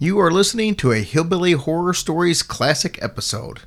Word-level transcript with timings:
You 0.00 0.20
are 0.20 0.30
listening 0.30 0.76
to 0.76 0.92
a 0.92 1.02
Hillbilly 1.02 1.52
Horror 1.52 1.92
Stories 1.92 2.44
classic 2.44 3.00
episode. 3.02 3.62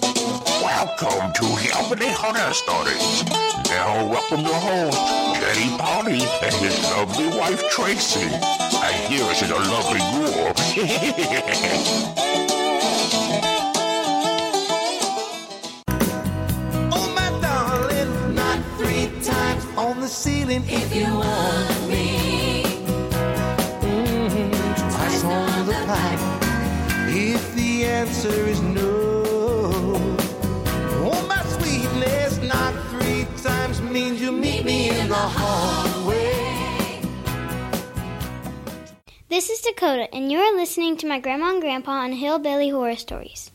Welcome 0.00 1.32
to 1.34 1.44
Hillbilly 1.44 2.08
Horror 2.12 2.52
Stories. 2.54 3.22
Now 3.68 4.08
welcome 4.08 4.40
your 4.40 4.54
host, 4.54 4.98
Jerry 5.40 5.68
Polly, 5.78 6.22
and 6.42 6.54
his 6.56 6.82
lovely 6.84 7.28
wife, 7.38 7.62
Tracy. 7.70 8.26
I 8.30 8.92
hear 9.08 9.34
she's 9.34 9.50
a 9.50 9.56
lovely 9.56 10.00
Oh, 10.02 10.52
ceiling 20.50 20.68
if 20.68 20.94
you 20.94 21.04
want 21.04 21.88
me. 21.88 22.62
Mm-hmm. 23.80 24.90
Twice 24.90 25.24
on 25.24 25.66
the 25.66 25.72
pipe 25.86 26.20
if 27.08 27.54
the 27.54 27.84
answer 27.84 28.46
is 28.46 28.60
no. 28.60 29.22
Oh, 31.02 31.26
my 31.28 31.42
sweetness, 31.42 32.38
not 32.42 32.74
three 32.90 33.26
times 33.42 33.80
means 33.80 34.20
you 34.20 34.32
meet 34.32 34.64
me 34.64 34.90
in 34.90 35.08
the 35.08 35.14
hallway. 35.14 37.00
This 39.28 39.50
is 39.50 39.60
Dakota, 39.60 40.12
and 40.12 40.30
you're 40.32 40.56
listening 40.56 40.96
to 40.98 41.06
my 41.06 41.20
grandma 41.20 41.50
and 41.50 41.60
grandpa 41.60 41.92
on 41.92 42.12
Hillbilly 42.12 42.70
Horror 42.70 42.96
Stories. 42.96 43.49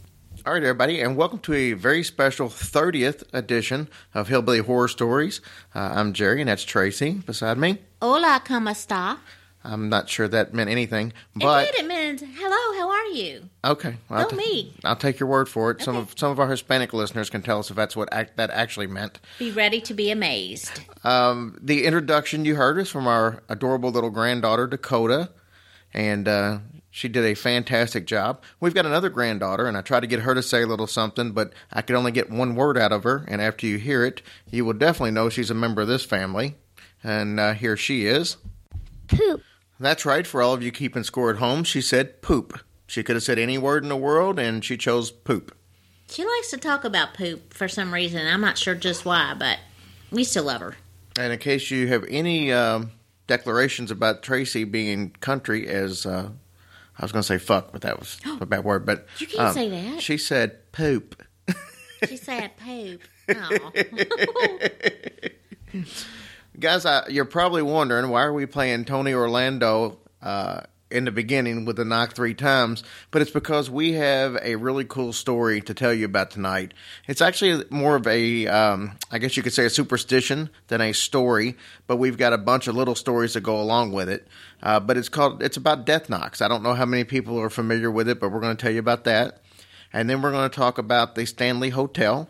All 0.46 0.54
right, 0.54 0.62
everybody, 0.62 1.02
and 1.02 1.18
welcome 1.18 1.40
to 1.40 1.54
a 1.54 1.74
very 1.74 2.04
special 2.04 2.50
30th 2.50 3.24
edition 3.34 3.90
of 4.14 4.28
Hillbilly 4.28 4.60
Horror 4.60 4.88
Stories. 4.88 5.42
Uh, 5.74 5.80
I'm 5.96 6.14
Jerry, 6.14 6.40
and 6.42 6.48
that's 6.50 6.64
Tracy 6.64 7.14
beside 7.14 7.58
me. 7.58 7.80
Hola, 8.00 8.42
¿cómo 8.46 8.70
está? 8.70 9.18
I'm 9.64 9.90
not 9.90 10.08
sure 10.08 10.28
that 10.28 10.54
meant 10.54 10.70
anything, 10.70 11.14
but 11.36 11.68
it 11.68 11.72
did. 11.72 11.86
It 11.86 11.88
meant, 11.88 12.22
hello, 12.22 12.80
how 12.80 12.90
are 12.92 13.08
you? 13.08 13.50
okay. 13.64 13.96
well, 14.08 14.28
I'll 14.30 14.38
me. 14.38 14.76
I'll 14.84 14.96
take 14.96 15.20
your 15.20 15.28
word 15.28 15.50
for 15.50 15.72
it. 15.72 15.82
Some 15.82 15.96
Okay. 15.96 16.04
of 16.12 16.20
some 16.20 16.32
of 16.32 16.40
our 16.40 16.48
Hispanic 16.48 16.94
listeners 16.94 17.32
can 17.32 17.42
tell 17.42 17.58
us 17.58 17.72
if 17.72 17.76
that's 17.76 17.96
what 17.96 18.08
act, 18.12 18.38
that 18.38 18.52
actually 18.52 18.86
meant. 18.86 19.20
Be 19.40 19.50
ready 19.50 19.82
to 19.82 19.96
be 19.96 20.12
amazed. 20.12 20.80
Um, 21.04 21.58
the 21.60 21.86
introduction 21.86 22.46
you 22.46 22.56
heard 22.56 22.78
is 22.78 22.92
from 22.92 23.08
our 23.08 23.42
adorable 23.50 23.90
little 23.90 24.12
granddaughter 24.12 24.68
Dakota, 24.68 25.32
and 25.96 26.28
uh, 26.28 26.60
she 26.96 27.10
did 27.10 27.26
a 27.26 27.34
fantastic 27.34 28.08
job. 28.08 28.42
We've 28.62 28.74
got 28.74 28.86
another 28.86 29.10
granddaughter, 29.10 29.68
and 29.68 29.76
I 29.76 29.82
tried 29.82 30.00
to 30.00 30.08
get 30.08 30.22
her 30.22 30.34
to 30.34 30.42
say 30.42 30.62
a 30.62 30.66
little 30.66 30.88
something, 30.88 31.34
but 31.34 31.52
I 31.70 31.82
could 31.82 31.98
only 31.98 32.14
get 32.14 32.30
one 32.30 32.56
word 32.56 32.78
out 32.78 32.94
of 32.94 33.04
her. 33.04 33.26
And 33.28 33.42
after 33.42 33.68
you 33.68 33.78
hear 33.78 34.06
it, 34.06 34.22
you 34.50 34.64
will 34.64 34.72
definitely 34.72 35.12
know 35.12 35.28
she's 35.28 35.52
a 35.52 35.54
member 35.54 35.82
of 35.82 35.90
this 35.90 36.06
family. 36.06 36.56
And 37.04 37.38
uh, 37.38 37.52
here 37.54 37.76
she 37.76 38.06
is. 38.06 38.38
Poop. 39.10 39.42
That's 39.78 40.06
right. 40.06 40.26
For 40.26 40.42
all 40.42 40.54
of 40.54 40.64
you 40.64 40.72
keeping 40.72 41.04
score 41.04 41.30
at 41.30 41.36
home, 41.36 41.66
she 41.66 41.82
said 41.82 42.22
poop. 42.22 42.62
She 42.88 43.04
could 43.04 43.18
have 43.18 43.24
said 43.24 43.40
any 43.40 43.58
word 43.58 43.84
in 43.84 43.90
the 43.90 43.98
world, 43.98 44.40
and 44.40 44.64
she 44.64 44.78
chose 44.78 45.12
poop. 45.12 45.54
She 46.10 46.24
likes 46.24 46.50
to 46.52 46.58
talk 46.58 46.86
about 46.86 47.14
poop 47.14 47.54
for 47.54 47.68
some 47.68 47.94
reason. 47.94 48.26
I'm 48.26 48.40
not 48.40 48.58
sure 48.58 48.74
just 48.74 49.04
why, 49.04 49.36
but 49.38 49.60
we 50.12 50.24
still 50.24 50.46
love 50.46 50.62
her. 50.62 50.78
And 51.20 51.34
in 51.34 51.40
case 51.40 51.70
you 51.72 51.90
have 51.90 52.06
any 52.08 52.54
um, 52.54 52.92
declarations 53.28 53.92
about 53.92 54.24
Tracy 54.24 54.64
being 54.64 55.10
country, 55.20 55.68
as 55.68 56.06
uh, 56.06 56.30
I 56.98 57.04
was 57.04 57.12
going 57.12 57.22
to 57.22 57.28
say 57.28 57.38
fuck, 57.38 57.72
but 57.72 57.82
that 57.82 58.00
was 58.00 58.20
a 58.40 58.46
bad 58.46 58.64
word. 58.64 58.86
But 58.86 59.08
You 59.20 59.28
can't 59.28 59.50
um, 59.50 59.54
say 59.54 59.70
that. 59.70 60.02
She 60.02 60.18
said 60.18 60.72
poop. 60.72 61.22
She 62.08 62.18
said 62.18 62.52
poop. 62.58 63.02
Oh. 63.30 63.72
Guys, 66.60 66.86
I, 66.86 67.08
you're 67.10 67.26
probably 67.26 67.62
wondering 67.62 68.10
why 68.10 68.24
are 68.24 68.34
we 68.34 68.46
playing 68.46 68.86
Tony 68.86 69.14
Orlando 69.14 69.98
uh, 70.22 70.62
in 70.90 71.06
the 71.06 71.12
beginning 71.12 71.66
with 71.66 71.76
the 71.76 71.86
knock 71.86 72.14
three 72.14 72.34
times? 72.34 72.84
But 73.12 73.22
it's 73.22 73.32
because 73.32 73.70
we 73.70 73.94
have 73.94 74.38
a 74.42 74.56
really 74.56 74.86
cool 74.86 75.12
story 75.14 75.62
to 75.62 75.74
tell 75.74 75.94
you 75.94 76.06
about 76.06 76.32
tonight. 76.32 76.74
It's 77.08 77.22
actually 77.22 77.64
more 77.70 77.96
of 77.96 78.08
a, 78.08 78.48
um, 78.48 78.98
I 79.12 79.18
guess 79.18 79.36
you 79.36 79.44
could 79.44 79.54
say, 79.54 79.66
a 79.66 79.70
superstition 79.70 80.50
than 80.68 80.80
a 80.82 80.94
story. 80.94 81.56
But 81.88 81.98
we've 81.98 82.18
got 82.18 82.34
a 82.34 82.38
bunch 82.38 82.68
of 82.68 82.76
little 82.76 82.96
stories 82.96 83.34
that 83.34 83.42
go 83.42 83.60
along 83.60 83.92
with 83.92 84.10
it. 84.10 84.28
Uh, 84.66 84.82
but 84.82 84.98
it's 84.98 85.08
called, 85.08 85.42
it's 85.42 85.56
about 85.56 85.86
death 85.86 86.10
knocks. 86.10 86.42
I 86.42 86.50
don't 86.50 86.64
know 86.64 86.74
how 86.74 86.86
many 86.86 87.06
people 87.06 87.40
are 87.40 87.50
familiar 87.50 87.90
with 87.90 88.10
it, 88.10 88.20
but 88.20 88.30
we're 88.30 88.42
going 88.42 88.58
to 88.58 88.62
tell 88.62 88.74
you 88.74 88.80
about 88.80 89.06
that. 89.06 89.42
And 89.94 90.10
then 90.10 90.22
we're 90.22 90.32
going 90.32 90.50
to 90.50 90.56
talk 90.56 90.78
about 90.78 91.16
the 91.16 91.26
Stanley 91.26 91.70
Hotel 91.70 92.28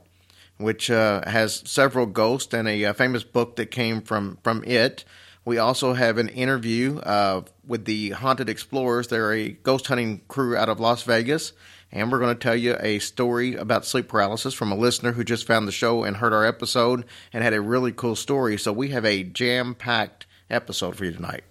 which 0.58 0.90
uh, 0.90 1.22
has 1.28 1.64
several 1.66 2.06
ghosts 2.06 2.54
and 2.54 2.68
a, 2.68 2.86
uh 2.86 2.94
famous 2.94 3.24
book 3.24 3.56
that 3.58 3.68
came 3.68 4.02
from 4.02 4.38
from 4.44 4.64
it. 4.64 5.04
We 5.44 5.58
also 5.60 5.94
have 5.94 6.18
an 6.18 6.30
interview 6.30 6.98
uh, 7.00 7.42
with 7.68 7.86
the 7.86 8.12
Haunted 8.12 8.50
Explorers. 8.50 9.10
They're 9.10 9.34
a 9.34 9.50
ghost 9.50 9.86
hunting 9.86 10.22
crew 10.28 10.58
out 10.58 10.70
of 10.70 10.80
Las 10.80 11.04
Vegas. 11.04 11.54
And 11.92 12.12
we're 12.12 12.20
going 12.20 12.36
to 12.36 12.42
tell 12.42 12.56
you 12.56 12.76
a 12.80 12.98
story 12.98 13.54
about 13.54 13.86
sleep 13.86 14.08
paralysis 14.08 14.56
from 14.56 14.72
a 14.72 14.76
listener 14.76 15.12
who 15.12 15.24
just 15.24 15.46
found 15.46 15.68
the 15.68 15.72
show 15.72 16.04
and 16.04 16.18
heard 16.18 16.34
our 16.34 16.44
episode 16.44 17.06
and 17.32 17.44
had 17.44 17.54
a 17.54 17.62
really 17.62 17.92
cool 17.92 18.16
story. 18.16 18.58
So 18.58 18.74
we 18.74 18.90
have 18.90 19.06
a 19.06 19.24
jam 19.24 19.76
packed 19.76 20.26
episode 20.50 20.96
for 20.96 21.06
you 21.06 21.12
tonight. 21.12 21.44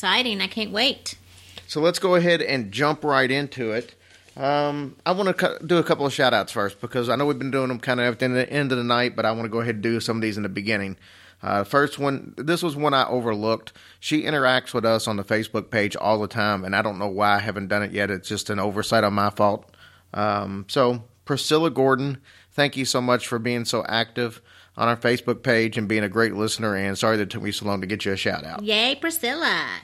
Exciting. 0.00 0.40
I 0.40 0.46
can't 0.46 0.70
wait. 0.70 1.16
So 1.66 1.78
let's 1.78 1.98
go 1.98 2.14
ahead 2.14 2.40
and 2.40 2.72
jump 2.72 3.04
right 3.04 3.30
into 3.30 3.72
it. 3.72 3.94
Um, 4.34 4.96
I 5.04 5.12
want 5.12 5.36
to 5.36 5.58
do 5.66 5.76
a 5.76 5.82
couple 5.82 6.06
of 6.06 6.12
shout 6.14 6.32
outs 6.32 6.52
first 6.52 6.80
because 6.80 7.10
I 7.10 7.16
know 7.16 7.26
we've 7.26 7.38
been 7.38 7.50
doing 7.50 7.68
them 7.68 7.78
kind 7.78 8.00
of 8.00 8.14
at 8.14 8.18
the 8.18 8.50
end 8.50 8.72
of 8.72 8.78
the 8.78 8.84
night, 8.84 9.14
but 9.14 9.26
I 9.26 9.32
want 9.32 9.44
to 9.44 9.50
go 9.50 9.60
ahead 9.60 9.74
and 9.74 9.82
do 9.82 10.00
some 10.00 10.16
of 10.16 10.22
these 10.22 10.38
in 10.38 10.42
the 10.42 10.48
beginning. 10.48 10.96
Uh, 11.42 11.64
first 11.64 11.98
one, 11.98 12.32
this 12.38 12.62
was 12.62 12.76
one 12.76 12.94
I 12.94 13.06
overlooked. 13.08 13.74
She 13.98 14.22
interacts 14.22 14.72
with 14.72 14.86
us 14.86 15.06
on 15.06 15.18
the 15.18 15.22
Facebook 15.22 15.70
page 15.70 15.96
all 15.96 16.18
the 16.18 16.28
time, 16.28 16.64
and 16.64 16.74
I 16.74 16.80
don't 16.80 16.98
know 16.98 17.06
why 17.06 17.34
I 17.34 17.40
haven't 17.40 17.68
done 17.68 17.82
it 17.82 17.92
yet. 17.92 18.10
It's 18.10 18.26
just 18.30 18.48
an 18.48 18.58
oversight 18.58 19.04
on 19.04 19.12
my 19.12 19.28
fault. 19.28 19.70
Um, 20.14 20.64
so, 20.66 21.04
Priscilla 21.26 21.68
Gordon, 21.68 22.22
thank 22.52 22.74
you 22.74 22.86
so 22.86 23.02
much 23.02 23.26
for 23.26 23.38
being 23.38 23.66
so 23.66 23.84
active 23.84 24.40
on 24.78 24.88
our 24.88 24.96
Facebook 24.96 25.42
page 25.42 25.76
and 25.76 25.86
being 25.86 26.04
a 26.04 26.08
great 26.08 26.32
listener. 26.32 26.74
And 26.74 26.96
sorry 26.96 27.18
that 27.18 27.24
it 27.24 27.30
took 27.30 27.42
me 27.42 27.52
so 27.52 27.66
long 27.66 27.82
to 27.82 27.86
get 27.86 28.06
you 28.06 28.12
a 28.12 28.16
shout 28.16 28.46
out. 28.46 28.62
Yay, 28.62 28.94
Priscilla. 28.94 29.82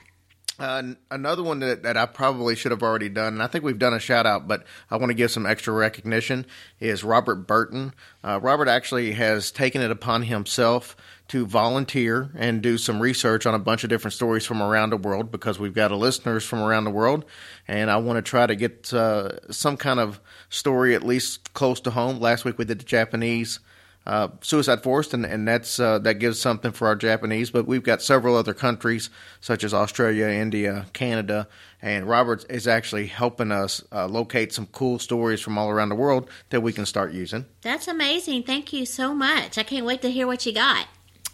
Another 0.59 1.43
one 1.43 1.61
that, 1.61 1.83
that 1.83 1.97
I 1.99 2.06
probably 2.06 2.56
should 2.56 2.71
have 2.71 2.83
already 2.83 3.11
done, 3.11 3.34
and 3.34 3.43
I 3.43 3.47
think 3.47 3.62
we've 3.62 3.78
done 3.78 3.93
a 3.93 3.99
shout 3.99 4.25
out, 4.25 4.49
but 4.49 4.65
I 4.91 4.97
want 4.97 5.11
to 5.11 5.15
give 5.15 5.31
some 5.31 5.44
extra 5.44 5.75
recognition, 5.75 6.47
is 6.81 7.05
Robert 7.05 7.47
Burton. 7.47 7.93
Uh, 8.25 8.41
Robert 8.41 8.69
actually 8.69 9.12
has 9.12 9.50
taken 9.50 9.83
it 9.83 9.91
upon 9.91 10.22
himself 10.22 10.97
to 11.28 11.45
volunteer 11.45 12.31
and 12.37 12.62
do 12.62 12.78
some 12.78 13.00
research 13.00 13.45
on 13.45 13.55
a 13.55 13.59
bunch 13.59 13.84
of 13.84 13.91
different 13.91 14.15
stories 14.15 14.47
from 14.47 14.62
around 14.62 14.91
the 14.91 14.97
world 14.97 15.31
because 15.31 15.59
we've 15.59 15.75
got 15.75 15.91
listeners 15.91 16.45
from 16.45 16.61
around 16.61 16.84
the 16.84 16.91
world, 16.91 17.27
and 17.69 17.91
I 17.91 17.99
want 17.99 18.16
to 18.16 18.22
try 18.22 18.47
to 18.47 18.55
get 18.55 18.95
uh, 18.95 19.50
some 19.50 19.77
kind 19.77 20.00
of 20.00 20.21
story 20.49 20.95
at 20.95 21.03
least 21.03 21.53
close 21.53 21.81
to 21.81 21.91
home. 21.91 22.19
Last 22.19 22.45
week 22.47 22.56
we 22.56 22.65
did 22.65 22.78
the 22.78 22.84
Japanese 22.84 23.61
uh, 24.06 24.28
Suicide 24.41 24.83
Forest, 24.83 25.15
and, 25.15 25.27
and 25.27 25.47
that's 25.47 25.81
uh, 25.81 25.99
that 26.00 26.15
gives 26.15 26.39
something 26.39 26.72
for 26.72 26.87
our 26.87 26.94
Japanese. 26.97 27.50
But 27.50 27.67
we've 27.67 27.83
got 27.83 28.03
several 28.03 28.37
other 28.37 28.55
countries 28.55 29.11
such 29.41 29.65
as 29.65 29.75
Australia, 29.75 30.28
India, 30.28 30.87
Canada, 30.93 31.49
and 31.83 32.09
Robert 32.09 32.45
is 32.49 32.69
actually 32.69 33.06
helping 33.06 33.50
us 33.50 33.83
uh, 33.93 34.06
locate 34.06 34.53
some 34.53 34.66
cool 34.66 34.99
stories 34.99 35.41
from 35.41 35.59
all 35.59 35.71
around 35.71 35.89
the 35.89 35.97
world 35.97 36.31
that 36.50 36.61
we 36.61 36.72
can 36.72 36.87
start 36.87 37.12
using. 37.12 37.47
That's 37.62 37.89
amazing. 37.89 38.45
Thank 38.45 38.72
you 38.72 38.87
so 38.87 39.15
much. 39.15 39.59
I 39.59 39.62
can't 39.62 39.87
wait 39.87 40.03
to 40.03 40.11
hear 40.11 40.27
what 40.27 40.47
you 40.47 40.53
got. 40.53 40.87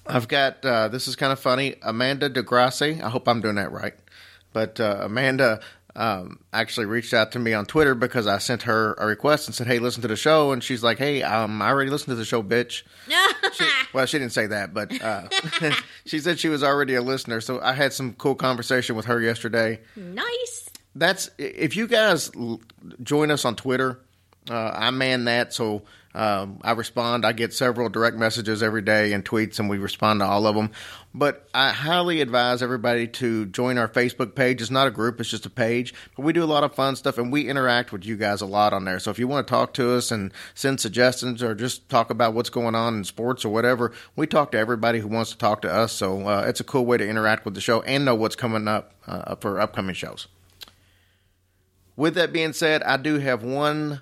I've 0.06 0.28
got 0.28 0.64
uh, 0.64 0.88
this 0.88 1.06
is 1.06 1.16
kind 1.16 1.32
of 1.32 1.38
funny. 1.38 1.76
Amanda 1.82 2.30
DeGrassi. 2.30 3.02
I 3.02 3.08
hope 3.10 3.28
I'm 3.28 3.40
doing 3.40 3.56
that 3.56 3.70
right. 3.70 3.94
But 4.52 4.80
uh, 4.80 4.98
Amanda 5.02 5.60
um, 5.94 6.38
actually 6.52 6.86
reached 6.86 7.12
out 7.12 7.32
to 7.32 7.38
me 7.38 7.52
on 7.52 7.66
Twitter 7.66 7.94
because 7.94 8.26
I 8.26 8.38
sent 8.38 8.62
her 8.62 8.94
a 8.94 9.06
request 9.06 9.46
and 9.48 9.54
said, 9.54 9.66
"Hey, 9.66 9.78
listen 9.78 10.02
to 10.02 10.08
the 10.08 10.16
show." 10.16 10.52
And 10.52 10.62
she's 10.64 10.82
like, 10.82 10.98
"Hey, 10.98 11.22
um, 11.22 11.60
I 11.60 11.68
already 11.68 11.90
listened 11.90 12.12
to 12.12 12.14
the 12.16 12.24
show, 12.24 12.42
bitch." 12.42 12.82
She, 13.52 13.64
well, 13.92 14.06
she 14.06 14.18
didn't 14.18 14.32
say 14.32 14.46
that, 14.46 14.72
but 14.72 15.02
uh, 15.02 15.28
she 16.06 16.20
said 16.20 16.38
she 16.38 16.48
was 16.48 16.62
already 16.62 16.94
a 16.94 17.02
listener. 17.02 17.42
So 17.42 17.60
I 17.60 17.74
had 17.74 17.92
some 17.92 18.14
cool 18.14 18.34
conversation 18.34 18.96
with 18.96 19.04
her 19.06 19.20
yesterday. 19.20 19.80
nice. 19.94 20.70
That's 20.94 21.28
if 21.36 21.76
you 21.76 21.86
guys 21.86 22.30
l- 22.34 22.62
join 23.02 23.30
us 23.30 23.44
on 23.44 23.56
Twitter, 23.56 24.00
uh, 24.48 24.70
I 24.74 24.90
man 24.90 25.24
that. 25.24 25.52
So 25.52 25.82
um, 26.14 26.60
I 26.62 26.72
respond. 26.72 27.26
I 27.26 27.32
get 27.32 27.52
several 27.52 27.88
direct 27.88 28.16
messages 28.16 28.62
every 28.62 28.82
day 28.82 29.12
and 29.12 29.24
tweets, 29.24 29.58
and 29.58 29.68
we 29.68 29.78
respond 29.78 30.20
to 30.20 30.26
all 30.26 30.46
of 30.46 30.54
them. 30.54 30.70
But 31.14 31.46
I 31.52 31.72
highly 31.72 32.22
advise 32.22 32.62
everybody 32.62 33.06
to 33.06 33.44
join 33.46 33.76
our 33.76 33.88
Facebook 33.88 34.34
page. 34.34 34.62
It's 34.62 34.70
not 34.70 34.86
a 34.86 34.90
group; 34.90 35.20
it's 35.20 35.28
just 35.28 35.44
a 35.44 35.50
page. 35.50 35.92
But 36.16 36.22
we 36.22 36.32
do 36.32 36.42
a 36.42 36.46
lot 36.46 36.64
of 36.64 36.74
fun 36.74 36.96
stuff, 36.96 37.18
and 37.18 37.30
we 37.30 37.48
interact 37.48 37.92
with 37.92 38.06
you 38.06 38.16
guys 38.16 38.40
a 38.40 38.46
lot 38.46 38.72
on 38.72 38.86
there. 38.86 38.98
So 38.98 39.10
if 39.10 39.18
you 39.18 39.28
want 39.28 39.46
to 39.46 39.50
talk 39.50 39.74
to 39.74 39.92
us 39.92 40.10
and 40.10 40.32
send 40.54 40.80
suggestions, 40.80 41.42
or 41.42 41.54
just 41.54 41.88
talk 41.90 42.08
about 42.08 42.32
what's 42.32 42.48
going 42.48 42.74
on 42.74 42.96
in 42.96 43.04
sports 43.04 43.44
or 43.44 43.50
whatever, 43.50 43.92
we 44.16 44.26
talk 44.26 44.52
to 44.52 44.58
everybody 44.58 45.00
who 45.00 45.08
wants 45.08 45.32
to 45.32 45.38
talk 45.38 45.60
to 45.62 45.72
us. 45.72 45.92
So 45.92 46.26
uh, 46.26 46.44
it's 46.46 46.60
a 46.60 46.64
cool 46.64 46.86
way 46.86 46.96
to 46.96 47.06
interact 47.06 47.44
with 47.44 47.54
the 47.54 47.60
show 47.60 47.82
and 47.82 48.06
know 48.06 48.14
what's 48.14 48.36
coming 48.36 48.66
up 48.66 48.94
uh, 49.06 49.36
for 49.36 49.60
upcoming 49.60 49.94
shows. 49.94 50.28
With 51.94 52.14
that 52.14 52.32
being 52.32 52.54
said, 52.54 52.82
I 52.84 52.96
do 52.96 53.18
have 53.18 53.44
one 53.44 54.00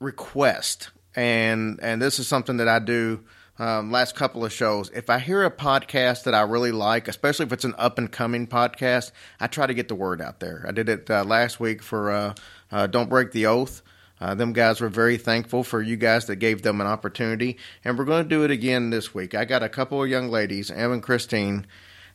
request, 0.00 0.90
and 1.14 1.78
and 1.82 2.00
this 2.00 2.18
is 2.18 2.26
something 2.26 2.56
that 2.56 2.68
I 2.68 2.78
do. 2.78 3.24
Um, 3.58 3.92
last 3.92 4.14
couple 4.14 4.44
of 4.44 4.52
shows, 4.52 4.90
if 4.94 5.10
I 5.10 5.18
hear 5.18 5.44
a 5.44 5.50
podcast 5.50 6.24
that 6.24 6.34
I 6.34 6.40
really 6.40 6.72
like, 6.72 7.06
especially 7.06 7.44
if 7.46 7.52
it's 7.52 7.66
an 7.66 7.74
up 7.76 7.98
and 7.98 8.10
coming 8.10 8.46
podcast, 8.46 9.12
I 9.38 9.46
try 9.46 9.66
to 9.66 9.74
get 9.74 9.88
the 9.88 9.94
word 9.94 10.22
out 10.22 10.40
there. 10.40 10.64
I 10.66 10.72
did 10.72 10.88
it 10.88 11.10
uh, 11.10 11.24
last 11.24 11.60
week 11.60 11.82
for 11.82 12.10
uh, 12.10 12.34
uh, 12.70 12.86
Don't 12.86 13.10
Break 13.10 13.32
the 13.32 13.46
Oath. 13.46 13.82
Uh, 14.20 14.34
them 14.34 14.52
guys 14.52 14.80
were 14.80 14.88
very 14.88 15.18
thankful 15.18 15.64
for 15.64 15.82
you 15.82 15.96
guys 15.96 16.26
that 16.26 16.36
gave 16.36 16.62
them 16.62 16.80
an 16.80 16.86
opportunity, 16.86 17.58
and 17.84 17.98
we're 17.98 18.04
going 18.04 18.22
to 18.22 18.28
do 18.28 18.44
it 18.44 18.50
again 18.50 18.90
this 18.90 19.12
week. 19.12 19.34
I 19.34 19.44
got 19.44 19.62
a 19.62 19.68
couple 19.68 20.02
of 20.02 20.08
young 20.08 20.28
ladies, 20.28 20.70
Em 20.70 20.92
and 20.92 21.02
Christine, 21.02 21.66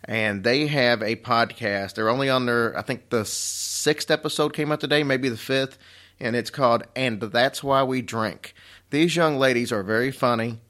and 0.06 0.44
they 0.44 0.68
have 0.68 1.04
a 1.04 1.18
podcast. 1.18 1.96
They're 1.96 2.10
only 2.10 2.30
on 2.30 2.46
their, 2.46 2.76
I 2.78 2.82
think 2.82 3.10
the 3.10 3.26
sixth 3.26 4.10
episode 4.10 4.54
came 4.54 4.72
out 4.72 4.80
today, 4.80 5.04
maybe 5.04 5.30
the 5.30 5.38
fifth, 5.38 5.78
and 6.20 6.36
it's 6.36 6.50
called 6.50 6.84
"And 6.96 7.20
That's 7.20 7.62
Why 7.62 7.84
We 7.84 8.02
Drink." 8.02 8.56
These 8.90 9.16
young 9.16 9.38
ladies 9.38 9.72
are 9.72 9.84
very 9.84 10.12
funny 10.12 10.62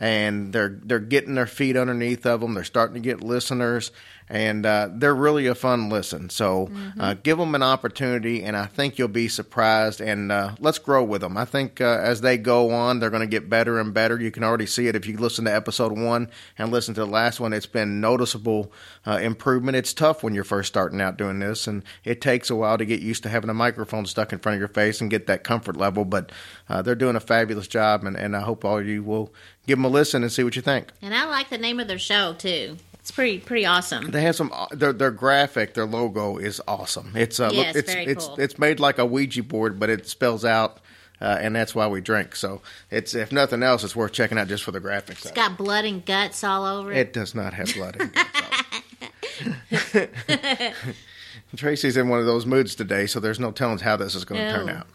and 0.00 0.52
they're 0.52 0.80
they're 0.82 0.98
getting 0.98 1.34
their 1.34 1.46
feet 1.46 1.76
underneath 1.76 2.26
of 2.26 2.40
them. 2.40 2.54
They're 2.54 2.64
starting 2.64 2.94
to 2.94 3.00
get 3.00 3.22
listeners, 3.22 3.92
and 4.30 4.64
uh, 4.64 4.88
they're 4.92 5.14
really 5.14 5.48
a 5.48 5.56
fun 5.56 5.88
listen. 5.88 6.30
So 6.30 6.68
mm-hmm. 6.68 7.00
uh, 7.00 7.14
give 7.14 7.36
them 7.36 7.56
an 7.56 7.64
opportunity, 7.64 8.44
and 8.44 8.56
I 8.56 8.66
think 8.66 8.96
you'll 8.96 9.08
be 9.08 9.26
surprised. 9.26 10.00
And 10.00 10.30
uh, 10.30 10.54
let's 10.60 10.78
grow 10.78 11.02
with 11.02 11.20
them. 11.20 11.36
I 11.36 11.44
think 11.44 11.80
uh, 11.80 11.98
as 12.00 12.20
they 12.20 12.38
go 12.38 12.70
on, 12.70 13.00
they're 13.00 13.10
going 13.10 13.20
to 13.22 13.26
get 13.26 13.50
better 13.50 13.80
and 13.80 13.92
better. 13.92 14.20
You 14.20 14.30
can 14.30 14.44
already 14.44 14.66
see 14.66 14.86
it 14.86 14.94
if 14.94 15.06
you 15.06 15.16
listen 15.16 15.46
to 15.46 15.54
episode 15.54 15.98
one 15.98 16.30
and 16.56 16.70
listen 16.70 16.94
to 16.94 17.00
the 17.00 17.10
last 17.10 17.40
one. 17.40 17.52
It's 17.52 17.66
been 17.66 18.00
noticeable 18.00 18.72
uh, 19.04 19.18
improvement. 19.20 19.76
It's 19.76 19.92
tough 19.92 20.22
when 20.22 20.32
you're 20.32 20.44
first 20.44 20.68
starting 20.68 21.00
out 21.00 21.18
doing 21.18 21.40
this, 21.40 21.66
and 21.66 21.82
it 22.04 22.20
takes 22.20 22.50
a 22.50 22.54
while 22.54 22.78
to 22.78 22.84
get 22.84 23.00
used 23.00 23.24
to 23.24 23.28
having 23.28 23.50
a 23.50 23.54
microphone 23.54 24.06
stuck 24.06 24.32
in 24.32 24.38
front 24.38 24.54
of 24.54 24.60
your 24.60 24.68
face 24.68 25.00
and 25.00 25.10
get 25.10 25.26
that 25.26 25.42
comfort 25.42 25.76
level. 25.76 26.04
But 26.04 26.30
uh, 26.68 26.82
they're 26.82 26.94
doing 26.94 27.16
a 27.16 27.20
fabulous 27.20 27.66
job, 27.66 28.04
and, 28.04 28.16
and 28.16 28.36
I 28.36 28.42
hope 28.42 28.64
all 28.64 28.78
of 28.78 28.86
you 28.86 29.02
will 29.02 29.34
give 29.66 29.76
them 29.76 29.84
a 29.84 29.88
listen 29.88 30.22
and 30.22 30.30
see 30.30 30.44
what 30.44 30.54
you 30.54 30.62
think. 30.62 30.92
And 31.02 31.14
I 31.14 31.24
like 31.24 31.50
the 31.50 31.58
name 31.58 31.80
of 31.80 31.88
their 31.88 31.98
show 31.98 32.34
too. 32.34 32.76
It's 33.00 33.10
pretty 33.10 33.38
pretty 33.38 33.66
awesome. 33.66 34.10
They 34.10 34.22
have 34.22 34.36
some 34.36 34.52
their 34.70 34.92
their 34.92 35.10
graphic, 35.10 35.74
their 35.74 35.86
logo 35.86 36.36
is 36.36 36.60
awesome. 36.68 37.12
It's 37.14 37.40
uh, 37.40 37.50
yes, 37.52 37.74
look, 37.74 37.76
it's 37.84 37.92
very 37.92 38.06
it's 38.06 38.26
cool. 38.26 38.36
it's 38.38 38.58
made 38.58 38.78
like 38.78 38.98
a 38.98 39.06
Ouija 39.06 39.42
board, 39.42 39.80
but 39.80 39.90
it 39.90 40.06
spells 40.06 40.44
out. 40.44 40.80
Uh, 41.22 41.36
and 41.38 41.54
that's 41.54 41.74
why 41.74 41.86
we 41.86 42.00
drink. 42.00 42.34
So 42.34 42.62
it's 42.90 43.14
if 43.14 43.30
nothing 43.30 43.62
else, 43.62 43.84
it's 43.84 43.94
worth 43.94 44.12
checking 44.12 44.38
out 44.38 44.48
just 44.48 44.64
for 44.64 44.72
the 44.72 44.80
graphics. 44.80 45.22
It's 45.22 45.32
got 45.32 45.58
blood 45.58 45.84
and 45.84 46.04
guts 46.04 46.42
all 46.42 46.64
over 46.64 46.92
it. 46.92 46.96
It 46.96 47.12
does 47.12 47.34
not 47.34 47.52
have 47.52 47.74
blood. 47.74 47.96
in 48.00 48.10
it. 49.92 50.14
Tracy's 51.56 51.96
in 51.96 52.08
one 52.08 52.20
of 52.20 52.26
those 52.26 52.46
moods 52.46 52.74
today, 52.74 53.06
so 53.06 53.20
there's 53.20 53.40
no 53.40 53.50
telling 53.50 53.78
how 53.78 53.96
this 53.96 54.14
is 54.14 54.24
going 54.24 54.40
to 54.40 54.52
turn 54.52 54.68
out. 54.68 54.86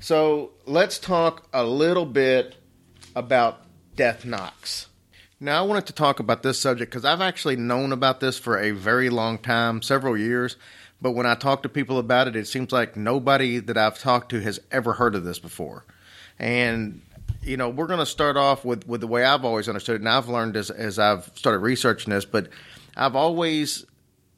So 0.00 0.50
let's 0.66 0.98
talk 0.98 1.48
a 1.52 1.64
little 1.64 2.06
bit 2.06 2.56
about 3.16 3.62
death 3.96 4.24
knocks. 4.24 4.88
Now, 5.40 5.58
I 5.58 5.66
wanted 5.66 5.86
to 5.86 5.92
talk 5.92 6.20
about 6.20 6.42
this 6.42 6.58
subject 6.58 6.90
because 6.90 7.04
I've 7.04 7.20
actually 7.20 7.56
known 7.56 7.92
about 7.92 8.20
this 8.20 8.38
for 8.38 8.58
a 8.58 8.70
very 8.70 9.10
long 9.10 9.38
time, 9.38 9.82
several 9.82 10.16
years. 10.16 10.56
But 11.02 11.12
when 11.12 11.26
I 11.26 11.34
talk 11.34 11.62
to 11.64 11.68
people 11.68 11.98
about 11.98 12.28
it, 12.28 12.36
it 12.36 12.46
seems 12.46 12.72
like 12.72 12.96
nobody 12.96 13.58
that 13.58 13.76
I've 13.76 13.98
talked 13.98 14.30
to 14.30 14.40
has 14.40 14.60
ever 14.70 14.94
heard 14.94 15.14
of 15.14 15.24
this 15.24 15.38
before. 15.38 15.84
And 16.38 17.02
you 17.42 17.56
know, 17.56 17.68
we're 17.68 17.86
going 17.86 17.98
to 18.00 18.06
start 18.06 18.36
off 18.36 18.64
with 18.64 18.86
with 18.86 19.00
the 19.00 19.06
way 19.06 19.24
I've 19.24 19.44
always 19.44 19.68
understood 19.68 19.96
it, 19.96 20.00
and 20.00 20.08
I've 20.08 20.28
learned 20.28 20.56
as 20.56 20.70
as 20.70 20.98
I've 20.98 21.30
started 21.34 21.58
researching 21.58 22.12
this. 22.12 22.24
But 22.24 22.48
I've 22.96 23.16
always 23.16 23.84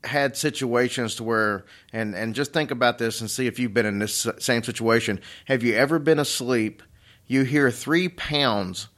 had 0.04 0.36
situations 0.36 1.14
to 1.16 1.24
where, 1.24 1.64
and 1.92 2.14
and 2.14 2.34
just 2.34 2.52
think 2.52 2.70
about 2.70 2.98
this 2.98 3.20
and 3.20 3.30
see 3.30 3.46
if 3.46 3.58
you've 3.58 3.74
been 3.74 3.86
in 3.86 3.98
this 3.98 4.26
same 4.38 4.62
situation. 4.62 5.20
Have 5.44 5.62
you 5.62 5.74
ever 5.74 5.98
been 5.98 6.18
asleep? 6.18 6.82
You 7.26 7.44
hear 7.44 7.70
three 7.70 8.08
pounds 8.08 8.88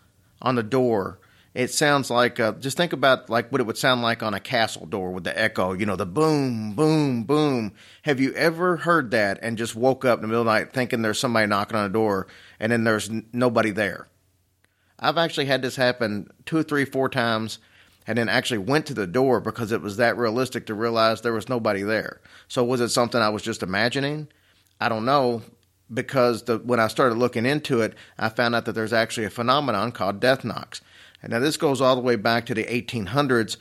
on 0.41 0.55
the 0.55 0.63
door. 0.63 1.19
It 1.59 1.73
sounds 1.73 2.09
like 2.09 2.39
uh, 2.39 2.53
just 2.53 2.77
think 2.77 2.93
about 2.93 3.29
like 3.29 3.51
what 3.51 3.61
it 3.61 3.67
would 3.67 3.77
sound 3.77 4.01
like 4.01 4.23
on 4.23 4.33
a 4.33 4.39
castle 4.39 4.87
door 4.87 5.11
with 5.11 5.25
the 5.25 5.37
echo. 5.37 5.73
You 5.73 5.87
know, 5.87 5.97
the 5.97 6.07
boom, 6.07 6.75
boom, 6.75 7.25
boom. 7.25 7.73
Have 8.03 8.21
you 8.21 8.33
ever 8.35 8.77
heard 8.77 9.11
that 9.11 9.41
and 9.43 9.59
just 9.59 9.75
woke 9.75 10.05
up 10.05 10.19
in 10.19 10.23
the 10.23 10.29
middle 10.29 10.43
of 10.43 10.47
the 10.47 10.53
night 10.53 10.73
thinking 10.73 11.03
there's 11.03 11.19
somebody 11.19 11.49
knocking 11.49 11.77
on 11.77 11.91
the 11.91 11.99
door 11.99 12.29
and 12.61 12.71
then 12.71 12.85
there's 12.85 13.11
n- 13.11 13.27
nobody 13.33 13.73
there? 13.73 14.07
I've 15.01 15.19
actually 15.19 15.47
had 15.47 15.63
this 15.63 15.75
happen 15.75 16.31
two, 16.47 16.63
three, 16.63 16.85
four 16.85 17.09
times, 17.09 17.59
and 18.07 18.17
then 18.19 18.29
actually 18.29 18.59
went 18.59 18.87
to 18.87 18.95
the 18.95 19.09
door 19.09 19.41
because 19.41 19.73
it 19.73 19.83
was 19.83 19.97
that 19.97 20.17
realistic 20.17 20.65
to 20.67 20.75
realize 20.75 21.23
there 21.23 21.33
was 21.33 21.49
nobody 21.49 21.83
there. 21.83 22.21
So 22.47 22.63
was 22.63 22.81
it 22.81 22.91
something 22.91 23.21
I 23.21 23.31
was 23.31 23.43
just 23.43 23.65
imagining? 23.65 24.29
I 24.81 24.89
don't 24.89 25.05
know 25.05 25.43
because 25.93 26.45
the, 26.45 26.59
when 26.59 26.79
I 26.79 26.87
started 26.87 27.17
looking 27.17 27.47
into 27.47 27.81
it, 27.81 27.95
I 28.17 28.29
found 28.29 28.55
out 28.55 28.65
that 28.67 28.77
there's 28.77 28.93
actually 28.93 29.27
a 29.27 29.31
phenomenon 29.31 29.91
called 29.91 30.21
death 30.21 30.45
knocks. 30.45 30.83
And 31.23 31.33
now 31.33 31.39
this 31.39 31.57
goes 31.57 31.81
all 31.81 31.97
the 31.97 32.03
way 32.03 32.17
back 32.17 32.47
to 32.47 32.55
the 32.55 32.65
1800s, 32.65 33.57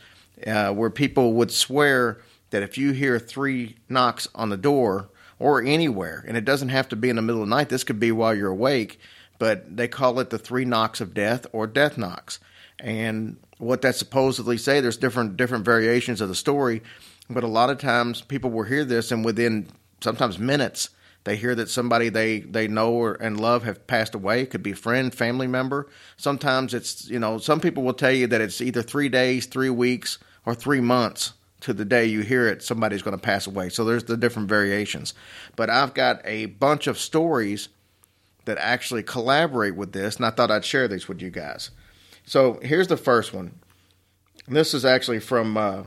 uh, 0.45 0.73
where 0.73 0.89
people 0.89 1.33
would 1.33 1.51
swear 1.51 2.19
that 2.49 2.63
if 2.63 2.77
you 2.77 2.91
hear 2.91 3.19
three 3.19 3.77
knocks 3.89 4.27
on 4.35 4.49
the 4.49 4.57
door 4.57 5.09
or 5.39 5.61
anywhere, 5.61 6.23
and 6.27 6.37
it 6.37 6.45
doesn't 6.45 6.69
have 6.69 6.89
to 6.89 6.95
be 6.95 7.09
in 7.09 7.15
the 7.15 7.21
middle 7.21 7.41
of 7.41 7.49
the 7.49 7.55
night, 7.55 7.69
this 7.69 7.83
could 7.83 7.99
be 7.99 8.11
while 8.11 8.35
you're 8.35 8.51
awake, 8.51 8.99
but 9.39 9.75
they 9.75 9.87
call 9.87 10.19
it 10.19 10.29
the 10.29 10.39
three 10.39 10.65
knocks 10.65 11.01
of 11.01 11.13
death 11.13 11.45
or 11.51 11.67
death 11.67 11.97
knocks. 11.97 12.39
And 12.79 13.37
what 13.57 13.81
that 13.81 13.95
supposedly 13.95 14.57
say, 14.57 14.79
there's 14.79 14.97
different 14.97 15.35
different 15.37 15.65
variations 15.65 16.21
of 16.21 16.29
the 16.29 16.35
story, 16.35 16.81
but 17.29 17.43
a 17.43 17.47
lot 17.47 17.69
of 17.69 17.79
times 17.79 18.21
people 18.21 18.51
will 18.51 18.63
hear 18.63 18.85
this, 18.85 19.11
and 19.11 19.25
within 19.25 19.67
sometimes 20.01 20.37
minutes, 20.39 20.89
they 21.27 21.35
hear 21.35 21.55
that 21.55 21.69
somebody 21.69 22.07
they 22.07 22.39
they 22.39 22.69
know 22.69 22.93
or, 22.93 23.15
and 23.15 23.37
love 23.37 23.63
have 23.65 23.85
passed 23.85 24.15
away. 24.15 24.43
It 24.43 24.49
could 24.49 24.63
be 24.63 24.71
friend, 24.71 25.13
family 25.13 25.45
member. 25.45 25.89
Sometimes 26.15 26.73
it's 26.73 27.09
you 27.09 27.19
know 27.19 27.37
some 27.37 27.59
people 27.59 27.83
will 27.83 27.93
tell 27.93 28.13
you 28.13 28.27
that 28.27 28.39
it's 28.39 28.61
either 28.61 28.81
three 28.81 29.09
days, 29.09 29.45
three 29.45 29.69
weeks, 29.69 30.19
or 30.45 30.55
three 30.55 30.79
months 30.79 31.33
to 31.59 31.73
the 31.73 31.83
day 31.83 32.05
you 32.05 32.21
hear 32.21 32.47
it. 32.47 32.63
Somebody's 32.63 33.01
going 33.01 33.17
to 33.17 33.21
pass 33.21 33.45
away. 33.45 33.67
So 33.67 33.83
there's 33.83 34.05
the 34.05 34.15
different 34.15 34.47
variations. 34.47 35.13
But 35.57 35.69
I've 35.69 35.93
got 35.93 36.21
a 36.23 36.45
bunch 36.45 36.87
of 36.87 36.97
stories 36.97 37.67
that 38.45 38.57
actually 38.59 39.03
collaborate 39.03 39.75
with 39.75 39.91
this, 39.91 40.15
and 40.15 40.25
I 40.25 40.29
thought 40.29 40.49
I'd 40.49 40.63
share 40.63 40.87
these 40.87 41.09
with 41.09 41.21
you 41.21 41.29
guys. 41.29 41.71
So 42.25 42.57
here's 42.61 42.87
the 42.87 42.95
first 42.95 43.33
one. 43.33 43.59
This 44.47 44.73
is 44.73 44.85
actually 44.85 45.19
from 45.19 45.57
uh, 45.57 45.83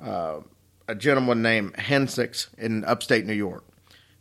uh, 0.00 0.40
a 0.86 0.94
gentleman 0.94 1.42
named 1.42 1.74
Hensix 1.74 2.46
in 2.56 2.84
upstate 2.84 3.26
New 3.26 3.32
York. 3.32 3.64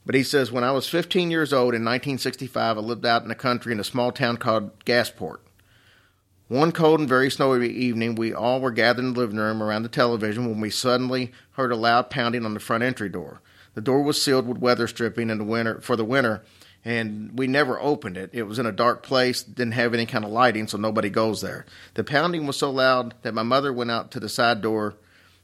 But 0.07 0.15
he 0.15 0.23
says, 0.23 0.53
when 0.53 0.63
I 0.63 0.71
was 0.71 0.87
15 0.87 1.31
years 1.31 1.51
old 1.51 1.75
in 1.75 1.83
1965, 1.83 2.77
I 2.77 2.79
lived 2.79 3.05
out 3.05 3.23
in 3.23 3.27
the 3.27 3.35
country 3.35 3.73
in 3.73 3.79
a 3.81 3.83
small 3.83 4.13
town 4.13 4.37
called 4.37 4.85
Gasport. 4.85 5.39
One 6.47 6.71
cold 6.71 7.01
and 7.01 7.09
very 7.09 7.29
snowy 7.29 7.69
evening, 7.69 8.15
we 8.15 8.33
all 8.33 8.61
were 8.61 8.71
gathered 8.71 9.03
in 9.03 9.13
the 9.13 9.19
living 9.19 9.35
room 9.35 9.61
around 9.61 9.83
the 9.83 9.89
television 9.89 10.45
when 10.45 10.61
we 10.61 10.69
suddenly 10.69 11.33
heard 11.51 11.73
a 11.73 11.75
loud 11.75 12.09
pounding 12.09 12.45
on 12.45 12.53
the 12.53 12.61
front 12.61 12.85
entry 12.85 13.09
door. 13.09 13.41
The 13.73 13.81
door 13.81 14.01
was 14.01 14.21
sealed 14.21 14.47
with 14.47 14.59
weather 14.59 14.87
stripping 14.87 15.29
in 15.29 15.39
the 15.39 15.43
winter 15.43 15.81
for 15.81 15.97
the 15.97 16.05
winter, 16.05 16.41
and 16.85 17.37
we 17.37 17.47
never 17.47 17.77
opened 17.77 18.15
it. 18.15 18.29
It 18.31 18.43
was 18.43 18.59
in 18.59 18.65
a 18.65 18.71
dark 18.71 19.03
place, 19.03 19.43
didn't 19.43 19.73
have 19.73 19.93
any 19.93 20.05
kind 20.05 20.23
of 20.23 20.31
lighting, 20.31 20.69
so 20.69 20.77
nobody 20.77 21.09
goes 21.09 21.41
there. 21.41 21.65
The 21.95 22.05
pounding 22.05 22.47
was 22.47 22.55
so 22.55 22.71
loud 22.71 23.13
that 23.23 23.33
my 23.33 23.43
mother 23.43 23.73
went 23.73 23.91
out 23.91 24.11
to 24.11 24.21
the 24.21 24.29
side 24.29 24.61
door 24.61 24.95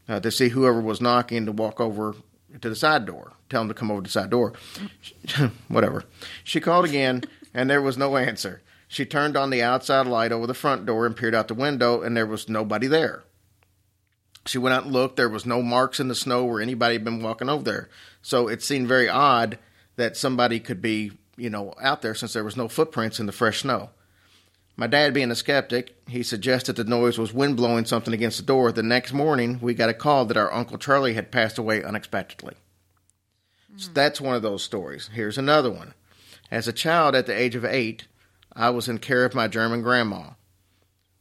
uh, 0.08 0.22
to 0.22 0.32
see 0.32 0.48
whoever 0.48 0.80
was 0.80 1.02
knocking 1.02 1.48
to 1.48 1.52
walk 1.52 1.82
over 1.82 2.16
to 2.62 2.70
the 2.70 2.78
side 2.78 3.06
door, 3.06 3.34
tell 3.54 3.62
them 3.62 3.70
to 3.70 3.74
come 3.74 3.92
over 3.92 4.02
to 4.02 4.08
the 4.08 4.12
side 4.12 4.30
door. 4.30 4.54
Whatever. 5.68 6.04
She 6.44 6.60
called 6.60 6.86
again, 6.86 7.24
and 7.54 7.70
there 7.70 7.82
was 7.82 7.98
no 7.98 8.18
answer. 8.18 8.62
She 8.88 9.06
turned 9.06 9.38
on 9.38 9.50
the 9.50 9.62
outside 9.62 10.08
light 10.08 10.32
over 10.32 10.48
the 10.48 10.54
front 10.54 10.86
door 10.86 11.06
and 11.06 11.16
peered 11.16 11.36
out 11.36 11.48
the 11.48 11.54
window, 11.54 12.02
and 12.02 12.18
there 12.18 12.26
was 12.26 12.50
nobody 12.50 12.88
there. 12.88 13.24
She 14.46 14.58
went 14.58 14.74
out 14.74 14.84
and 14.86 14.94
looked. 14.94 15.16
There 15.16 15.30
was 15.30 15.46
no 15.46 15.62
marks 15.62 16.00
in 16.00 16.10
the 16.10 16.16
snow 16.16 16.44
where 16.46 16.62
anybody 16.62 16.96
had 16.96 17.04
been 17.04 17.22
walking 17.22 17.50
over 17.50 17.64
there. 17.64 17.90
So 18.22 18.48
it 18.48 18.62
seemed 18.62 18.88
very 18.88 19.08
odd 19.08 19.58
that 19.96 20.18
somebody 20.18 20.60
could 20.60 20.82
be, 20.82 21.12
you 21.38 21.50
know, 21.50 21.74
out 21.82 22.02
there 22.02 22.16
since 22.16 22.34
there 22.34 22.44
was 22.44 22.58
no 22.58 22.68
footprints 22.68 23.20
in 23.20 23.26
the 23.26 23.32
fresh 23.32 23.62
snow. 23.62 23.92
My 24.76 24.88
dad, 24.88 25.14
being 25.14 25.30
a 25.30 25.36
skeptic, 25.36 25.96
he 26.08 26.24
suggested 26.24 26.76
the 26.76 26.84
noise 26.84 27.20
was 27.20 27.32
wind 27.32 27.58
blowing 27.58 27.86
something 27.86 28.14
against 28.14 28.38
the 28.38 28.44
door. 28.44 28.72
The 28.72 28.82
next 28.82 29.14
morning, 29.14 29.60
we 29.62 29.76
got 29.76 29.90
a 29.90 29.94
call 29.94 30.26
that 30.26 30.38
our 30.38 30.52
Uncle 30.52 30.80
Charlie 30.80 31.14
had 31.14 31.32
passed 31.32 31.60
away 31.60 31.84
unexpectedly. 31.84 32.56
So 33.78 33.92
that's 33.94 34.22
one 34.22 34.36
of 34.36 34.42
those 34.42 34.64
stories. 34.64 35.10
Here's 35.14 35.38
another 35.38 35.72
one. 35.72 35.94
As 36.52 36.68
a 36.68 36.74
child 36.74 37.16
at 37.16 37.26
the 37.26 37.38
age 37.38 37.56
of 37.56 37.66
eight, 37.66 38.08
I 38.56 38.70
was 38.70 38.88
in 38.88 39.00
care 39.00 39.26
of 39.26 39.34
my 39.34 39.48
German 39.48 39.82
grandma. 39.82 40.32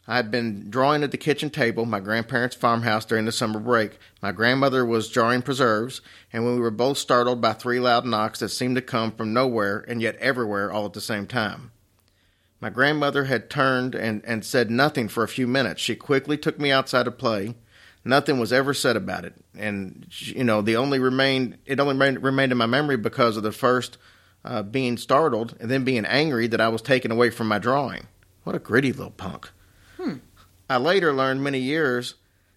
I 0.07 0.17
had 0.17 0.31
been 0.31 0.69
drawing 0.69 1.05
at 1.05 1.13
the 1.13 1.17
kitchen 1.17 1.49
table, 1.49 1.87
my 1.87 2.01
grandparents' 2.01 2.57
farmhouse, 2.57 3.05
during 3.05 3.25
the 3.25 3.33
summer 3.33 3.61
break. 3.61 3.99
My 4.21 4.33
grandmother 4.33 4.85
was 4.85 5.09
jarring 5.09 5.43
preserves, 5.43 6.01
and 6.33 6.45
when 6.45 6.55
we 6.55 6.61
were 6.61 6.73
both 6.73 6.99
startled 6.99 7.41
by 7.41 7.53
three 7.53 7.79
loud 7.79 8.05
knocks 8.05 8.41
that 8.41 8.49
seemed 8.49 8.75
to 8.77 8.83
come 8.83 9.13
from 9.13 9.33
nowhere 9.33 9.85
and 9.87 10.03
yet 10.03 10.17
everywhere 10.17 10.73
all 10.73 10.87
at 10.87 10.93
the 10.93 11.01
same 11.01 11.27
time. 11.27 11.71
My 12.61 12.69
grandmother 12.69 13.25
had 13.25 13.49
turned 13.49 13.95
and, 13.95 14.25
and 14.25 14.45
said 14.45 14.71
nothing 14.71 15.09
for 15.09 15.23
a 15.23 15.29
few 15.29 15.47
minutes. 15.47 15.81
She 15.81 15.95
quickly 15.95 16.37
took 16.37 16.59
me 16.59 16.71
outside 16.73 17.05
to 17.05 17.11
play. 17.11 17.55
Nothing 18.05 18.41
was 18.41 18.53
ever 18.53 18.75
said 18.75 18.97
about 18.97 19.25
it, 19.25 19.35
and 19.57 20.07
you 20.11 20.43
know 20.43 20.61
the 20.61 20.77
only 20.77 20.99
remained 20.99 21.59
it 21.67 21.79
only 21.79 21.95
remained, 21.95 22.23
remained 22.23 22.53
in 22.53 22.59
my 22.59 22.67
memory 22.67 22.97
because 22.97 23.37
of 23.37 23.45
the 23.45 23.53
first 23.53 23.97
uh, 24.45 24.63
being 24.63 24.97
startled, 24.97 25.57
and 25.61 25.71
then 25.71 25.85
being 25.85 26.05
angry 26.05 26.49
that 26.49 26.61
I 26.61 26.69
was 26.69 26.83
taken 26.83 27.13
away 27.13 27.31
from 27.31 27.47
my 27.47 27.59
drawing. 27.59 28.09
What 28.43 28.57
a 28.57 28.59
gritty 28.59 28.93
little 28.93 29.13
punk. 29.13 29.51
I 30.69 30.79
later 30.79 31.13
learned 31.13 31.45
many 31.45 31.61
years 31.61 32.15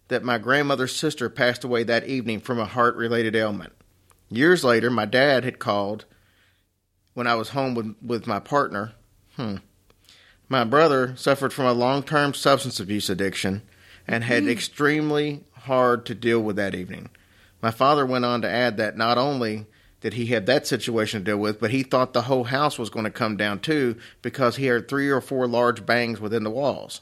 that 0.07 0.23
my 0.23 0.37
grandmother's 0.37 0.95
sister 0.95 1.29
passed 1.29 1.63
away 1.63 1.83
that 1.83 2.07
evening 2.07 2.39
from 2.39 2.59
a 2.59 2.65
heart 2.65 2.95
related 2.95 3.35
ailment. 3.35 3.73
Years 4.29 4.63
later, 4.63 4.89
my 4.89 5.05
dad 5.05 5.43
had 5.43 5.59
called 5.59 6.05
when 7.13 7.27
I 7.27 7.35
was 7.35 7.49
home 7.49 7.75
with, 7.75 7.95
with 8.01 8.25
my 8.25 8.39
partner. 8.39 8.93
Hmm. 9.35 9.57
My 10.47 10.63
brother 10.63 11.15
suffered 11.15 11.53
from 11.53 11.65
a 11.65 11.73
long 11.73 12.03
term 12.03 12.33
substance 12.33 12.79
abuse 12.79 13.09
addiction 13.09 13.63
and 14.07 14.23
had 14.23 14.43
mm. 14.43 14.49
extremely 14.49 15.43
hard 15.53 16.05
to 16.05 16.15
deal 16.15 16.39
with 16.39 16.55
that 16.57 16.75
evening. 16.75 17.09
My 17.61 17.71
father 17.71 18.05
went 18.05 18.25
on 18.25 18.41
to 18.41 18.49
add 18.49 18.77
that 18.77 18.97
not 18.97 19.17
only 19.17 19.65
did 20.01 20.13
he 20.13 20.27
have 20.27 20.45
that 20.45 20.67
situation 20.67 21.21
to 21.21 21.31
deal 21.31 21.37
with, 21.37 21.59
but 21.59 21.71
he 21.71 21.81
thought 21.81 22.13
the 22.13 22.23
whole 22.23 22.43
house 22.43 22.77
was 22.77 22.91
going 22.91 23.05
to 23.05 23.11
come 23.11 23.37
down 23.37 23.59
too 23.59 23.95
because 24.21 24.55
he 24.55 24.67
heard 24.67 24.87
three 24.87 25.09
or 25.09 25.21
four 25.21 25.47
large 25.47 25.85
bangs 25.85 26.19
within 26.19 26.43
the 26.43 26.51
walls. 26.51 27.01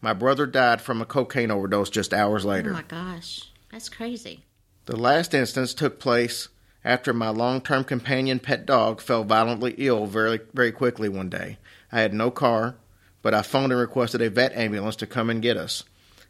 My 0.00 0.12
brother 0.12 0.46
died 0.46 0.80
from 0.80 1.00
a 1.00 1.06
cocaine 1.06 1.50
overdose 1.50 1.90
just 1.90 2.12
hours 2.12 2.44
later. 2.44 2.70
Oh 2.70 2.74
later. 2.74 2.94
my 2.94 3.14
gosh, 3.14 3.50
that's 3.72 3.88
crazy. 3.88 4.44
The 4.84 4.96
last 4.96 5.34
instance 5.34 5.74
took 5.74 5.98
place 5.98 6.48
after 6.84 7.12
my 7.12 7.30
long 7.30 7.60
term 7.60 7.84
companion 7.84 8.38
pet 8.38 8.66
dog 8.66 9.00
fell 9.00 9.24
violently 9.24 9.74
ill 9.78 10.06
very, 10.06 10.40
very 10.54 10.72
quickly 10.72 11.08
one 11.08 11.28
day. 11.28 11.58
I 11.90 12.00
had 12.00 12.14
no 12.14 12.30
car, 12.30 12.76
but 13.22 13.34
I 13.34 13.42
phoned 13.42 13.72
and 13.72 13.80
requested 13.80 14.20
a 14.20 14.30
vet 14.30 14.52
ambulance 14.52 14.96
to 14.96 15.06
come 15.06 15.30
and 15.30 15.42
get 15.42 15.56
us. 15.56 15.84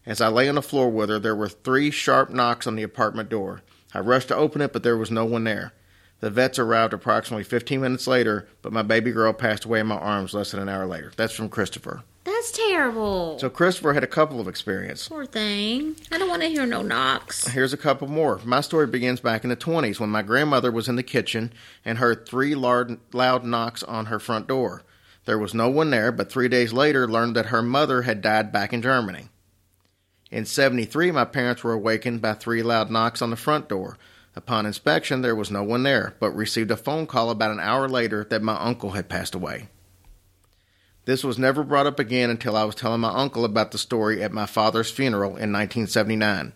As 0.09 0.23
I 0.23 0.29
lay 0.29 0.49
on 0.49 0.55
the 0.55 0.63
floor 0.63 0.89
with 0.89 1.11
her, 1.11 1.19
there 1.19 1.37
were 1.37 1.51
three 1.51 1.91
sharp 1.91 2.31
knocks 2.31 2.67
on 2.67 2.77
the 2.77 2.83
apartment 2.83 3.29
door. 3.29 3.61
I 3.93 3.99
rushed 3.99 4.29
to 4.29 4.35
open 4.35 4.63
it, 4.63 4.73
but 4.73 4.83
there 4.83 4.97
was 4.97 5.11
no 5.11 5.27
one 5.27 5.45
there. 5.45 5.75
The 6.21 6.31
vets 6.31 6.59
arrived 6.59 6.95
approximately 6.95 7.45
15 7.45 7.79
minutes 7.79 8.07
later, 8.07 8.49
but 8.63 8.73
my 8.73 8.81
baby 8.81 9.13
girl 9.13 9.35
passed 9.35 9.67
away 9.67 9.81
in 9.81 9.87
my 9.87 9.99
arms 9.99 10.33
less 10.33 10.53
than 10.53 10.61
an 10.61 10.69
hour 10.71 10.87
later. 10.87 11.13
That's 11.15 11.35
from 11.35 11.51
Christopher. 11.51 12.05
That's 12.25 12.51
terrible. 12.53 13.39
So 13.39 13.51
Christopher 13.51 13.93
had 13.93 14.03
a 14.03 14.07
couple 14.07 14.41
of 14.41 14.49
experiences. 14.49 15.07
Poor 15.09 15.27
thing. 15.27 15.95
I 16.11 16.17
don't 16.17 16.31
want 16.31 16.41
to 16.41 16.49
hear 16.49 16.65
no 16.65 16.81
knocks. 16.81 17.47
Here's 17.49 17.75
a 17.75 17.77
couple 17.77 18.09
more. 18.09 18.41
My 18.47 18.63
story 18.63 18.87
begins 18.87 19.21
back 19.21 19.45
in 19.45 19.51
the 19.51 19.57
20s 19.57 20.01
when 20.01 20.09
my 20.09 20.23
grandmother 20.23 20.73
was 20.73 20.89
in 20.89 20.97
the 20.97 21.03
kitchen 21.03 21.53
and 21.85 21.99
heard 21.99 22.27
three 22.27 22.55
loud, 22.55 22.99
loud 23.13 23.45
knocks 23.45 23.83
on 23.83 24.07
her 24.07 24.19
front 24.19 24.49
door. 24.49 24.85
There 25.27 25.39
was 25.39 25.53
no 25.53 25.69
one 25.69 25.91
there, 25.91 26.11
but 26.13 26.33
three 26.33 26.49
days 26.49 26.73
later 26.73 27.07
learned 27.07 27.37
that 27.37 27.47
her 27.47 27.61
mother 27.61 28.03
had 28.03 28.23
died 28.23 28.51
back 28.51 28.73
in 28.73 28.81
Germany. 28.81 29.29
In 30.31 30.45
73, 30.45 31.11
my 31.11 31.25
parents 31.25 31.65
were 31.65 31.73
awakened 31.73 32.21
by 32.21 32.35
three 32.35 32.63
loud 32.63 32.91
knocks 32.91 33.23
on 33.23 33.31
the 33.31 33.37
front 33.37 33.69
door. 33.69 33.97
Upon 34.37 34.67
inspection, 34.67 35.23
there 35.23 35.35
was 35.35 35.51
no 35.51 35.63
one 35.63 35.83
there, 35.83 36.15
but 36.21 36.31
received 36.31 36.71
a 36.71 36.77
phone 36.77 37.07
call 37.07 37.31
about 37.31 37.51
an 37.51 37.61
hour 37.61 37.89
later 37.89 38.25
that 38.31 38.43
my 38.43 38.57
uncle 38.57 38.91
had 38.91 39.09
passed 39.09 39.35
away. 39.35 39.69
This 41.07 41.25
was 41.25 41.39
never 41.39 41.65
brought 41.65 41.87
up 41.87 41.99
again 41.99 42.29
until 42.29 42.55
I 42.55 42.65
was 42.65 42.75
telling 42.75 43.01
my 43.01 43.09
uncle 43.09 43.47
about 43.47 43.71
the 43.71 43.79
story 43.79 44.23
at 44.23 44.31
my 44.31 44.45
father's 44.45 44.91
funeral 44.91 45.31
in 45.31 45.51
1979. 45.53 46.53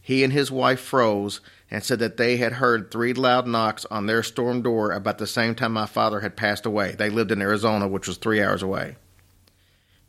He 0.00 0.22
and 0.22 0.32
his 0.32 0.52
wife 0.52 0.78
froze 0.78 1.40
and 1.68 1.82
said 1.82 1.98
that 1.98 2.16
they 2.16 2.36
had 2.36 2.54
heard 2.54 2.92
three 2.92 3.12
loud 3.12 3.48
knocks 3.48 3.84
on 3.86 4.06
their 4.06 4.22
storm 4.22 4.62
door 4.62 4.92
about 4.92 5.18
the 5.18 5.26
same 5.26 5.56
time 5.56 5.72
my 5.72 5.86
father 5.86 6.20
had 6.20 6.36
passed 6.36 6.64
away. 6.64 6.92
They 6.92 7.10
lived 7.10 7.32
in 7.32 7.42
Arizona, 7.42 7.88
which 7.88 8.06
was 8.06 8.16
three 8.16 8.40
hours 8.40 8.62
away. 8.62 8.94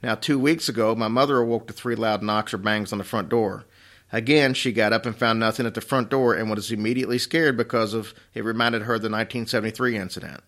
Now, 0.01 0.15
two 0.15 0.37
weeks 0.37 0.69
ago, 0.69 0.95
my 0.95 1.07
mother 1.07 1.37
awoke 1.37 1.67
to 1.67 1.73
three 1.73 1.95
loud 1.95 2.21
knocks 2.21 2.53
or 2.53 2.57
bangs 2.57 2.91
on 2.91 2.97
the 2.97 3.03
front 3.03 3.29
door. 3.29 3.65
Again, 4.11 4.53
she 4.53 4.71
got 4.71 4.93
up 4.93 5.05
and 5.05 5.15
found 5.15 5.39
nothing 5.39 5.65
at 5.65 5.73
the 5.73 5.81
front 5.81 6.09
door 6.09 6.33
and 6.33 6.49
was 6.49 6.71
immediately 6.71 7.17
scared 7.17 7.57
because 7.57 7.93
of 7.93 8.13
it 8.33 8.43
reminded 8.43 8.83
her 8.83 8.95
of 8.95 9.01
the 9.01 9.09
1973 9.09 9.97
incident. 9.97 10.43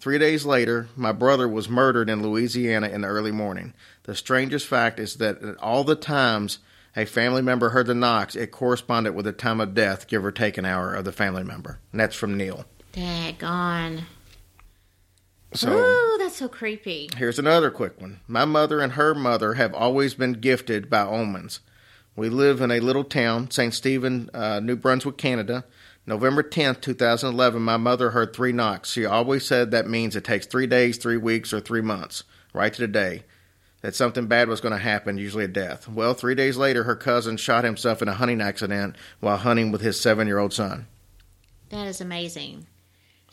Three 0.00 0.18
days 0.18 0.44
later, 0.44 0.88
my 0.96 1.12
brother 1.12 1.48
was 1.48 1.68
murdered 1.68 2.10
in 2.10 2.22
Louisiana 2.22 2.88
in 2.88 3.02
the 3.02 3.08
early 3.08 3.32
morning. 3.32 3.74
The 4.02 4.14
strangest 4.14 4.66
fact 4.66 4.98
is 4.98 5.16
that 5.16 5.42
at 5.42 5.56
all 5.58 5.84
the 5.84 5.96
times 5.96 6.58
a 6.94 7.04
family 7.04 7.42
member 7.42 7.70
heard 7.70 7.86
the 7.86 7.94
knocks, 7.94 8.34
it 8.34 8.50
corresponded 8.50 9.14
with 9.14 9.24
the 9.24 9.32
time 9.32 9.60
of 9.60 9.74
death, 9.74 10.08
give 10.08 10.24
or 10.24 10.32
take 10.32 10.58
an 10.58 10.64
hour, 10.64 10.94
of 10.94 11.04
the 11.04 11.12
family 11.12 11.44
member. 11.44 11.78
And 11.92 12.00
that's 12.00 12.16
from 12.16 12.36
Neil. 12.36 12.64
Daggone. 12.92 14.04
So 15.54 15.72
Ooh, 15.72 16.18
that's 16.18 16.36
so 16.36 16.48
creepy. 16.48 17.08
here's 17.16 17.38
another 17.38 17.70
quick 17.70 18.00
one. 18.00 18.20
My 18.26 18.44
mother 18.44 18.80
and 18.80 18.92
her 18.92 19.14
mother 19.14 19.54
have 19.54 19.72
always 19.74 20.14
been 20.14 20.34
gifted 20.34 20.90
by 20.90 21.02
omens. 21.02 21.60
We 22.14 22.28
live 22.28 22.60
in 22.60 22.70
a 22.70 22.80
little 22.80 23.04
town, 23.04 23.50
St. 23.50 23.72
Stephen, 23.72 24.30
uh, 24.34 24.60
New 24.60 24.76
Brunswick, 24.76 25.16
Canada. 25.16 25.64
November 26.06 26.42
10th, 26.42 26.80
2011, 26.82 27.60
my 27.60 27.76
mother 27.76 28.10
heard 28.10 28.32
three 28.32 28.52
knocks. 28.52 28.92
She 28.92 29.04
always 29.04 29.44
said 29.44 29.70
that 29.70 29.88
means 29.88 30.14
it 30.14 30.22
takes 30.24 30.46
three 30.46 30.68
days, 30.68 30.98
three 30.98 31.16
weeks, 31.16 31.52
or 31.52 31.60
three 31.60 31.80
months, 31.80 32.22
right 32.54 32.72
to 32.72 32.80
the 32.80 32.86
day, 32.86 33.24
that 33.80 33.96
something 33.96 34.26
bad 34.28 34.48
was 34.48 34.60
going 34.60 34.72
to 34.72 34.78
happen, 34.78 35.18
usually 35.18 35.44
a 35.44 35.48
death. 35.48 35.88
Well, 35.88 36.14
three 36.14 36.36
days 36.36 36.56
later, 36.56 36.84
her 36.84 36.94
cousin 36.94 37.36
shot 37.36 37.64
himself 37.64 38.02
in 38.02 38.08
a 38.08 38.14
hunting 38.14 38.40
accident 38.40 38.94
while 39.18 39.36
hunting 39.36 39.72
with 39.72 39.80
his 39.80 40.00
seven 40.00 40.28
year 40.28 40.38
old 40.38 40.52
son. 40.52 40.86
That 41.70 41.88
is 41.88 42.00
amazing. 42.00 42.68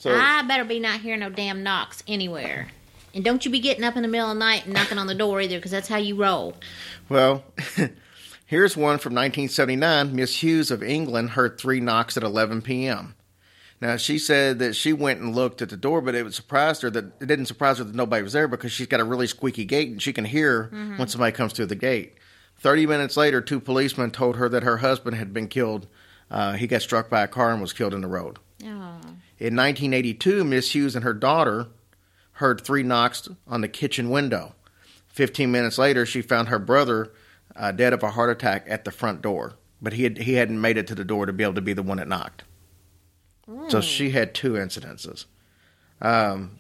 So, 0.04 0.14
I 0.14 0.42
better 0.42 0.66
be 0.66 0.80
not 0.80 1.00
hearing 1.00 1.22
no 1.22 1.30
damn 1.30 1.64
knocks 1.64 2.04
anywhere. 2.10 2.68
And 3.14 3.24
don't 3.24 3.46
you 3.46 3.50
be 3.50 3.62
getting 3.62 3.86
up 3.86 3.96
in 3.96 4.02
the 4.02 4.10
middle 4.10 4.30
of 4.30 4.36
the 4.36 4.40
night 4.40 4.66
and 4.66 4.74
knocking 4.74 4.98
on 4.98 5.08
the 5.08 5.16
door 5.16 5.40
either, 5.40 5.58
because 5.58 5.72
that's 5.72 5.88
how 5.88 5.96
you 5.96 6.18
roll. 6.18 6.58
well, 7.08 7.46
here's 8.46 8.76
one 8.76 8.98
from 8.98 9.14
1979. 9.14 10.14
Miss 10.14 10.44
Hughes 10.44 10.72
of 10.72 10.84
England 10.84 11.30
heard 11.30 11.58
three 11.58 11.80
knocks 11.80 12.18
at 12.18 12.24
11 12.24 12.64
p.m. 12.64 13.16
Now 13.80 13.96
she 13.96 14.20
said 14.20 14.60
that 14.60 14.76
she 14.76 14.92
went 14.92 15.22
and 15.22 15.34
looked 15.34 15.62
at 15.62 15.70
the 15.70 15.78
door, 15.78 16.02
but 16.02 16.16
it 16.16 16.34
surprised 16.34 16.82
her 16.82 16.90
that 16.90 17.06
it 17.22 17.28
didn't 17.28 17.46
surprise 17.46 17.78
her 17.78 17.86
that 17.86 17.96
nobody 17.96 18.24
was 18.24 18.34
there 18.34 18.50
because 18.50 18.74
she's 18.74 18.88
got 18.88 19.00
a 19.00 19.06
really 19.06 19.28
squeaky 19.28 19.64
gate 19.64 19.88
and 19.90 20.02
she 20.02 20.12
can 20.12 20.26
hear 20.26 20.68
when 20.98 21.08
somebody 21.08 21.32
comes 21.32 21.54
through 21.54 21.68
the 21.68 21.76
gate. 21.76 22.16
Thirty 22.58 22.86
minutes 22.86 23.16
later, 23.16 23.40
two 23.40 23.62
policemen 23.62 24.12
told 24.12 24.36
her 24.36 24.50
that 24.50 24.64
her 24.64 24.78
husband 24.78 25.16
had 25.16 25.34
been 25.34 25.48
killed. 25.48 25.88
Uh, 26.30 26.54
he 26.54 26.68
got 26.68 26.82
struck 26.82 27.10
by 27.10 27.22
a 27.22 27.28
car 27.28 27.54
and 27.54 27.62
was 27.62 27.72
killed 27.72 27.94
in 27.94 28.02
the 28.02 28.08
road. 28.08 28.40
Oh. 28.66 29.00
In 29.44 29.58
1982, 29.58 30.46
Miss 30.46 30.74
Hughes 30.74 30.96
and 30.96 31.04
her 31.04 31.14
daughter 31.14 31.68
heard 32.36 32.62
three 32.62 32.82
knocks 32.82 33.28
on 33.46 33.60
the 33.60 33.68
kitchen 33.68 34.10
window. 34.10 34.56
Fifteen 35.06 35.52
minutes 35.52 35.78
later, 35.78 36.06
she 36.06 36.22
found 36.22 36.48
her 36.48 36.60
brother 36.60 37.12
uh, 37.54 37.74
dead 37.74 37.92
of 37.92 38.04
a 38.04 38.12
heart 38.12 38.30
attack 38.30 38.66
at 38.70 38.86
the 38.86 38.92
front 38.92 39.22
door, 39.22 39.56
but 39.82 39.92
he 39.92 40.06
had, 40.06 40.20
he 40.20 40.36
hadn't 40.36 40.62
made 40.62 40.78
it 40.78 40.88
to 40.88 40.96
the 40.96 41.04
door 41.04 41.26
to 41.26 41.34
be 41.34 41.44
able 41.44 41.56
to 41.56 41.62
be 41.62 41.74
the 41.74 41.84
one 41.84 41.98
that 41.98 42.08
knocked. 42.08 42.46
So 43.68 43.82
she 43.82 44.12
had 44.12 44.34
two 44.34 44.54
incidences. 44.54 45.26
Um, 46.00 46.60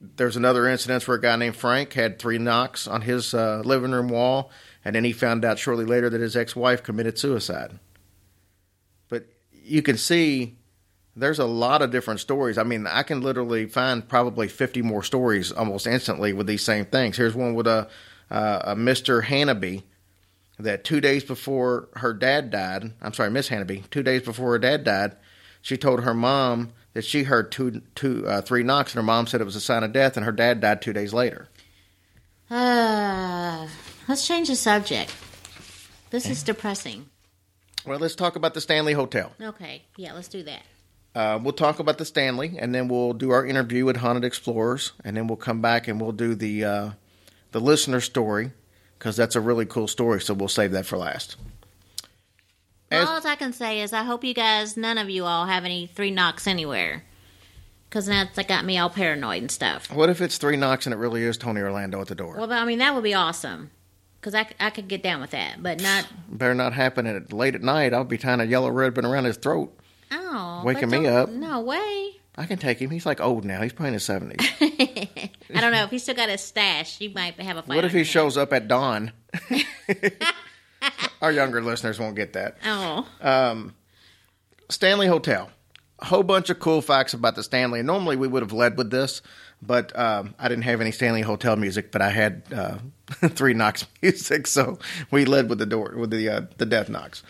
there's 0.00 0.38
another 0.38 0.66
incident 0.66 1.06
where 1.06 1.18
a 1.18 1.20
guy 1.20 1.36
named 1.36 1.56
Frank 1.56 1.92
had 1.92 2.18
three 2.18 2.38
knocks 2.38 2.88
on 2.88 3.02
his 3.02 3.34
uh, 3.34 3.60
living 3.62 3.92
room 3.92 4.08
wall, 4.08 4.50
and 4.82 4.96
then 4.96 5.04
he 5.04 5.12
found 5.12 5.44
out 5.44 5.58
shortly 5.58 5.84
later 5.84 6.08
that 6.08 6.22
his 6.22 6.34
ex-wife 6.34 6.82
committed 6.82 7.18
suicide. 7.18 7.78
But 9.10 9.26
you 9.52 9.82
can 9.82 9.98
see 9.98 10.56
there's 11.16 11.38
a 11.38 11.44
lot 11.44 11.82
of 11.82 11.90
different 11.90 12.20
stories. 12.20 12.58
I 12.58 12.64
mean, 12.64 12.86
I 12.86 13.02
can 13.02 13.20
literally 13.20 13.66
find 13.66 14.06
probably 14.06 14.48
50 14.48 14.82
more 14.82 15.02
stories 15.02 15.52
almost 15.52 15.86
instantly 15.86 16.32
with 16.32 16.46
these 16.46 16.64
same 16.64 16.84
things. 16.86 17.16
Here's 17.16 17.34
one 17.34 17.54
with 17.54 17.66
a, 17.66 17.88
uh, 18.30 18.60
a 18.64 18.76
Mr. 18.76 19.24
Hannaby 19.24 19.84
that 20.58 20.84
two 20.84 21.00
days 21.00 21.24
before 21.24 21.88
her 21.96 22.12
dad 22.12 22.50
died, 22.50 22.92
I'm 23.00 23.12
sorry, 23.12 23.30
Miss 23.30 23.48
Hannaby, 23.48 23.84
two 23.90 24.02
days 24.02 24.22
before 24.22 24.52
her 24.52 24.58
dad 24.58 24.84
died, 24.84 25.16
she 25.62 25.76
told 25.76 26.02
her 26.02 26.14
mom 26.14 26.72
that 26.92 27.04
she 27.04 27.24
heard 27.24 27.50
two, 27.50 27.82
two, 27.94 28.26
uh, 28.26 28.40
three 28.40 28.62
knocks, 28.62 28.92
and 28.92 28.96
her 28.96 29.02
mom 29.02 29.26
said 29.26 29.40
it 29.40 29.44
was 29.44 29.56
a 29.56 29.60
sign 29.60 29.82
of 29.82 29.92
death, 29.92 30.16
and 30.16 30.26
her 30.26 30.32
dad 30.32 30.60
died 30.60 30.82
two 30.82 30.92
days 30.92 31.12
later. 31.12 31.48
Uh, 32.50 33.66
let's 34.08 34.26
change 34.26 34.48
the 34.48 34.56
subject. 34.56 35.12
This 36.10 36.28
is 36.28 36.42
depressing. 36.42 37.08
Well, 37.84 37.98
let's 37.98 38.14
talk 38.14 38.36
about 38.36 38.54
the 38.54 38.60
Stanley 38.60 38.92
Hotel. 38.92 39.32
Okay, 39.40 39.82
yeah, 39.96 40.12
let's 40.12 40.28
do 40.28 40.42
that. 40.44 40.62
Uh, 41.14 41.38
we'll 41.40 41.52
talk 41.52 41.78
about 41.78 41.98
the 41.98 42.04
Stanley, 42.04 42.56
and 42.58 42.74
then 42.74 42.88
we'll 42.88 43.12
do 43.12 43.30
our 43.30 43.46
interview 43.46 43.84
with 43.84 43.96
Haunted 43.98 44.24
Explorers, 44.24 44.92
and 45.04 45.16
then 45.16 45.28
we'll 45.28 45.36
come 45.36 45.60
back 45.60 45.86
and 45.86 46.00
we'll 46.00 46.12
do 46.12 46.34
the 46.34 46.64
uh, 46.64 46.90
the 47.52 47.60
listener 47.60 48.00
story 48.00 48.50
because 48.98 49.16
that's 49.16 49.36
a 49.36 49.40
really 49.40 49.66
cool 49.66 49.86
story. 49.86 50.20
So 50.20 50.34
we'll 50.34 50.48
save 50.48 50.72
that 50.72 50.86
for 50.86 50.98
last. 50.98 51.36
As- 52.90 53.08
all 53.08 53.20
I 53.26 53.36
can 53.36 53.52
say 53.52 53.80
is 53.80 53.92
I 53.92 54.02
hope 54.02 54.24
you 54.24 54.34
guys, 54.34 54.76
none 54.76 54.98
of 54.98 55.08
you 55.10 55.24
all, 55.24 55.46
have 55.46 55.64
any 55.64 55.86
three 55.86 56.10
knocks 56.10 56.46
anywhere. 56.46 57.04
Because 57.88 58.06
that's 58.06 58.34
that 58.34 58.48
got 58.48 58.64
me 58.64 58.76
all 58.78 58.90
paranoid 58.90 59.42
and 59.42 59.50
stuff. 59.50 59.92
What 59.92 60.10
if 60.10 60.20
it's 60.20 60.36
three 60.36 60.56
knocks 60.56 60.86
and 60.86 60.92
it 60.92 60.96
really 60.96 61.22
is 61.22 61.36
Tony 61.36 61.60
Orlando 61.60 62.00
at 62.00 62.08
the 62.08 62.16
door? 62.16 62.36
Well, 62.36 62.52
I 62.52 62.64
mean, 62.64 62.80
that 62.80 62.92
would 62.92 63.04
be 63.04 63.14
awesome. 63.14 63.70
Because 64.20 64.34
I, 64.34 64.48
I 64.58 64.70
could 64.70 64.88
get 64.88 65.02
down 65.02 65.20
with 65.20 65.30
that. 65.30 65.62
But 65.62 65.80
not, 65.80 66.08
Better 66.28 66.54
not 66.54 66.72
happen 66.72 67.06
at 67.06 67.32
late 67.32 67.54
at 67.54 67.62
night. 67.62 67.94
I'll 67.94 68.02
be 68.02 68.18
tying 68.18 68.40
a 68.40 68.44
yellow 68.44 68.70
ribbon 68.70 69.04
around 69.04 69.26
his 69.26 69.36
throat. 69.36 69.72
Oh. 70.14 70.62
Waking 70.64 70.90
me 70.90 71.06
up. 71.06 71.28
No 71.28 71.60
way. 71.60 72.16
I 72.36 72.46
can 72.46 72.58
take 72.58 72.80
him. 72.80 72.90
He's 72.90 73.06
like 73.06 73.20
old 73.20 73.44
now. 73.44 73.62
He's 73.62 73.72
probably 73.72 73.88
in 73.88 73.94
his 73.94 74.04
seventies. 74.04 74.48
I 74.60 75.60
don't 75.60 75.72
know. 75.72 75.84
If 75.84 75.90
he 75.90 75.98
still 75.98 76.16
got 76.16 76.28
his 76.28 76.40
stash, 76.40 77.00
you 77.00 77.10
might 77.10 77.38
have 77.40 77.56
a 77.56 77.62
fight. 77.62 77.76
what 77.76 77.84
if 77.84 77.92
he 77.92 78.02
shows 78.02 78.36
up 78.36 78.52
at 78.52 78.66
dawn? 78.66 79.12
Our 81.22 81.30
younger 81.30 81.62
listeners 81.62 81.98
won't 81.98 82.16
get 82.16 82.32
that. 82.32 82.58
Oh. 82.64 83.06
Stanley 84.68 85.06
Hotel. 85.06 85.50
A 86.00 86.06
whole 86.06 86.22
bunch 86.22 86.50
of 86.50 86.58
cool 86.58 86.82
facts 86.82 87.14
about 87.14 87.36
the 87.36 87.42
Stanley. 87.42 87.80
And 87.80 87.86
normally 87.86 88.16
we 88.16 88.26
would 88.26 88.42
have 88.42 88.52
led 88.52 88.76
with 88.76 88.90
this, 88.90 89.22
but 89.62 89.96
um, 89.98 90.34
I 90.38 90.48
didn't 90.48 90.64
have 90.64 90.80
any 90.80 90.90
Stanley 90.90 91.22
Hotel 91.22 91.56
music, 91.56 91.92
but 91.92 92.02
I 92.02 92.10
had 92.10 92.42
uh, 92.52 92.78
Three 93.28 93.54
Knocks 93.54 93.86
music, 94.02 94.46
so 94.46 94.78
we 95.10 95.24
led 95.24 95.48
with 95.48 95.58
the 95.58 95.66
door 95.66 95.94
with 95.96 96.10
the 96.10 96.28
uh, 96.28 96.40
the 96.58 96.66
Death 96.66 96.88
Knocks. 96.88 97.22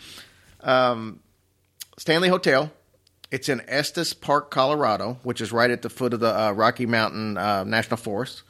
Um, 0.61 1.19
Stanley 1.97 2.29
Hotel. 2.29 2.71
It's 3.31 3.49
in 3.49 3.61
Estes 3.67 4.13
Park, 4.13 4.51
Colorado, 4.51 5.19
which 5.23 5.41
is 5.41 5.51
right 5.51 5.71
at 5.71 5.81
the 5.81 5.89
foot 5.89 6.13
of 6.13 6.19
the 6.19 6.37
uh, 6.39 6.51
Rocky 6.51 6.85
Mountain 6.85 7.37
uh, 7.37 7.63
National 7.63 7.97
Forest. 7.97 8.43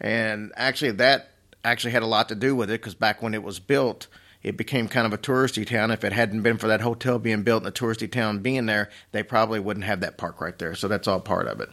And 0.00 0.52
actually, 0.56 0.92
that 0.92 1.30
actually 1.64 1.92
had 1.92 2.02
a 2.02 2.06
lot 2.06 2.28
to 2.28 2.34
do 2.34 2.54
with 2.54 2.70
it 2.70 2.80
because 2.80 2.94
back 2.94 3.22
when 3.22 3.34
it 3.34 3.42
was 3.42 3.58
built, 3.58 4.08
it 4.42 4.56
became 4.56 4.88
kind 4.88 5.06
of 5.06 5.12
a 5.12 5.18
touristy 5.18 5.66
town. 5.66 5.90
If 5.90 6.04
it 6.04 6.12
hadn't 6.12 6.42
been 6.42 6.58
for 6.58 6.66
that 6.68 6.80
hotel 6.82 7.18
being 7.18 7.42
built 7.42 7.64
and 7.64 7.72
the 7.72 7.78
touristy 7.78 8.10
town 8.10 8.40
being 8.40 8.66
there, 8.66 8.90
they 9.12 9.22
probably 9.22 9.60
wouldn't 9.60 9.86
have 9.86 10.00
that 10.00 10.18
park 10.18 10.40
right 10.40 10.58
there. 10.58 10.74
So 10.74 10.88
that's 10.88 11.08
all 11.08 11.20
part 11.20 11.46
of 11.46 11.60
it. 11.60 11.70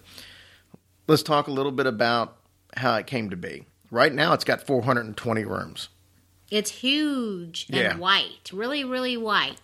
Let's 1.08 1.24
talk 1.24 1.48
a 1.48 1.52
little 1.52 1.72
bit 1.72 1.88
about 1.88 2.38
how 2.78 2.96
it 2.96 3.08
came 3.08 3.32
to 3.32 3.36
be. 3.36 3.66
Right 3.92 4.14
now, 4.14 4.34
it's 4.34 4.44
got 4.44 4.66
420 4.66 5.44
rooms. 5.44 5.90
It's 6.52 6.70
huge 6.70 7.66
and 7.70 7.78
Yeah. 7.78 7.98
white. 7.98 8.52
Really, 8.54 8.84
really 8.84 9.18
white. 9.18 9.58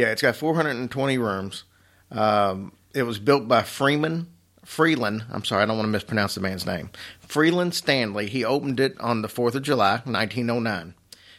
Yeah, 0.00 0.12
it's 0.12 0.22
got 0.22 0.34
420 0.34 1.18
rooms. 1.18 1.64
Um, 2.10 2.72
it 2.94 3.02
was 3.02 3.18
built 3.18 3.46
by 3.46 3.62
Freeman 3.62 4.28
Freeland. 4.64 5.24
I'm 5.30 5.44
sorry, 5.44 5.62
I 5.62 5.66
don't 5.66 5.76
want 5.76 5.88
to 5.88 5.92
mispronounce 5.92 6.34
the 6.34 6.40
man's 6.40 6.64
name. 6.64 6.88
Freeland 7.20 7.74
Stanley. 7.74 8.26
He 8.26 8.42
opened 8.42 8.80
it 8.80 8.98
on 8.98 9.20
the 9.20 9.28
4th 9.28 9.56
of 9.56 9.62
July, 9.62 10.00
1909. 10.06 10.94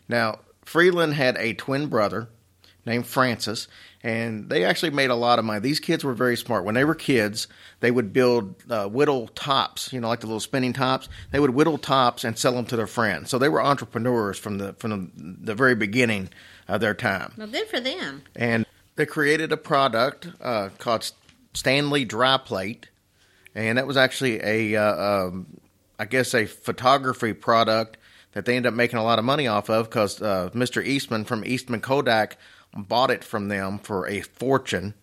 Now, 0.07 0.41
Freeland 0.63 1.15
had 1.15 1.37
a 1.37 1.55
twin 1.55 1.87
brother 1.87 2.29
named 2.85 3.07
Francis, 3.07 3.67
and 4.03 4.47
they 4.47 4.63
actually 4.63 4.91
made 4.91 5.09
a 5.09 5.15
lot 5.15 5.39
of 5.39 5.45
money. 5.45 5.59
These 5.59 5.79
kids 5.79 6.03
were 6.03 6.13
very 6.13 6.37
smart. 6.37 6.63
When 6.63 6.75
they 6.75 6.85
were 6.85 6.93
kids, 6.93 7.47
they 7.79 7.89
would 7.89 8.13
build 8.13 8.63
uh, 8.69 8.87
whittle 8.87 9.27
tops, 9.29 9.91
you 9.91 9.99
know, 9.99 10.07
like 10.07 10.19
the 10.19 10.27
little 10.27 10.39
spinning 10.39 10.73
tops. 10.73 11.09
They 11.31 11.39
would 11.39 11.55
whittle 11.55 11.79
tops 11.79 12.23
and 12.23 12.37
sell 12.37 12.53
them 12.53 12.65
to 12.65 12.75
their 12.75 12.85
friends. 12.85 13.31
So 13.31 13.39
they 13.39 13.49
were 13.49 13.63
entrepreneurs 13.63 14.37
from 14.37 14.59
the 14.59 14.73
from 14.73 14.91
the, 14.91 15.45
the 15.47 15.55
very 15.55 15.73
beginning 15.73 16.29
of 16.71 16.81
their 16.81 16.93
time 16.93 17.33
Well, 17.37 17.47
good 17.47 17.67
for 17.67 17.79
them. 17.79 18.23
and 18.35 18.65
they 18.95 19.05
created 19.05 19.51
a 19.51 19.57
product 19.57 20.27
uh, 20.41 20.69
called 20.77 21.11
Stanley 21.53 22.05
Dry 22.05 22.37
Plate, 22.37 22.89
and 23.55 23.77
that 23.77 23.85
was 23.87 23.97
actually 23.97 24.39
a, 24.43 24.75
uh, 24.75 25.27
um, 25.27 25.47
I 25.99 26.05
guess, 26.05 26.33
a 26.33 26.45
photography 26.45 27.33
product 27.33 27.97
that 28.33 28.45
they 28.45 28.55
ended 28.55 28.71
up 28.71 28.75
making 28.75 28.99
a 28.99 29.03
lot 29.03 29.19
of 29.19 29.25
money 29.25 29.47
off 29.47 29.69
of 29.69 29.89
because 29.89 30.21
uh, 30.21 30.49
Mr. 30.53 30.83
Eastman 30.85 31.25
from 31.25 31.43
Eastman 31.45 31.81
Kodak 31.81 32.37
bought 32.75 33.11
it 33.11 33.23
from 33.23 33.49
them 33.49 33.79
for 33.79 34.07
a 34.07 34.21
fortune, 34.21 34.93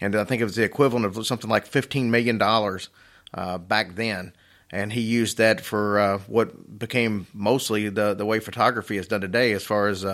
and 0.00 0.16
I 0.16 0.24
think 0.24 0.40
it 0.40 0.44
was 0.44 0.56
the 0.56 0.64
equivalent 0.64 1.06
of 1.06 1.26
something 1.26 1.50
like 1.50 1.66
fifteen 1.66 2.10
million 2.10 2.38
dollars 2.38 2.88
uh, 3.32 3.58
back 3.58 3.94
then. 3.94 4.32
And 4.70 4.92
he 4.92 5.02
used 5.02 5.38
that 5.38 5.60
for 5.60 6.00
uh, 6.00 6.18
what 6.26 6.78
became 6.80 7.28
mostly 7.32 7.88
the 7.90 8.14
the 8.14 8.26
way 8.26 8.40
photography 8.40 8.96
is 8.96 9.06
done 9.06 9.20
today, 9.20 9.52
as 9.52 9.62
far 9.64 9.86
as 9.86 10.04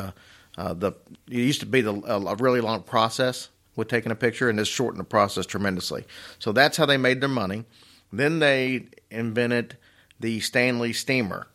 uh, 0.57 0.75
the 0.75 0.92
it 1.28 1.37
used 1.37 1.61
to 1.61 1.66
be 1.66 1.80
the 1.80 1.95
a, 1.95 2.21
a 2.21 2.35
really 2.37 2.61
long 2.61 2.83
process 2.83 3.49
with 3.76 3.88
taking 3.88 4.12
a 4.12 4.16
picture, 4.16 4.49
and 4.49 4.59
this 4.59 4.69
shortened 4.69 5.00
the 5.00 5.04
process 5.04 5.47
tremendously. 5.47 6.04
So 6.38 6.52
that's 6.52 6.76
how 6.76 6.87
they 6.87 6.97
made 6.97 7.21
their 7.21 7.28
money. 7.28 7.64
Then 8.12 8.40
they 8.40 8.87
invented 9.11 9.76
the 10.19 10.40
Stanley 10.40 10.92
steamer. 10.92 11.47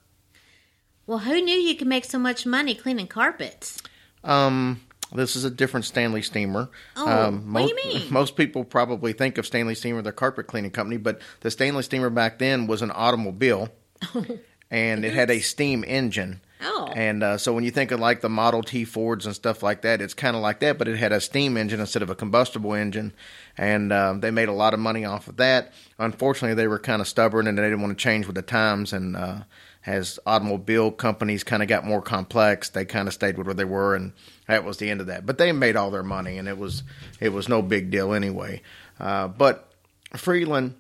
Well, 1.06 1.20
who 1.20 1.42
knew 1.42 1.56
you 1.56 1.76
could 1.76 1.88
make 1.88 2.06
so 2.06 2.18
much 2.18 2.46
money 2.46 2.74
cleaning 2.74 3.08
carpets? 3.08 3.82
Um, 4.24 4.82
this 5.14 5.36
is 5.36 5.44
a 5.44 5.52
different 5.52 5.86
Stanley 5.86 6.22
steamer. 6.22 6.70
Oh, 6.96 7.08
um, 7.08 7.54
what 7.54 7.68
do 7.68 7.74
most, 7.74 7.86
you 7.86 7.94
mean? 7.94 8.14
Most 8.14 8.36
people 8.36 8.64
probably 8.64 9.14
think 9.14 9.38
of 9.38 9.46
Stanley 9.46 9.76
Steamer, 9.76 10.02
their 10.02 10.12
carpet 10.12 10.48
cleaning 10.48 10.72
company, 10.72 10.98
but 10.98 11.22
the 11.42 11.52
Stanley 11.52 11.84
steamer 11.84 12.10
back 12.10 12.40
then 12.40 12.66
was 12.66 12.82
an 12.82 12.92
automobile, 12.92 13.70
and 14.72 15.06
it 15.06 15.14
had 15.14 15.30
a 15.30 15.40
steam 15.40 15.84
engine. 15.88 16.42
Oh. 16.62 16.92
And 16.96 17.22
uh, 17.22 17.38
so 17.38 17.54
when 17.54 17.64
you 17.64 17.72
think 17.72 17.92
of 17.92 18.00
like 18.00 18.22
the 18.22 18.30
Model 18.30 18.64
T 18.64 18.86
Fords 18.86 19.26
and 19.26 19.36
stuff 19.36 19.62
like 19.62 19.82
that, 19.82 20.02
it's 20.02 20.14
kind 20.14 20.36
of 20.36 20.42
like 20.42 20.62
that, 20.62 20.78
but 20.78 20.88
it 20.88 20.98
had 20.98 21.12
a 21.12 21.22
steam 21.22 21.58
engine 21.58 21.80
instead 21.80 22.02
of 22.02 22.10
a 22.10 22.16
combustible 22.16 22.74
engine. 22.74 23.14
And 23.58 23.94
um, 23.94 24.22
they 24.22 24.32
made 24.32 24.50
a 24.50 24.54
lot 24.54 24.74
of 24.74 24.80
money 24.80 25.06
off 25.06 25.28
of 25.28 25.38
that. 25.38 25.74
Unfortunately, 26.00 26.56
they 26.56 26.68
were 26.68 26.80
kind 26.80 27.02
of 27.02 27.08
stubborn 27.08 27.48
and 27.48 27.58
they 27.58 27.62
didn't 27.62 27.82
want 27.82 27.98
to 27.98 28.02
change 28.02 28.26
with 28.26 28.36
the 28.36 28.42
times. 28.42 28.94
And 28.94 29.16
uh, 29.16 29.40
as 29.86 30.18
automobile 30.26 30.92
companies 30.92 31.44
kind 31.44 31.62
of 31.62 31.70
got 31.70 31.86
more 31.86 32.02
complex, 32.02 32.70
they 32.70 32.86
kind 32.86 33.08
of 33.08 33.14
stayed 33.14 33.38
with 33.38 33.46
where 33.46 33.54
they 33.54 33.66
were, 33.66 33.94
and 33.94 34.14
that 34.48 34.64
was 34.64 34.78
the 34.78 34.90
end 34.90 35.02
of 35.02 35.08
that. 35.08 35.26
But 35.26 35.38
they 35.38 35.52
made 35.52 35.76
all 35.76 35.92
their 35.92 36.04
money, 36.04 36.38
and 36.38 36.48
it 36.48 36.58
was 36.58 36.84
it 37.20 37.30
was 37.30 37.48
no 37.48 37.62
big 37.62 37.92
deal 37.92 38.14
anyway. 38.14 38.62
Uh, 39.00 39.28
but 39.28 39.72
Freeland 40.16 40.76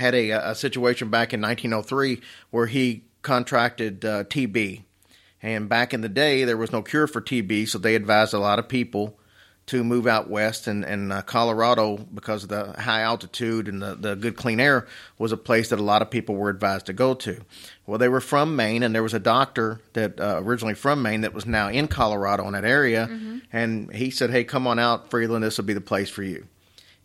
had 0.00 0.14
a, 0.14 0.30
a 0.30 0.54
situation 0.54 1.10
back 1.10 1.32
in 1.32 1.40
1903 1.40 2.20
where 2.50 2.66
he 2.66 3.04
contracted 3.22 4.04
uh, 4.04 4.24
TB. 4.24 4.82
And 5.42 5.68
back 5.68 5.94
in 5.94 6.00
the 6.00 6.08
day, 6.08 6.44
there 6.44 6.56
was 6.56 6.72
no 6.72 6.82
cure 6.82 7.06
for 7.06 7.20
TB, 7.20 7.68
so 7.68 7.78
they 7.78 7.94
advised 7.94 8.34
a 8.34 8.38
lot 8.38 8.58
of 8.58 8.68
people 8.68 9.18
to 9.66 9.84
move 9.84 10.06
out 10.06 10.28
west. 10.28 10.66
And, 10.66 10.84
and 10.84 11.12
uh, 11.12 11.22
Colorado, 11.22 11.96
because 11.96 12.42
of 12.42 12.48
the 12.48 12.72
high 12.78 13.02
altitude 13.02 13.68
and 13.68 13.80
the, 13.80 13.94
the 13.94 14.16
good 14.16 14.36
clean 14.36 14.60
air, 14.60 14.86
was 15.16 15.32
a 15.32 15.36
place 15.36 15.68
that 15.68 15.78
a 15.78 15.82
lot 15.82 16.02
of 16.02 16.10
people 16.10 16.34
were 16.34 16.50
advised 16.50 16.86
to 16.86 16.92
go 16.92 17.14
to. 17.14 17.40
Well, 17.86 17.96
they 17.96 18.08
were 18.08 18.20
from 18.20 18.56
Maine, 18.56 18.82
and 18.82 18.94
there 18.94 19.02
was 19.02 19.14
a 19.14 19.20
doctor 19.20 19.80
that 19.92 20.20
uh, 20.20 20.40
originally 20.42 20.74
from 20.74 21.02
Maine 21.02 21.22
that 21.22 21.32
was 21.32 21.46
now 21.46 21.68
in 21.68 21.88
Colorado 21.88 22.46
in 22.46 22.52
that 22.52 22.64
area. 22.64 23.06
And 23.52 23.94
he 23.94 24.10
said, 24.10 24.30
Hey, 24.30 24.44
come 24.44 24.66
on 24.66 24.78
out, 24.78 25.08
Freeland, 25.08 25.44
this 25.44 25.56
will 25.56 25.64
be 25.64 25.74
the 25.74 25.80
place 25.80 26.10
for 26.10 26.22
you. 26.22 26.46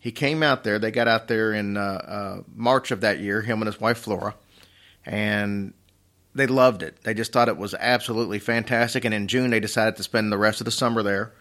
He 0.06 0.12
came 0.12 0.40
out 0.44 0.62
there. 0.62 0.78
They 0.78 0.92
got 0.92 1.08
out 1.08 1.26
there 1.26 1.52
in 1.52 1.76
uh, 1.76 1.80
uh, 1.80 2.42
March 2.54 2.92
of 2.92 3.00
that 3.00 3.18
year, 3.18 3.42
him 3.42 3.60
and 3.60 3.66
his 3.66 3.80
wife 3.80 3.98
Flora, 3.98 4.36
and 5.04 5.74
they 6.32 6.46
loved 6.46 6.84
it. 6.84 7.02
They 7.02 7.12
just 7.12 7.32
thought 7.32 7.48
it 7.48 7.56
was 7.56 7.74
absolutely 7.74 8.38
fantastic. 8.38 9.04
And 9.04 9.12
in 9.12 9.26
June, 9.26 9.50
they 9.50 9.58
decided 9.58 9.96
to 9.96 10.04
spend 10.04 10.30
the 10.30 10.38
rest 10.38 10.60
of 10.60 10.64
the 10.64 10.70
summer 10.70 11.02
there, 11.02 11.32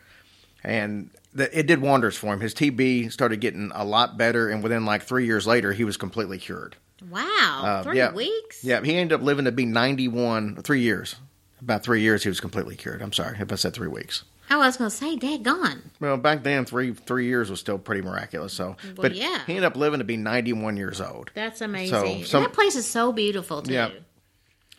and 0.64 1.12
th- 1.38 1.52
it 1.54 1.68
did 1.68 1.80
wonders 1.80 2.18
for 2.18 2.34
him. 2.34 2.40
His 2.40 2.56
TB 2.56 3.12
started 3.12 3.40
getting 3.40 3.72
a 3.76 3.86
lot 3.86 4.18
better, 4.18 4.50
and 4.50 4.64
within 4.64 4.84
like 4.84 5.04
three 5.04 5.28
years 5.28 5.46
later, 5.46 5.72
he 5.72 5.84
was 5.84 5.96
completely 5.96 6.40
cured. 6.40 6.76
Wow, 7.08 7.62
Uh, 7.64 7.84
three 7.84 7.98
yeah. 7.98 8.14
weeks. 8.14 8.64
Yeah, 8.64 8.82
he 8.84 8.96
ended 8.96 9.14
up 9.20 9.22
living 9.24 9.46
to 9.46 9.52
be 9.52 9.66
ninety-one. 9.68 10.56
Three 10.64 10.82
years, 10.82 11.18
about 11.62 11.84
three 11.84 12.02
years, 12.02 12.24
he 12.24 12.30
was 12.30 12.40
completely 12.40 12.76
cured. 12.76 13.04
I'm 13.04 13.14
sorry 13.14 13.38
if 13.40 13.52
I 13.52 13.56
said 13.58 13.76
three 13.76 13.90
weeks. 13.90 14.24
I 14.50 14.58
was 14.58 14.78
going 14.78 14.90
to 14.90 14.96
say, 14.96 15.16
Dad 15.16 15.44
gone. 15.44 15.92
Well, 16.00 16.18
back 16.18 16.44
then, 16.44 16.66
three 16.66 16.94
three 16.94 17.26
years 17.26 17.50
was 17.50 17.60
still 17.60 17.78
pretty 17.78 18.02
miraculous. 18.02 18.54
So, 18.54 18.78
but 18.96 19.16
yeah. 19.16 19.44
he 19.46 19.54
ended 19.54 19.66
up 19.66 19.76
living 19.76 20.00
to 20.00 20.06
be 20.06 20.18
91 20.18 20.78
years 20.78 21.02
old. 21.02 21.32
That's 21.34 21.62
amazing. 21.62 22.26
some- 22.26 22.44
that 22.44 22.54
place 22.54 22.76
is 22.76 22.86
so 22.86 23.12
beautiful 23.12 23.62
too. 23.62 23.74
Yeah. 23.74 23.90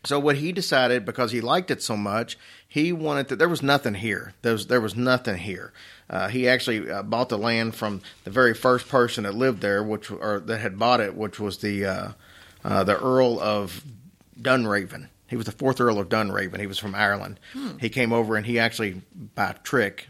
So 0.04 0.20
what 0.20 0.36
he 0.36 0.52
decided 0.52 1.04
because 1.04 1.32
he 1.32 1.40
liked 1.40 1.70
it 1.72 1.82
so 1.82 1.96
much, 1.96 2.38
he 2.68 2.92
wanted 2.92 3.28
to. 3.28 3.36
There 3.36 3.48
was 3.48 3.62
nothing 3.62 3.94
here. 3.94 4.34
There 4.42 4.52
was 4.52 4.68
there 4.68 4.80
was 4.80 4.94
nothing 4.94 5.36
here. 5.36 5.72
Uh, 6.08 6.28
he 6.28 6.48
actually 6.48 6.88
uh, 6.88 7.02
bought 7.02 7.28
the 7.28 7.38
land 7.38 7.74
from 7.74 8.00
the 8.22 8.30
very 8.30 8.54
first 8.54 8.88
person 8.88 9.24
that 9.24 9.34
lived 9.34 9.60
there, 9.60 9.82
which 9.82 10.10
or 10.10 10.38
that 10.46 10.58
had 10.58 10.78
bought 10.78 11.00
it, 11.00 11.16
which 11.16 11.40
was 11.40 11.58
the 11.58 11.84
uh, 11.84 12.08
uh, 12.64 12.84
the 12.84 12.96
Earl 12.96 13.40
of 13.40 13.82
Dunraven. 14.40 15.08
He 15.28 15.36
was 15.36 15.46
the 15.46 15.52
fourth 15.52 15.80
Earl 15.80 15.98
of 15.98 16.08
Dunraven. 16.08 16.60
He 16.60 16.66
was 16.66 16.78
from 16.78 16.94
Ireland. 16.94 17.40
He 17.80 17.88
came 17.88 18.12
over 18.12 18.36
and 18.36 18.46
he 18.46 18.58
actually 18.58 19.02
by 19.34 19.56
trick 19.62 20.08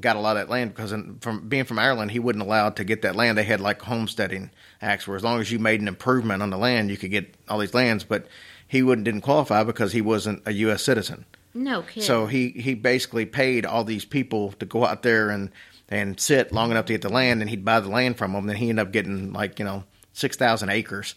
got 0.00 0.16
a 0.16 0.20
lot 0.20 0.36
of 0.36 0.46
that 0.46 0.50
land 0.50 0.74
because 0.74 0.92
in, 0.92 1.18
from 1.20 1.48
being 1.48 1.64
from 1.64 1.78
Ireland, 1.78 2.10
he 2.10 2.18
wasn't 2.18 2.42
allowed 2.42 2.76
to 2.76 2.84
get 2.84 3.02
that 3.02 3.14
land. 3.14 3.38
They 3.38 3.44
had 3.44 3.60
like 3.60 3.82
homesteading 3.82 4.50
acts 4.82 5.06
where 5.06 5.16
as 5.16 5.22
long 5.22 5.40
as 5.40 5.52
you 5.52 5.58
made 5.58 5.80
an 5.80 5.88
improvement 5.88 6.42
on 6.42 6.50
the 6.50 6.58
land, 6.58 6.90
you 6.90 6.96
could 6.96 7.10
get 7.10 7.34
all 7.48 7.58
these 7.58 7.74
lands. 7.74 8.04
But 8.04 8.26
he 8.66 8.82
wouldn't 8.82 9.04
didn't 9.04 9.20
qualify 9.20 9.62
because 9.62 9.92
he 9.92 10.00
wasn't 10.00 10.42
a 10.46 10.52
U.S. 10.52 10.82
citizen. 10.82 11.24
No 11.52 11.82
kidding. 11.82 12.02
So 12.02 12.26
he 12.26 12.50
he 12.50 12.74
basically 12.74 13.26
paid 13.26 13.64
all 13.64 13.84
these 13.84 14.04
people 14.04 14.52
to 14.52 14.66
go 14.66 14.84
out 14.84 15.02
there 15.02 15.30
and 15.30 15.50
and 15.88 16.18
sit 16.18 16.52
long 16.52 16.70
enough 16.70 16.86
to 16.86 16.92
get 16.94 17.02
the 17.02 17.08
land, 17.08 17.40
and 17.40 17.48
he'd 17.48 17.64
buy 17.64 17.78
the 17.80 17.88
land 17.88 18.18
from 18.18 18.32
them. 18.32 18.46
Then 18.46 18.56
he 18.56 18.70
ended 18.70 18.86
up 18.86 18.92
getting 18.92 19.32
like 19.32 19.58
you 19.60 19.64
know 19.64 19.84
six 20.12 20.36
thousand 20.36 20.70
acres 20.70 21.14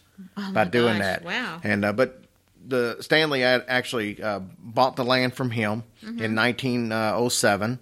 by 0.52 0.64
doing 0.64 0.98
gosh, 0.98 1.02
that. 1.02 1.24
wow. 1.24 1.60
And 1.64 1.84
uh, 1.84 1.92
but 1.92 2.22
the 2.68 2.98
Stanley 3.00 3.42
actually 3.42 4.22
uh, 4.22 4.40
bought 4.58 4.96
the 4.96 5.04
land 5.04 5.34
from 5.34 5.50
him 5.50 5.84
in 6.02 6.36
1907 6.36 7.78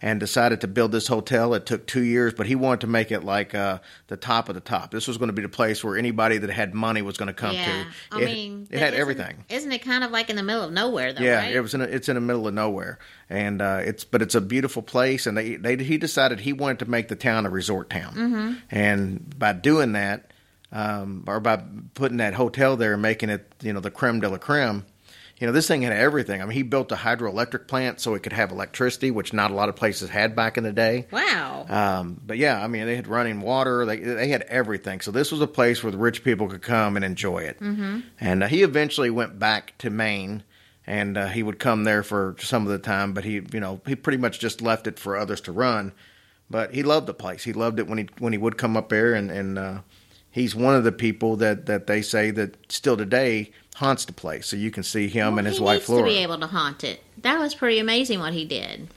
and 0.00 0.20
decided 0.20 0.60
to 0.60 0.68
build 0.68 0.92
this 0.92 1.08
hotel. 1.08 1.54
It 1.54 1.66
took 1.66 1.86
two 1.86 2.02
years, 2.02 2.32
but 2.34 2.46
he 2.46 2.54
wanted 2.54 2.82
to 2.82 2.86
make 2.86 3.10
it 3.10 3.24
like 3.24 3.54
uh, 3.54 3.78
the 4.06 4.16
top 4.16 4.48
of 4.48 4.54
the 4.54 4.60
top. 4.60 4.90
This 4.90 5.08
was 5.08 5.16
going 5.16 5.28
to 5.28 5.32
be 5.32 5.42
the 5.42 5.48
place 5.48 5.82
where 5.82 5.96
anybody 5.96 6.38
that 6.38 6.50
had 6.50 6.72
money 6.74 7.02
was 7.02 7.16
going 7.16 7.28
to 7.28 7.32
come 7.32 7.54
yeah. 7.54 7.64
to. 7.64 8.16
I 8.16 8.20
it, 8.20 8.26
mean, 8.26 8.68
it 8.70 8.78
had 8.78 8.88
isn't- 8.88 9.00
everything. 9.00 9.44
Isn't 9.48 9.72
it 9.72 9.82
kind 9.82 10.04
of 10.04 10.10
like 10.10 10.30
in 10.30 10.36
the 10.36 10.42
middle 10.42 10.62
of 10.62 10.72
nowhere 10.72 11.12
though? 11.12 11.24
Yeah, 11.24 11.38
right? 11.38 11.54
it 11.54 11.60
was 11.60 11.74
in 11.74 11.80
a, 11.80 11.84
it's 11.84 12.08
in 12.08 12.14
the 12.14 12.20
middle 12.20 12.46
of 12.46 12.54
nowhere, 12.54 12.98
and 13.28 13.60
uh, 13.60 13.80
it's 13.82 14.04
but 14.04 14.22
it's 14.22 14.34
a 14.34 14.40
beautiful 14.40 14.82
place. 14.82 15.26
And 15.26 15.36
they, 15.36 15.56
they 15.56 15.76
he 15.82 15.98
decided 15.98 16.40
he 16.40 16.52
wanted 16.52 16.80
to 16.80 16.86
make 16.86 17.08
the 17.08 17.16
town 17.16 17.46
a 17.46 17.50
resort 17.50 17.90
town, 17.90 18.14
mm-hmm. 18.14 18.52
and 18.70 19.38
by 19.38 19.52
doing 19.52 19.92
that, 19.92 20.30
um, 20.72 21.24
or 21.26 21.40
by 21.40 21.62
putting 21.94 22.18
that 22.18 22.34
hotel 22.34 22.76
there 22.76 22.94
and 22.94 23.02
making 23.02 23.30
it 23.30 23.54
you 23.62 23.72
know 23.72 23.80
the 23.80 23.90
creme 23.90 24.20
de 24.20 24.28
la 24.28 24.38
creme, 24.38 24.84
You 25.38 25.46
know, 25.46 25.52
this 25.52 25.68
thing 25.68 25.82
had 25.82 25.92
everything. 25.92 26.42
I 26.42 26.44
mean, 26.44 26.56
he 26.56 26.64
built 26.64 26.90
a 26.90 26.96
hydroelectric 26.96 27.68
plant 27.68 28.00
so 28.00 28.14
it 28.14 28.24
could 28.24 28.32
have 28.32 28.50
electricity, 28.50 29.12
which 29.12 29.32
not 29.32 29.52
a 29.52 29.54
lot 29.54 29.68
of 29.68 29.76
places 29.76 30.10
had 30.10 30.34
back 30.34 30.58
in 30.58 30.64
the 30.64 30.72
day. 30.72 31.06
Wow. 31.12 31.64
Um, 31.68 32.20
but 32.26 32.38
yeah, 32.38 32.62
I 32.62 32.66
mean, 32.66 32.86
they 32.86 32.96
had 32.96 33.06
running 33.06 33.40
water. 33.40 33.86
They 33.86 33.98
they 33.98 34.28
had 34.28 34.42
everything. 34.42 35.00
So 35.00 35.12
this 35.12 35.30
was 35.30 35.40
a 35.40 35.46
place 35.46 35.82
where 35.82 35.92
the 35.92 35.98
rich 35.98 36.24
people 36.24 36.48
could 36.48 36.62
come 36.62 36.96
and 36.96 37.04
enjoy 37.04 37.38
it. 37.44 37.60
Mm-hmm. 37.60 38.00
And 38.20 38.42
uh, 38.42 38.48
he 38.48 38.62
eventually 38.62 39.10
went 39.10 39.38
back 39.38 39.78
to 39.78 39.90
Maine, 39.90 40.42
and 40.86 41.16
uh, 41.16 41.28
he 41.28 41.42
would 41.44 41.58
come 41.60 41.84
there 41.84 42.02
for 42.02 42.34
some 42.40 42.66
of 42.66 42.72
the 42.72 42.78
time. 42.78 43.12
But 43.12 43.24
he, 43.24 43.40
you 43.52 43.60
know, 43.60 43.80
he 43.86 43.94
pretty 43.94 44.18
much 44.18 44.40
just 44.40 44.60
left 44.60 44.86
it 44.88 44.98
for 44.98 45.16
others 45.16 45.40
to 45.42 45.52
run. 45.52 45.92
But 46.50 46.74
he 46.74 46.82
loved 46.82 47.06
the 47.06 47.14
place. 47.14 47.44
He 47.44 47.52
loved 47.52 47.78
it 47.78 47.86
when 47.86 47.98
he 47.98 48.08
when 48.18 48.32
he 48.32 48.38
would 48.38 48.58
come 48.58 48.76
up 48.76 48.88
there, 48.88 49.14
and 49.14 49.30
and 49.30 49.56
uh, 49.58 49.78
he's 50.38 50.54
one 50.54 50.74
of 50.74 50.84
the 50.84 50.92
people 50.92 51.36
that 51.36 51.66
that 51.66 51.86
they 51.86 52.02
say 52.02 52.30
that 52.32 52.56
still 52.72 52.96
today 52.96 53.50
haunts 53.76 54.04
the 54.04 54.12
place. 54.12 54.46
So 54.46 54.56
you 54.56 54.70
can 54.70 54.82
see 54.82 55.08
him 55.08 55.32
Well, 55.32 55.38
and 55.38 55.46
his 55.46 55.60
wife 55.60 55.84
Flora. 55.84 56.02
to 56.02 56.08
be 56.08 56.18
able 56.18 56.38
to 56.38 56.46
haunt 56.46 56.82
it. 56.84 57.00
That 57.22 57.38
was 57.38 57.54
pretty 57.54 57.78
amazing 57.78 58.18
what 58.20 58.32
he 58.32 58.44
did. 58.44 58.88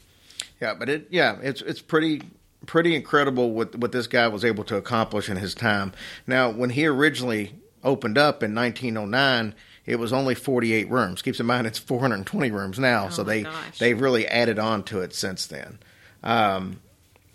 Yeah, 0.62 0.74
but 0.76 0.90
it 0.90 1.08
yeah, 1.10 1.38
it's 1.42 1.62
it's 1.62 1.82
pretty 1.82 2.22
pretty 2.66 2.96
incredible 2.96 3.52
what 3.52 3.76
what 3.76 3.92
this 3.92 4.08
guy 4.08 4.28
was 4.28 4.46
able 4.46 4.64
to 4.66 4.76
accomplish 4.76 5.30
in 5.30 5.38
his 5.38 5.54
time. 5.56 5.94
Now, 6.28 6.50
when 6.52 6.70
he 6.72 6.86
originally 6.86 7.54
opened 7.84 8.18
up 8.18 8.44
in 8.44 8.54
1909, 8.54 9.56
it 9.88 9.96
was 9.98 10.14
only 10.14 10.36
48 10.36 10.90
rooms. 10.92 11.24
Keeps 11.24 11.40
in 11.40 11.48
mind 11.48 11.66
it's 11.66 11.80
420 11.80 12.52
rooms 12.52 12.78
now, 12.78 13.10
so 13.10 13.24
Oh 13.24 13.26
my 13.26 13.34
they 13.34 13.44
gosh. 13.44 13.80
they've 13.80 14.00
really 14.00 14.28
added 14.28 14.60
on 14.60 14.84
to 14.84 15.02
it 15.02 15.16
since 15.16 15.48
then. 15.48 15.80
Um, 16.24 16.80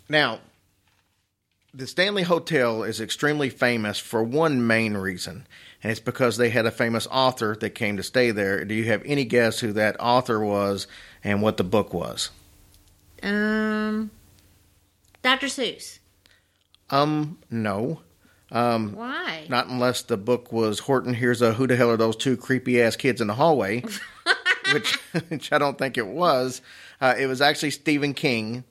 now, 0.07 0.39
the 1.73 1.87
Stanley 1.87 2.23
Hotel 2.23 2.83
is 2.83 2.99
extremely 3.01 3.49
famous 3.49 3.99
for 3.99 4.23
one 4.23 4.65
main 4.65 4.95
reason, 4.95 5.47
and 5.83 5.91
it's 5.91 5.99
because 5.99 6.37
they 6.37 6.49
had 6.49 6.65
a 6.65 6.71
famous 6.71 7.07
author 7.07 7.55
that 7.59 7.71
came 7.71 7.97
to 7.97 8.03
stay 8.03 8.31
there. 8.31 8.63
Do 8.65 8.73
you 8.73 8.85
have 8.85 9.03
any 9.05 9.25
guess 9.25 9.59
who 9.59 9.73
that 9.73 9.95
author 9.99 10.39
was 10.39 10.87
and 11.23 11.41
what 11.41 11.57
the 11.57 11.63
book 11.63 11.93
was? 11.93 12.31
Um, 13.21 14.11
Dr. 15.21 15.47
Seuss. 15.47 15.99
Um, 16.89 17.37
no. 17.49 18.01
Um, 18.51 18.93
Why? 18.95 19.45
not 19.49 19.67
unless 19.67 20.03
the 20.03 20.17
book 20.17 20.53
was 20.53 20.79
Horton. 20.79 21.13
Here's 21.13 21.41
a 21.41 21.53
who 21.53 21.67
the 21.67 21.75
hell 21.75 21.89
are 21.89 21.97
those 21.97 22.15
two 22.15 22.37
creepy 22.37 22.81
ass 22.81 22.95
kids 22.95 23.19
in 23.19 23.27
the 23.27 23.33
hallway, 23.33 23.83
which 24.73 24.93
which 25.27 25.51
I 25.51 25.57
don't 25.57 25.77
think 25.77 25.97
it 25.97 26.07
was. 26.07 26.61
Uh, 27.01 27.13
it 27.17 27.27
was 27.27 27.41
actually 27.41 27.71
Stephen 27.71 28.13
King, 28.13 28.63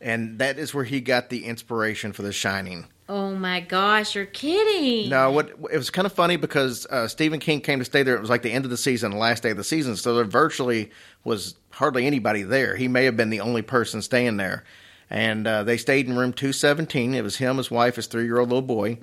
and 0.00 0.38
that 0.38 0.58
is 0.58 0.74
where 0.74 0.84
he 0.84 1.00
got 1.00 1.30
the 1.30 1.44
inspiration 1.44 2.12
for 2.12 2.22
The 2.22 2.32
Shining. 2.32 2.86
Oh 3.08 3.34
my 3.34 3.60
gosh, 3.60 4.14
you're 4.14 4.24
kidding. 4.24 5.10
No, 5.10 5.30
what 5.30 5.50
it 5.70 5.76
was 5.76 5.90
kind 5.90 6.06
of 6.06 6.12
funny 6.12 6.36
because 6.36 6.86
uh, 6.86 7.06
Stephen 7.06 7.38
King 7.38 7.60
came 7.60 7.78
to 7.78 7.84
stay 7.84 8.02
there. 8.02 8.16
It 8.16 8.20
was 8.20 8.30
like 8.30 8.42
the 8.42 8.52
end 8.52 8.64
of 8.64 8.70
the 8.70 8.78
season, 8.78 9.10
the 9.10 9.18
last 9.18 9.42
day 9.42 9.50
of 9.50 9.58
the 9.58 9.64
season, 9.64 9.96
so 9.96 10.14
there 10.14 10.24
virtually 10.24 10.90
was 11.22 11.54
hardly 11.70 12.06
anybody 12.06 12.42
there. 12.42 12.76
He 12.76 12.88
may 12.88 13.04
have 13.04 13.16
been 13.16 13.30
the 13.30 13.40
only 13.40 13.60
person 13.60 14.00
staying 14.00 14.38
there, 14.38 14.64
and 15.10 15.46
uh, 15.46 15.64
they 15.64 15.76
stayed 15.76 16.06
in 16.06 16.16
room 16.16 16.32
two 16.32 16.54
seventeen. 16.54 17.14
It 17.14 17.22
was 17.22 17.36
him, 17.36 17.58
his 17.58 17.70
wife, 17.70 17.96
his 17.96 18.06
three 18.06 18.24
year 18.24 18.38
old 18.38 18.48
little 18.48 18.62
boy, 18.62 18.98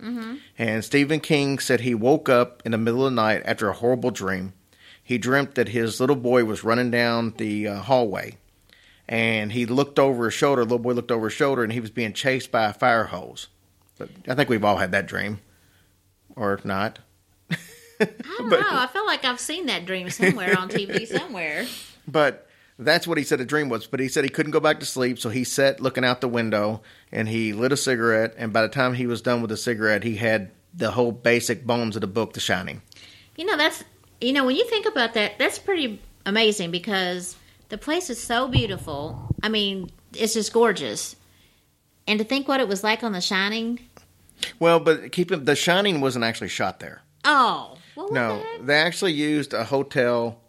and 0.58 0.84
Stephen 0.84 1.20
King 1.20 1.60
said 1.60 1.82
he 1.82 1.94
woke 1.94 2.28
up 2.28 2.64
in 2.66 2.72
the 2.72 2.80
middle 2.80 3.06
of 3.06 3.12
the 3.12 3.16
night 3.22 3.44
after 3.46 3.70
a 3.70 3.74
horrible 3.74 4.10
dream. 4.12 4.54
He 5.04 5.20
dreamt 5.20 5.54
that 5.56 5.70
his 5.70 6.00
little 6.00 6.16
boy 6.16 6.46
was 6.46 6.64
running 6.64 6.90
down 6.90 7.34
the 7.38 7.68
uh, 7.68 7.82
hallway, 7.82 8.38
and 9.12 9.52
he 9.52 9.66
looked 9.66 10.00
over 10.00 10.26
his 10.26 10.34
shoulder. 10.34 10.64
Little 10.64 10.80
boy 10.80 10.94
looked 10.94 11.12
over 11.12 11.28
his 11.28 11.34
shoulder, 11.34 11.64
and 11.64 11.74
he 11.74 11.82
was 11.82 11.90
being 11.90 12.14
chased 12.14 12.50
by 12.50 12.64
a 12.64 12.74
fire 12.74 13.04
hose. 13.04 13.50
But 13.98 14.10
I 14.28 14.36
think 14.36 14.48
we've 14.50 14.64
all 14.64 14.78
had 14.78 14.94
that 14.94 15.06
dream, 15.06 15.42
or 16.38 16.60
not. 16.64 17.00
I 17.52 17.58
don't 18.38 18.50
know. 18.50 18.62
I 18.64 18.88
feel 18.88 19.06
like 19.06 19.26
I've 19.26 19.40
seen 19.40 19.66
that 19.66 19.86
dream 19.86 20.10
somewhere 20.10 20.58
on 20.58 20.70
TV 20.70 21.06
somewhere. 21.20 21.68
But 22.08 22.48
that's 22.80 23.06
what 23.06 23.18
he 23.18 23.26
said 23.26 23.42
a 23.42 23.46
dream 23.46 23.68
was. 23.68 23.86
But 23.86 24.00
he 24.00 24.08
said 24.08 24.24
he 24.24 24.30
couldn't 24.30 24.54
go 24.54 24.62
back 24.62 24.80
to 24.80 24.86
sleep, 24.86 25.20
so 25.20 25.30
he 25.30 25.44
sat 25.44 25.82
looking 25.82 26.06
out 26.06 26.22
the 26.22 26.30
window 26.30 26.82
and 27.12 27.28
he 27.28 27.52
lit 27.52 27.74
a 27.74 27.78
cigarette. 27.78 28.34
And 28.38 28.54
by 28.54 28.62
the 28.62 28.70
time 28.70 28.94
he 28.94 29.08
was 29.08 29.22
done 29.22 29.42
with 29.42 29.50
the 29.50 29.58
cigarette, 29.58 30.04
he 30.04 30.16
had 30.16 30.52
the 30.74 30.92
whole 30.92 31.12
basic 31.12 31.66
bones 31.66 31.98
of 31.98 32.02
the 32.02 32.08
book, 32.08 32.32
The 32.32 32.40
Shining. 32.40 32.82
You 33.36 33.46
know, 33.46 33.58
that's 33.58 33.84
you 34.22 34.32
know, 34.32 34.46
when 34.46 34.56
you 34.56 34.66
think 34.66 34.86
about 34.86 35.16
that, 35.16 35.38
that's 35.38 35.60
pretty 35.60 36.02
amazing 36.26 36.72
because 36.72 37.36
the 37.72 37.78
place 37.78 38.10
is 38.10 38.22
so 38.22 38.50
beautiful. 38.50 39.34
I 39.42 39.48
mean, 39.48 39.90
it's 40.14 40.34
just 40.34 40.52
gorgeous. 40.52 41.16
And 42.06 42.20
to 42.20 42.26
think 42.26 42.48
what 42.48 42.60
it 42.60 42.68
was 42.68 42.84
like 42.84 43.02
on 43.02 43.14
The 43.14 43.22
Shining. 43.22 43.80
Well, 44.60 44.80
but 44.82 45.14
keep 45.14 45.32
it, 45.32 45.46
The 45.46 45.56
Shining 45.56 46.02
wasn't 46.02 46.26
actually 46.26 46.50
shot 46.50 46.82
there. 46.82 47.02
Oh, 47.24 47.78
No, 47.96 48.44
the 48.60 48.66
they 48.66 48.76
actually 48.76 49.14
used 49.14 49.54
a 49.54 49.64
hotel. 49.64 50.42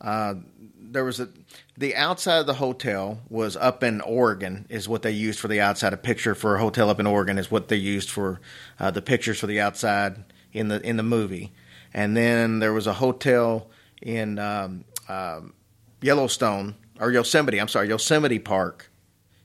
Uh, 0.00 0.34
there 0.80 1.04
was 1.04 1.20
a 1.20 1.28
the 1.76 1.94
outside 1.94 2.38
of 2.38 2.46
the 2.46 2.54
hotel 2.54 3.20
was 3.28 3.56
up 3.56 3.82
in 3.82 4.00
Oregon 4.00 4.66
is 4.68 4.88
what 4.88 5.02
they 5.02 5.10
used 5.10 5.40
for 5.40 5.48
the 5.48 5.60
outside. 5.60 5.92
A 5.92 5.96
picture 5.96 6.34
for 6.34 6.56
a 6.56 6.58
hotel 6.58 6.88
up 6.88 7.00
in 7.00 7.06
Oregon 7.06 7.38
is 7.38 7.50
what 7.50 7.68
they 7.68 7.76
used 7.76 8.08
for 8.10 8.40
uh, 8.80 8.90
the 8.90 9.02
pictures 9.02 9.38
for 9.38 9.46
the 9.46 9.60
outside 9.60 10.24
in 10.52 10.68
the 10.68 10.80
in 10.80 10.96
the 10.96 11.02
movie. 11.02 11.52
And 11.92 12.16
then 12.16 12.60
there 12.60 12.72
was 12.72 12.86
a 12.86 12.94
hotel 12.94 13.68
in 14.00 14.38
um, 14.38 14.84
um, 15.08 15.54
Yellowstone 16.02 16.74
or 17.00 17.10
Yosemite. 17.10 17.60
I'm 17.60 17.68
sorry, 17.68 17.88
Yosemite 17.88 18.38
Park. 18.38 18.90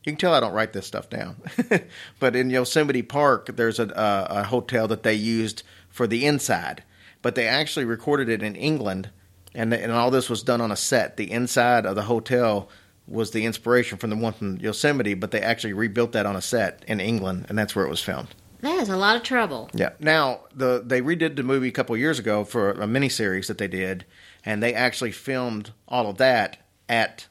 You 0.04 0.14
can 0.14 0.18
tell 0.18 0.34
I 0.34 0.40
don't 0.40 0.54
write 0.54 0.74
this 0.74 0.88
stuff 0.88 1.10
down. 1.10 1.36
but 2.20 2.36
in 2.36 2.50
Yosemite 2.50 3.02
Park, 3.02 3.56
there's 3.56 3.80
a, 3.80 3.88
a, 3.90 4.40
a 4.40 4.44
hotel 4.44 4.88
that 4.88 5.04
they 5.04 5.14
used 5.14 5.64
for 5.90 6.08
the 6.08 6.26
inside, 6.26 6.84
but 7.22 7.36
they 7.36 7.48
actually 7.48 7.86
recorded 7.86 8.30
it 8.30 8.42
in 8.42 8.56
England, 8.56 9.10
and 9.54 9.74
and 9.74 9.92
all 9.92 10.12
this 10.12 10.30
was 10.30 10.44
done 10.44 10.62
on 10.62 10.72
a 10.72 10.78
set. 10.78 11.18
The 11.18 11.30
inside 11.30 11.86
of 11.86 11.96
the 11.96 12.04
hotel 12.04 12.70
was 13.08 13.32
the 13.32 13.46
inspiration 13.46 13.98
from 13.98 14.10
the 14.10 14.16
one 14.16 14.34
from 14.34 14.58
Yosemite, 14.58 15.14
but 15.14 15.32
they 15.32 15.42
actually 15.42 15.74
rebuilt 15.74 16.12
that 16.12 16.26
on 16.26 16.36
a 16.36 16.42
set 16.42 16.84
in 16.88 17.00
England, 17.00 17.46
and 17.50 17.58
that's 17.58 17.76
where 17.76 17.86
it 17.86 17.90
was 17.90 18.02
filmed. 18.02 18.30
That 18.62 18.80
is 18.80 18.90
a 18.90 18.98
lot 18.98 19.16
of 19.16 19.24
trouble. 19.24 19.70
Yeah. 19.74 19.92
Now 20.00 20.42
the 20.54 20.82
they 20.86 21.02
redid 21.02 21.36
the 21.36 21.44
movie 21.44 21.68
a 21.68 21.72
couple 21.72 21.96
years 21.98 22.20
ago 22.20 22.44
for 22.44 22.72
a 22.72 22.88
miniseries 22.88 23.48
that 23.48 23.58
they 23.58 23.68
did, 23.68 24.06
and 24.48 24.64
they 24.64 24.74
actually 24.74 25.12
filmed 25.12 25.72
all 25.90 26.10
of 26.10 26.18
that 26.18 26.58
at 26.88 27.28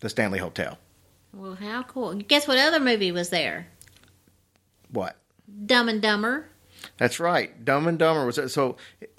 the 0.00 0.08
Stanley 0.08 0.40
Hotel. 0.40 0.78
Well, 1.32 1.54
how 1.54 1.84
cool. 1.84 2.12
Guess 2.14 2.48
what 2.48 2.58
other 2.58 2.80
movie 2.80 3.12
was 3.12 3.28
there? 3.30 3.68
What? 4.90 5.16
Dumb 5.66 5.88
and 5.88 6.02
Dumber. 6.02 6.46
That's 6.98 7.18
right. 7.20 7.64
Dumb 7.64 7.86
and 7.86 7.98
Dumber 7.98 8.26
was 8.26 8.52
so. 8.52 8.76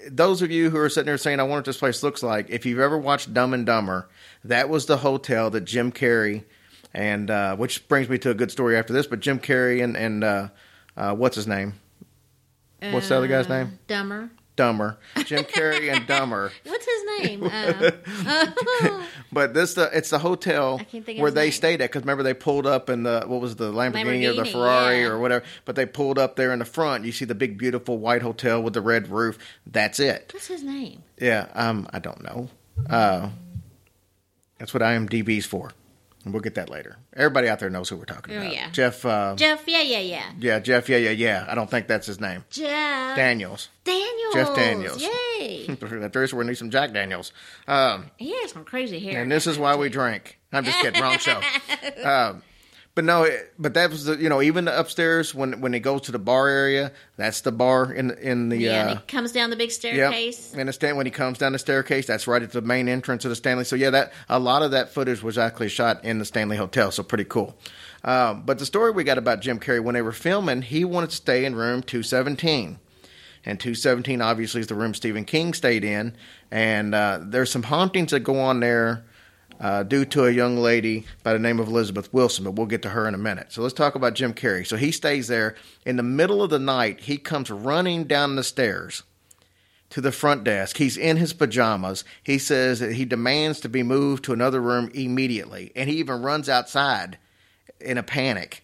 Those 0.08 0.40
of 0.42 0.50
you 0.50 0.70
who 0.70 0.76
are 0.78 0.88
sitting 0.88 1.06
there 1.06 1.18
saying, 1.18 1.40
"I 1.40 1.42
wonder 1.42 1.56
what 1.58 1.64
this 1.64 1.78
place 1.78 2.02
looks 2.02 2.22
like," 2.22 2.48
if 2.50 2.64
you've 2.64 2.78
ever 2.78 2.96
watched 2.98 3.32
Dumb 3.34 3.52
and 3.54 3.66
Dumber, 3.66 4.08
that 4.44 4.68
was 4.68 4.86
the 4.86 4.98
hotel 4.98 5.50
that 5.50 5.62
Jim 5.62 5.90
Carrey 5.92 6.44
and 6.94 7.30
uh, 7.30 7.56
which 7.56 7.88
brings 7.88 8.08
me 8.08 8.18
to 8.18 8.30
a 8.30 8.34
good 8.34 8.50
story 8.52 8.76
after 8.76 8.92
this. 8.92 9.06
But 9.06 9.20
Jim 9.20 9.38
Carrey 9.40 9.82
and 9.82 9.96
and 9.96 10.22
uh, 10.22 10.48
uh, 10.96 11.14
what's 11.14 11.36
his 11.36 11.46
name? 11.48 11.74
What's 12.80 13.08
the 13.08 13.16
other 13.16 13.26
guy's 13.28 13.46
Uh, 13.46 13.64
name? 13.64 13.78
Dumber. 13.88 14.30
Dumber. 14.56 14.98
Jim 15.24 15.44
Carrey 15.44 15.92
and 15.94 16.06
Dumber. 16.08 16.50
What's 16.64 16.86
his 16.86 17.02
name? 17.28 17.50
Uh, 18.26 19.02
But 19.32 19.52
this 19.54 19.74
the 19.74 19.90
it's 19.96 20.10
the 20.10 20.18
hotel 20.18 20.78
I 20.80 20.84
can't 20.84 21.04
think 21.04 21.18
of 21.18 21.22
where 21.22 21.30
they 21.30 21.44
name. 21.44 21.52
stayed 21.52 21.80
at 21.82 21.90
because 21.90 22.02
remember 22.02 22.22
they 22.22 22.32
pulled 22.34 22.66
up 22.66 22.88
in 22.88 23.02
the 23.02 23.24
what 23.26 23.40
was 23.40 23.56
the 23.56 23.70
Lamborghini, 23.72 24.28
or 24.28 24.32
the 24.32 24.44
Ferrari 24.50 25.00
yeah. 25.02 25.08
or 25.08 25.18
whatever. 25.18 25.44
But 25.64 25.76
they 25.76 25.84
pulled 25.86 26.18
up 26.18 26.36
there 26.36 26.52
in 26.52 26.58
the 26.60 26.64
front. 26.64 27.04
You 27.04 27.12
see 27.12 27.24
the 27.26 27.34
big 27.34 27.58
beautiful 27.58 27.98
white 27.98 28.22
hotel 28.22 28.62
with 28.62 28.72
the 28.74 28.80
red 28.80 29.08
roof. 29.08 29.38
That's 29.66 30.00
it. 30.00 30.30
what's 30.32 30.46
his 30.46 30.62
name? 30.62 31.02
Yeah, 31.20 31.48
um, 31.54 31.86
I 31.92 31.98
don't 31.98 32.22
know. 32.22 32.48
Uh, 32.88 33.30
that's 34.58 34.72
what 34.72 34.82
IMDb's 34.82 35.44
for, 35.46 35.72
and 36.26 36.34
we'll 36.34 36.42
get 36.42 36.56
that 36.56 36.68
later. 36.68 36.96
Everybody 37.14 37.48
out 37.48 37.60
there 37.60 37.70
knows 37.70 37.88
who 37.88 37.96
we're 37.96 38.04
talking 38.04 38.34
Oh, 38.34 38.40
about. 38.40 38.52
yeah. 38.52 38.68
Jeff. 38.70 39.06
Uh, 39.06 39.36
Jeff. 39.36 39.62
Yeah, 39.66 39.80
yeah, 39.80 40.00
yeah. 40.00 40.32
yeah, 40.40 40.58
Jeff. 40.58 40.88
Yeah, 40.88 40.96
yeah, 40.96 41.10
yeah. 41.10 41.46
I 41.48 41.54
don't 41.54 41.70
think 41.70 41.86
that's 41.86 42.06
his 42.08 42.20
name. 42.20 42.44
Jeff 42.50 43.16
Daniels. 43.16 43.68
Daniels. 43.84 44.34
Jeff 44.34 44.54
Daniels. 44.56 45.00
Yay! 45.38 45.66
There's 46.12 46.32
where 46.34 46.44
we 46.44 46.48
need 46.48 46.58
some 46.58 46.70
Jack 46.70 46.92
Daniels. 46.92 47.32
Um, 47.68 48.10
he 48.16 48.34
has 48.42 48.50
some 48.50 48.64
crazy 48.64 48.98
hair. 48.98 49.22
and 49.22 49.30
this 49.30 49.46
is 49.46 49.56
why 49.56 49.76
we 49.76 49.88
drink. 49.88 50.38
I'm 50.52 50.64
just 50.64 50.80
kidding. 50.80 51.00
Wrong 51.00 51.18
show. 51.18 51.40
Um, 52.04 52.42
but 52.96 53.04
no, 53.04 53.28
but 53.58 53.74
that 53.74 53.90
was 53.90 54.06
the 54.06 54.16
you 54.16 54.30
know 54.30 54.40
even 54.40 54.64
the 54.64 54.76
upstairs 54.76 55.34
when 55.34 55.60
when 55.60 55.74
it 55.74 55.80
goes 55.80 56.00
to 56.02 56.12
the 56.12 56.18
bar 56.18 56.48
area, 56.48 56.90
that's 57.16 57.42
the 57.42 57.52
bar 57.52 57.92
in 57.92 58.10
in 58.12 58.48
the 58.48 58.56
yeah, 58.56 58.70
uh, 58.70 58.88
and 58.90 58.98
he 58.98 59.04
comes 59.06 59.32
down 59.32 59.50
the 59.50 59.56
big 59.56 59.68
Yep. 59.68 59.72
staircase. 59.72 60.54
And 60.56 60.66
the 60.68 60.72
stand 60.72 60.96
when 60.96 61.04
he 61.04 61.12
comes 61.12 61.36
down 61.36 61.52
the 61.52 61.58
staircase, 61.58 62.06
that's 62.06 62.26
right 62.26 62.42
at 62.42 62.52
the 62.52 62.62
main 62.62 62.88
entrance 62.88 63.26
of 63.26 63.28
the 63.28 63.36
Stanley. 63.36 63.64
So 63.64 63.76
yeah, 63.76 63.90
that 63.90 64.14
a 64.30 64.38
lot 64.38 64.62
of 64.62 64.70
that 64.70 64.94
footage 64.94 65.22
was 65.22 65.36
actually 65.36 65.68
shot 65.68 66.04
in 66.06 66.18
the 66.18 66.24
Stanley 66.24 66.56
Hotel. 66.56 66.90
So 66.90 67.02
pretty 67.02 67.24
cool. 67.24 67.54
Um, 68.02 68.44
but 68.46 68.58
the 68.58 68.66
story 68.66 68.92
we 68.92 69.04
got 69.04 69.18
about 69.18 69.40
Jim 69.40 69.60
Carrey 69.60 69.84
when 69.84 69.94
they 69.94 70.00
were 70.02 70.12
filming, 70.12 70.62
he 70.62 70.82
wanted 70.84 71.10
to 71.10 71.16
stay 71.16 71.44
in 71.44 71.54
room 71.54 71.82
two 71.82 72.02
seventeen. 72.02 72.78
And 73.44 73.60
217 73.60 74.20
obviously 74.22 74.62
is 74.62 74.66
the 74.66 74.74
room 74.74 74.92
Stephen 74.92 75.24
King 75.24 75.54
stayed 75.54 75.84
in. 75.84 76.16
And 76.50 76.94
uh, 76.94 77.20
there's 77.22 77.50
some 77.50 77.62
hauntings 77.62 78.10
that 78.10 78.20
go 78.20 78.40
on 78.40 78.58
there 78.58 79.04
uh, 79.60 79.82
due 79.82 80.04
to 80.04 80.26
a 80.26 80.30
young 80.30 80.56
lady 80.56 81.06
by 81.22 81.32
the 81.32 81.38
name 81.38 81.58
of 81.60 81.68
Elizabeth 81.68 82.12
Wilson, 82.12 82.44
but 82.44 82.52
we'll 82.52 82.66
get 82.66 82.82
to 82.82 82.90
her 82.90 83.08
in 83.08 83.14
a 83.14 83.18
minute. 83.18 83.52
So 83.52 83.62
let's 83.62 83.74
talk 83.74 83.94
about 83.94 84.14
Jim 84.14 84.34
Carrey. 84.34 84.66
So 84.66 84.76
he 84.76 84.92
stays 84.92 85.28
there. 85.28 85.54
In 85.84 85.96
the 85.96 86.02
middle 86.02 86.42
of 86.42 86.50
the 86.50 86.58
night, 86.58 87.00
he 87.00 87.16
comes 87.16 87.50
running 87.50 88.04
down 88.04 88.36
the 88.36 88.44
stairs 88.44 89.02
to 89.90 90.00
the 90.00 90.12
front 90.12 90.44
desk. 90.44 90.76
He's 90.76 90.96
in 90.96 91.16
his 91.16 91.32
pajamas. 91.32 92.04
He 92.22 92.38
says 92.38 92.80
that 92.80 92.92
he 92.92 93.04
demands 93.04 93.60
to 93.60 93.68
be 93.68 93.82
moved 93.82 94.24
to 94.24 94.32
another 94.32 94.60
room 94.60 94.90
immediately, 94.94 95.72
and 95.74 95.88
he 95.88 95.96
even 95.96 96.22
runs 96.22 96.48
outside 96.48 97.18
in 97.80 97.98
a 97.98 98.02
panic. 98.02 98.62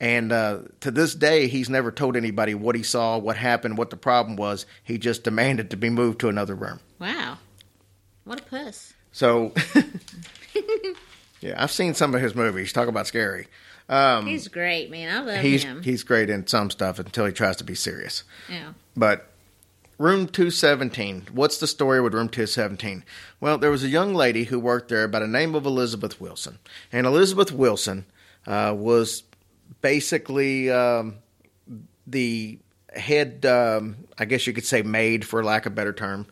And 0.00 0.30
uh, 0.30 0.60
to 0.80 0.90
this 0.90 1.14
day, 1.14 1.48
he's 1.48 1.68
never 1.68 1.90
told 1.90 2.16
anybody 2.16 2.54
what 2.54 2.76
he 2.76 2.84
saw, 2.84 3.18
what 3.18 3.36
happened, 3.36 3.78
what 3.78 3.90
the 3.90 3.96
problem 3.96 4.36
was. 4.36 4.64
He 4.84 4.96
just 4.96 5.24
demanded 5.24 5.70
to 5.70 5.76
be 5.76 5.90
moved 5.90 6.20
to 6.20 6.28
another 6.28 6.54
room. 6.54 6.78
Wow. 7.00 7.38
What 8.24 8.40
a 8.40 8.44
puss. 8.44 8.94
So, 9.12 9.52
yeah, 11.40 11.54
I've 11.62 11.70
seen 11.72 11.94
some 11.94 12.14
of 12.14 12.20
his 12.20 12.34
movies. 12.34 12.72
Talk 12.72 12.88
about 12.88 13.06
scary. 13.06 13.46
he's 14.24 14.48
great, 14.48 14.90
man. 14.90 15.08
I 15.14 15.20
love 15.20 15.36
Um, 15.38 15.42
He's 15.44 15.62
him. 15.64 15.82
he's 15.82 16.02
great 16.02 16.30
in 16.30 16.46
some 16.46 16.70
stuff 16.70 16.98
until 16.98 17.24
he 17.26 17.32
tries 17.32 17.56
to 17.56 17.64
be 17.64 17.74
serious. 17.74 18.24
yeah. 18.48 18.72
But 18.96 19.30
room 19.98 20.26
217, 20.28 21.28
what's 21.32 21.58
the 21.58 21.66
story 21.66 22.00
with 22.00 22.14
room 22.14 22.28
217? 22.28 23.04
Well, 23.40 23.58
there 23.58 23.70
was 23.70 23.82
a 23.84 23.88
young 23.88 24.14
lady 24.14 24.44
who 24.44 24.58
worked 24.60 24.88
there 24.88 25.08
by 25.08 25.20
the 25.20 25.26
name 25.28 25.54
of 25.54 25.64
Elizabeth 25.66 26.20
Wilson. 26.20 26.58
And 26.92 27.06
Elizabeth 27.06 27.50
Wilson 27.52 28.04
uh, 28.46 28.74
was 28.76 29.22
basically 29.80 30.70
um, 30.70 31.16
the 32.06 32.58
head, 32.94 33.46
um, 33.46 33.96
I 34.18 34.24
guess 34.24 34.46
you 34.46 34.52
could 34.52 34.66
say, 34.66 34.82
maid, 34.82 35.24
for 35.24 35.42
lack 35.44 35.66
of 35.66 35.72
a 35.72 35.74
better 35.76 35.92
term. 35.92 36.26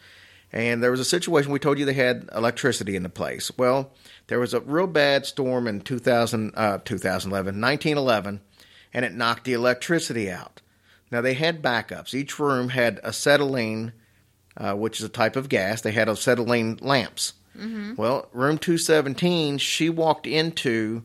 And 0.57 0.83
there 0.83 0.91
was 0.91 1.01
a 1.01 1.05
situation, 1.05 1.53
we 1.53 1.59
told 1.59 1.79
you 1.79 1.85
they 1.85 1.93
had 1.93 2.31
electricity 2.35 2.97
in 2.97 3.03
the 3.03 3.11
place. 3.11 3.51
Well, 3.59 3.93
there 4.29 4.41
was 4.41 4.55
a 4.55 4.61
real 4.61 4.87
bad 4.87 5.27
storm 5.27 5.67
in 5.69 5.83
2000, 5.83 6.53
uh, 6.57 6.79
2011, 6.83 7.61
1911, 7.61 8.41
and 8.95 9.05
it 9.05 9.13
knocked 9.13 9.45
the 9.45 9.53
electricity 9.53 10.31
out. 10.31 10.63
Now 11.11 11.21
they 11.21 11.35
had 11.35 11.61
backups. 11.63 12.15
Each 12.15 12.39
room 12.39 12.71
had 12.71 13.01
acetylene, 13.05 13.93
uh, 14.57 14.73
which 14.73 14.99
is 14.99 15.05
a 15.05 15.11
type 15.11 15.37
of 15.37 15.51
gas. 15.51 15.83
They 15.83 15.93
had 15.93 16.09
acetylene 16.09 16.79
lamps. 16.81 17.35
Well, 17.97 18.31
room 18.33 18.57
217, 18.57 19.59
she 19.59 19.91
walked 19.91 20.27
into 20.27 21.03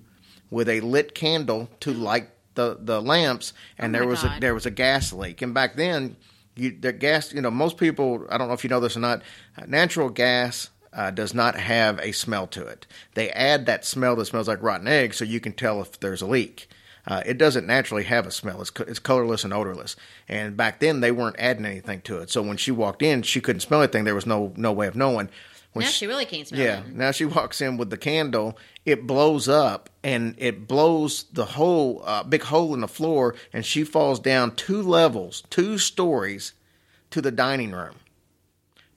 with 0.49 0.69
a 0.69 0.79
lit 0.79 1.13
candle 1.13 1.69
to 1.81 1.91
light 1.91 2.29
the, 2.55 2.77
the 2.79 3.01
lamps, 3.01 3.51
and 3.77 3.93
Oh, 3.93 3.99
there 3.99 4.07
was 4.07 4.23
a 4.23 4.37
there 4.39 4.53
was 4.53 4.65
a 4.65 4.71
gas 4.71 5.11
leak. 5.11 5.41
And 5.41 5.53
back 5.53 5.75
then, 5.75 6.15
you, 6.55 6.75
the 6.79 6.91
gas, 6.93 7.33
you 7.33 7.41
know, 7.41 7.51
most 7.51 7.77
people, 7.77 8.25
I 8.29 8.37
don't 8.37 8.47
know 8.47 8.53
if 8.53 8.63
you 8.63 8.69
know 8.69 8.79
this 8.79 8.97
or 8.97 8.99
not, 8.99 9.21
natural 9.67 10.09
gas 10.09 10.69
uh, 10.93 11.11
does 11.11 11.33
not 11.33 11.55
have 11.55 11.99
a 11.99 12.11
smell 12.11 12.47
to 12.47 12.65
it. 12.67 12.85
They 13.13 13.29
add 13.31 13.65
that 13.67 13.85
smell 13.85 14.15
that 14.17 14.25
smells 14.25 14.47
like 14.47 14.61
rotten 14.61 14.87
eggs 14.87 15.17
so 15.17 15.25
you 15.25 15.39
can 15.39 15.53
tell 15.53 15.81
if 15.81 15.99
there's 15.99 16.21
a 16.21 16.27
leak. 16.27 16.67
Uh, 17.07 17.23
it 17.25 17.37
doesn't 17.39 17.65
naturally 17.65 18.03
have 18.03 18.27
a 18.27 18.31
smell. 18.31 18.61
It's, 18.61 18.69
co- 18.69 18.83
it's 18.87 18.99
colorless 18.99 19.43
and 19.43 19.53
odorless. 19.53 19.95
And 20.27 20.55
back 20.55 20.79
then, 20.79 20.99
they 20.99 21.11
weren't 21.11 21.35
adding 21.39 21.65
anything 21.65 22.01
to 22.01 22.19
it. 22.19 22.29
So 22.29 22.43
when 22.43 22.57
she 22.57 22.69
walked 22.71 23.01
in, 23.01 23.23
she 23.23 23.41
couldn't 23.41 23.61
smell 23.61 23.81
anything. 23.81 24.03
There 24.03 24.13
was 24.13 24.27
no 24.27 24.53
no 24.55 24.71
way 24.71 24.85
of 24.85 24.95
knowing. 24.95 25.29
When 25.73 25.83
Now 25.83 25.89
she- 25.89 25.97
she 25.99 26.07
really 26.07 26.25
can't 26.25 26.47
smell 26.47 26.61
yeah. 26.61 26.81
it. 26.81 26.93
Now 26.93 27.09
she 27.11 27.25
walks 27.25 27.59
in 27.61 27.77
with 27.77 27.89
the 27.89 27.97
candle. 27.97 28.55
It 28.85 29.05
blows 29.05 29.47
up 29.47 29.89
and 30.03 30.35
it 30.37 30.67
blows 30.67 31.23
the 31.31 31.45
whole 31.45 32.01
uh, 32.05 32.23
big 32.23 32.43
hole 32.43 32.73
in 32.73 32.81
the 32.81 32.87
floor, 32.87 33.35
and 33.53 33.65
she 33.65 33.83
falls 33.83 34.19
down 34.19 34.55
two 34.55 34.81
levels, 34.81 35.43
two 35.49 35.77
stories, 35.77 36.53
to 37.11 37.21
the 37.21 37.31
dining 37.31 37.71
room. 37.71 37.95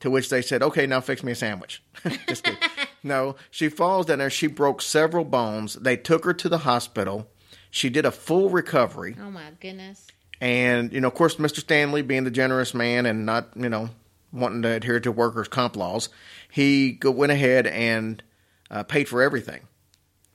To 0.01 0.11
which 0.11 0.29
they 0.29 0.43
said, 0.43 0.63
"Okay, 0.63 0.87
now 0.87 1.01
fix 1.01 1.23
me 1.23 1.33
a 1.33 1.35
sandwich." 1.35 1.83
Just 2.29 2.45
kidding. 2.45 2.61
no, 3.03 3.37
she 3.51 3.69
falls 3.69 4.07
down 4.07 4.19
there. 4.19 4.31
She 4.31 4.47
broke 4.47 4.83
several 4.83 5.25
bones. 5.25 5.75
They 5.75 5.97
took 5.97 6.25
her 6.25 6.35
to 6.35 6.49
the 6.49 6.59
hospital. 6.59 7.29
She 7.71 7.91
did 7.91 8.05
a 8.05 8.11
full 8.11 8.51
recovery. 8.51 9.17
Oh 9.21 9.31
my 9.31 9.51
goodness. 9.61 10.07
And, 10.41 10.93
you 10.93 11.01
know, 11.01 11.09
of 11.09 11.15
course, 11.15 11.37
Mr. 11.37 11.61
Stanley, 11.61 12.03
being 12.03 12.25
the 12.25 12.31
generous 12.31 12.75
man 12.75 13.07
and 13.07 13.25
not, 13.25 13.49
you 13.57 13.69
know, 13.69 13.91
wanting 14.33 14.63
to 14.63 14.69
adhere 14.69 15.01
to 15.01 15.11
workers' 15.11 15.49
comp 15.49 15.77
laws, 15.77 16.09
he 16.51 16.93
go, 16.93 17.11
went 17.11 17.33
ahead 17.33 17.67
and 17.67 18.23
uh, 18.71 18.83
paid 18.83 19.09
for 19.09 19.23
everything. 19.23 19.63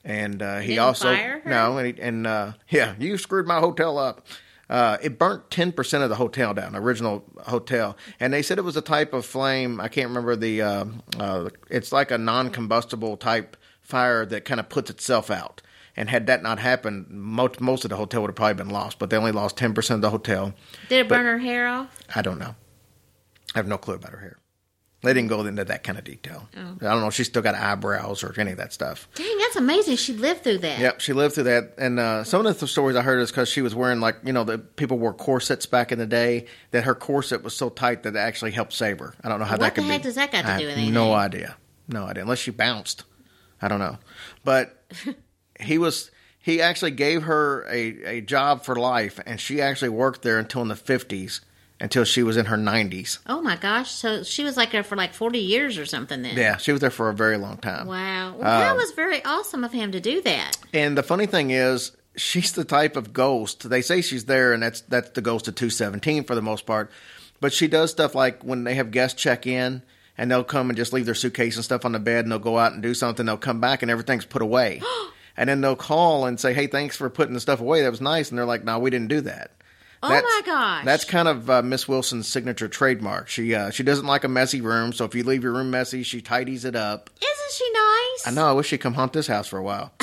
And 0.04 0.40
uh, 0.42 0.58
he 0.60 0.68
Didn't 0.68 0.80
also 0.80 1.14
fire 1.14 1.40
her? 1.40 1.50
no, 1.50 1.76
and 1.78 1.94
he, 1.96 2.02
and 2.02 2.26
uh, 2.26 2.52
yeah, 2.70 2.94
you 2.98 3.18
screwed 3.18 3.46
my 3.46 3.58
hotel 3.60 3.98
up. 3.98 4.26
Uh, 4.68 4.96
it 5.02 5.18
burnt 5.18 5.50
ten 5.50 5.72
percent 5.72 6.02
of 6.04 6.08
the 6.08 6.16
hotel 6.16 6.54
down, 6.54 6.76
original 6.76 7.24
hotel, 7.46 7.96
and 8.20 8.32
they 8.32 8.40
said 8.40 8.56
it 8.56 8.62
was 8.62 8.76
a 8.76 8.80
type 8.82 9.12
of 9.12 9.26
flame. 9.26 9.80
I 9.80 9.88
can't 9.88 10.08
remember 10.08 10.36
the. 10.36 10.62
Uh, 10.62 10.84
uh, 11.18 11.48
it's 11.68 11.92
like 11.92 12.10
a 12.10 12.18
non-combustible 12.18 13.16
type 13.16 13.56
fire 13.82 14.24
that 14.26 14.44
kind 14.44 14.60
of 14.60 14.68
puts 14.68 14.88
itself 14.88 15.30
out. 15.30 15.60
And 15.96 16.08
had 16.08 16.28
that 16.28 16.42
not 16.42 16.60
happened, 16.60 17.08
most 17.10 17.60
most 17.60 17.84
of 17.84 17.90
the 17.90 17.96
hotel 17.96 18.22
would 18.22 18.28
have 18.28 18.36
probably 18.36 18.54
been 18.54 18.70
lost. 18.70 18.98
But 19.00 19.10
they 19.10 19.16
only 19.16 19.32
lost 19.32 19.56
ten 19.56 19.74
percent 19.74 19.96
of 19.98 20.02
the 20.02 20.10
hotel. 20.10 20.54
Did 20.88 21.00
it 21.00 21.08
burn 21.08 21.26
her 21.26 21.38
hair 21.38 21.66
off? 21.66 21.98
I 22.14 22.22
don't 22.22 22.38
know. 22.38 22.54
I 23.54 23.58
have 23.58 23.66
no 23.66 23.76
clue 23.76 23.94
about 23.96 24.12
her 24.12 24.20
hair. 24.20 24.38
They 25.02 25.14
didn't 25.14 25.28
go 25.28 25.40
into 25.46 25.64
that 25.64 25.82
kind 25.82 25.96
of 25.96 26.04
detail. 26.04 26.46
Oh. 26.54 26.60
I 26.60 26.84
don't 26.92 27.00
know 27.00 27.06
if 27.06 27.14
she's 27.14 27.26
still 27.26 27.40
got 27.40 27.54
eyebrows 27.54 28.22
or 28.22 28.38
any 28.38 28.50
of 28.50 28.58
that 28.58 28.72
stuff. 28.72 29.08
Dang, 29.14 29.38
that's 29.38 29.56
amazing. 29.56 29.96
She 29.96 30.12
lived 30.12 30.44
through 30.44 30.58
that. 30.58 30.78
Yep, 30.78 31.00
she 31.00 31.14
lived 31.14 31.36
through 31.36 31.44
that. 31.44 31.74
And 31.78 31.98
uh, 31.98 32.22
some 32.24 32.44
of 32.44 32.60
the 32.60 32.66
stories 32.68 32.96
I 32.96 33.02
heard 33.02 33.18
is 33.20 33.30
because 33.30 33.48
she 33.48 33.62
was 33.62 33.74
wearing, 33.74 34.00
like, 34.00 34.16
you 34.24 34.32
know, 34.34 34.44
the 34.44 34.58
people 34.58 34.98
wore 34.98 35.14
corsets 35.14 35.64
back 35.64 35.90
in 35.90 35.98
the 35.98 36.06
day, 36.06 36.46
that 36.72 36.84
her 36.84 36.94
corset 36.94 37.42
was 37.42 37.56
so 37.56 37.70
tight 37.70 38.02
that 38.02 38.14
it 38.14 38.18
actually 38.18 38.50
helped 38.50 38.74
save 38.74 38.98
her. 38.98 39.14
I 39.24 39.30
don't 39.30 39.38
know 39.38 39.46
how 39.46 39.52
What 39.52 39.60
that 39.60 39.74
could 39.74 39.84
the 39.84 39.88
heck 39.88 40.02
does 40.02 40.16
that 40.16 40.32
got 40.32 40.42
to 40.42 40.52
I 40.52 40.58
do 40.58 40.66
with 40.66 40.76
have 40.76 40.92
No 40.92 41.14
idea. 41.14 41.56
No 41.88 42.04
idea. 42.04 42.22
Unless 42.22 42.40
she 42.40 42.50
bounced. 42.50 43.04
I 43.62 43.68
don't 43.68 43.78
know. 43.80 43.98
But 44.44 44.84
he 45.60 45.78
was. 45.78 46.10
He 46.42 46.62
actually 46.62 46.92
gave 46.92 47.24
her 47.24 47.66
a, 47.68 48.16
a 48.16 48.20
job 48.22 48.64
for 48.64 48.74
life, 48.74 49.20
and 49.26 49.38
she 49.38 49.60
actually 49.60 49.90
worked 49.90 50.22
there 50.22 50.38
until 50.38 50.62
in 50.62 50.68
the 50.68 50.74
50s, 50.74 51.40
until 51.80 52.04
she 52.04 52.22
was 52.22 52.36
in 52.36 52.46
her 52.46 52.56
90s. 52.56 53.18
Oh 53.26 53.40
my 53.40 53.56
gosh. 53.56 53.90
So 53.90 54.22
she 54.22 54.44
was 54.44 54.56
like 54.56 54.70
there 54.72 54.82
for 54.82 54.96
like 54.96 55.14
40 55.14 55.38
years 55.38 55.78
or 55.78 55.86
something 55.86 56.22
then. 56.22 56.36
Yeah, 56.36 56.56
she 56.58 56.72
was 56.72 56.80
there 56.80 56.90
for 56.90 57.08
a 57.08 57.14
very 57.14 57.36
long 57.38 57.56
time. 57.56 57.86
Wow. 57.86 58.36
Well, 58.36 58.52
Um, 58.52 58.60
that 58.60 58.76
was 58.76 58.92
very 58.92 59.24
awesome 59.24 59.64
of 59.64 59.72
him 59.72 59.92
to 59.92 60.00
do 60.00 60.20
that. 60.22 60.58
And 60.74 60.96
the 60.96 61.02
funny 61.02 61.26
thing 61.26 61.50
is, 61.50 61.92
she's 62.16 62.52
the 62.52 62.64
type 62.64 62.96
of 62.96 63.12
ghost. 63.12 63.68
They 63.70 63.80
say 63.82 64.02
she's 64.02 64.26
there, 64.26 64.52
and 64.52 64.62
that's 64.62 64.82
that's 64.82 65.10
the 65.10 65.22
ghost 65.22 65.48
of 65.48 65.54
two 65.54 65.70
seventeen 65.70 66.24
for 66.24 66.34
the 66.34 66.42
most 66.42 66.66
part. 66.66 66.90
But 67.40 67.52
she 67.54 67.66
does 67.68 67.90
stuff 67.90 68.14
like 68.14 68.42
when 68.42 68.64
they 68.64 68.74
have 68.74 68.90
guests 68.90 69.20
check 69.20 69.46
in, 69.46 69.82
and 70.18 70.30
they'll 70.30 70.44
come 70.44 70.68
and 70.68 70.76
just 70.76 70.92
leave 70.92 71.06
their 71.06 71.14
suitcase 71.14 71.56
and 71.56 71.64
stuff 71.64 71.84
on 71.86 71.92
the 71.92 71.98
bed, 71.98 72.24
and 72.26 72.32
they'll 72.32 72.38
go 72.38 72.58
out 72.58 72.72
and 72.74 72.82
do 72.82 72.92
something. 72.92 73.24
They'll 73.24 73.38
come 73.38 73.60
back, 73.60 73.80
and 73.80 73.90
everything's 73.90 74.26
put 74.26 74.42
away. 74.42 74.82
and 75.36 75.48
then 75.48 75.60
they'll 75.62 75.76
call 75.76 76.26
and 76.26 76.38
say, 76.38 76.52
"Hey, 76.52 76.66
thanks 76.66 76.96
for 76.96 77.08
putting 77.08 77.32
the 77.32 77.40
stuff 77.40 77.60
away. 77.60 77.80
That 77.82 77.90
was 77.90 78.00
nice." 78.02 78.28
And 78.28 78.36
they're 78.38 78.44
like, 78.44 78.64
"No, 78.64 78.78
we 78.78 78.90
didn't 78.90 79.08
do 79.08 79.22
that." 79.22 79.52
Oh 80.02 80.08
That's- 80.08 80.24
my 80.24 80.42
gosh. 80.46 80.84
That's 80.84 81.04
kind 81.04 81.28
of 81.28 81.50
uh, 81.50 81.62
Miss 81.62 81.86
Wilson's 81.86 82.26
signature 82.26 82.68
trademark. 82.68 83.28
She 83.28 83.54
uh, 83.54 83.70
she 83.70 83.82
doesn't 83.82 84.06
like 84.06 84.24
a 84.24 84.28
messy 84.28 84.60
room, 84.62 84.92
so 84.94 85.04
if 85.04 85.14
you 85.14 85.22
leave 85.24 85.42
your 85.42 85.52
room 85.52 85.70
messy, 85.70 86.02
she 86.02 86.22
tidies 86.22 86.64
it 86.64 86.74
up. 86.74 87.10
Isn't 87.20 87.52
she 87.52 87.70
nice? 87.72 88.26
I 88.26 88.30
know. 88.34 88.48
I 88.48 88.52
wish 88.52 88.68
she'd 88.68 88.78
come 88.78 88.94
haunt 88.94 89.12
this 89.12 89.26
house 89.26 89.46
for 89.48 89.58
a 89.58 89.62
while, 89.62 89.92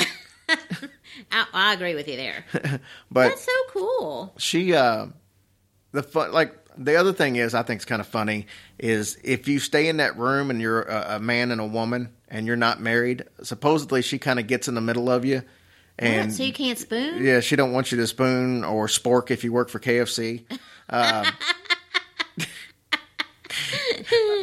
I, 0.49 1.45
I 1.53 1.73
agree 1.73 1.95
with 1.95 2.07
you 2.07 2.15
there. 2.17 2.45
but 3.11 3.29
That's 3.29 3.43
so 3.45 3.51
cool. 3.69 4.33
she 4.37 4.73
uh 4.73 5.07
the 5.93 6.03
fun 6.03 6.31
like 6.31 6.53
the 6.77 6.95
other 6.97 7.11
thing 7.13 7.37
is 7.37 7.55
i 7.55 7.63
think 7.63 7.77
it's 7.77 7.85
kind 7.85 8.01
of 8.01 8.07
funny 8.07 8.45
is 8.77 9.17
if 9.23 9.47
you 9.47 9.57
stay 9.57 9.87
in 9.87 9.97
that 9.97 10.15
room 10.17 10.51
and 10.51 10.61
you're 10.61 10.83
a, 10.83 11.15
a 11.15 11.19
man 11.19 11.49
and 11.49 11.59
a 11.59 11.65
woman 11.65 12.13
and 12.27 12.45
you're 12.45 12.55
not 12.55 12.79
married 12.79 13.23
supposedly 13.41 14.01
she 14.03 14.19
kind 14.19 14.37
of 14.37 14.45
gets 14.45 14.67
in 14.67 14.75
the 14.75 14.81
middle 14.81 15.09
of 15.09 15.25
you 15.25 15.41
and 15.99 16.27
what? 16.29 16.35
So 16.37 16.43
you 16.43 16.53
can't 16.53 16.77
spoon? 16.77 17.23
yeah 17.23 17.39
she 17.39 17.55
don't 17.55 17.71
want 17.73 17.91
you 17.91 17.97
to 17.97 18.07
spoon 18.07 18.63
or 18.63 18.87
spork 18.87 19.31
if 19.31 19.43
you 19.43 19.51
work 19.53 19.69
for 19.69 19.79
kfc 19.79 20.43
um, 20.89 21.25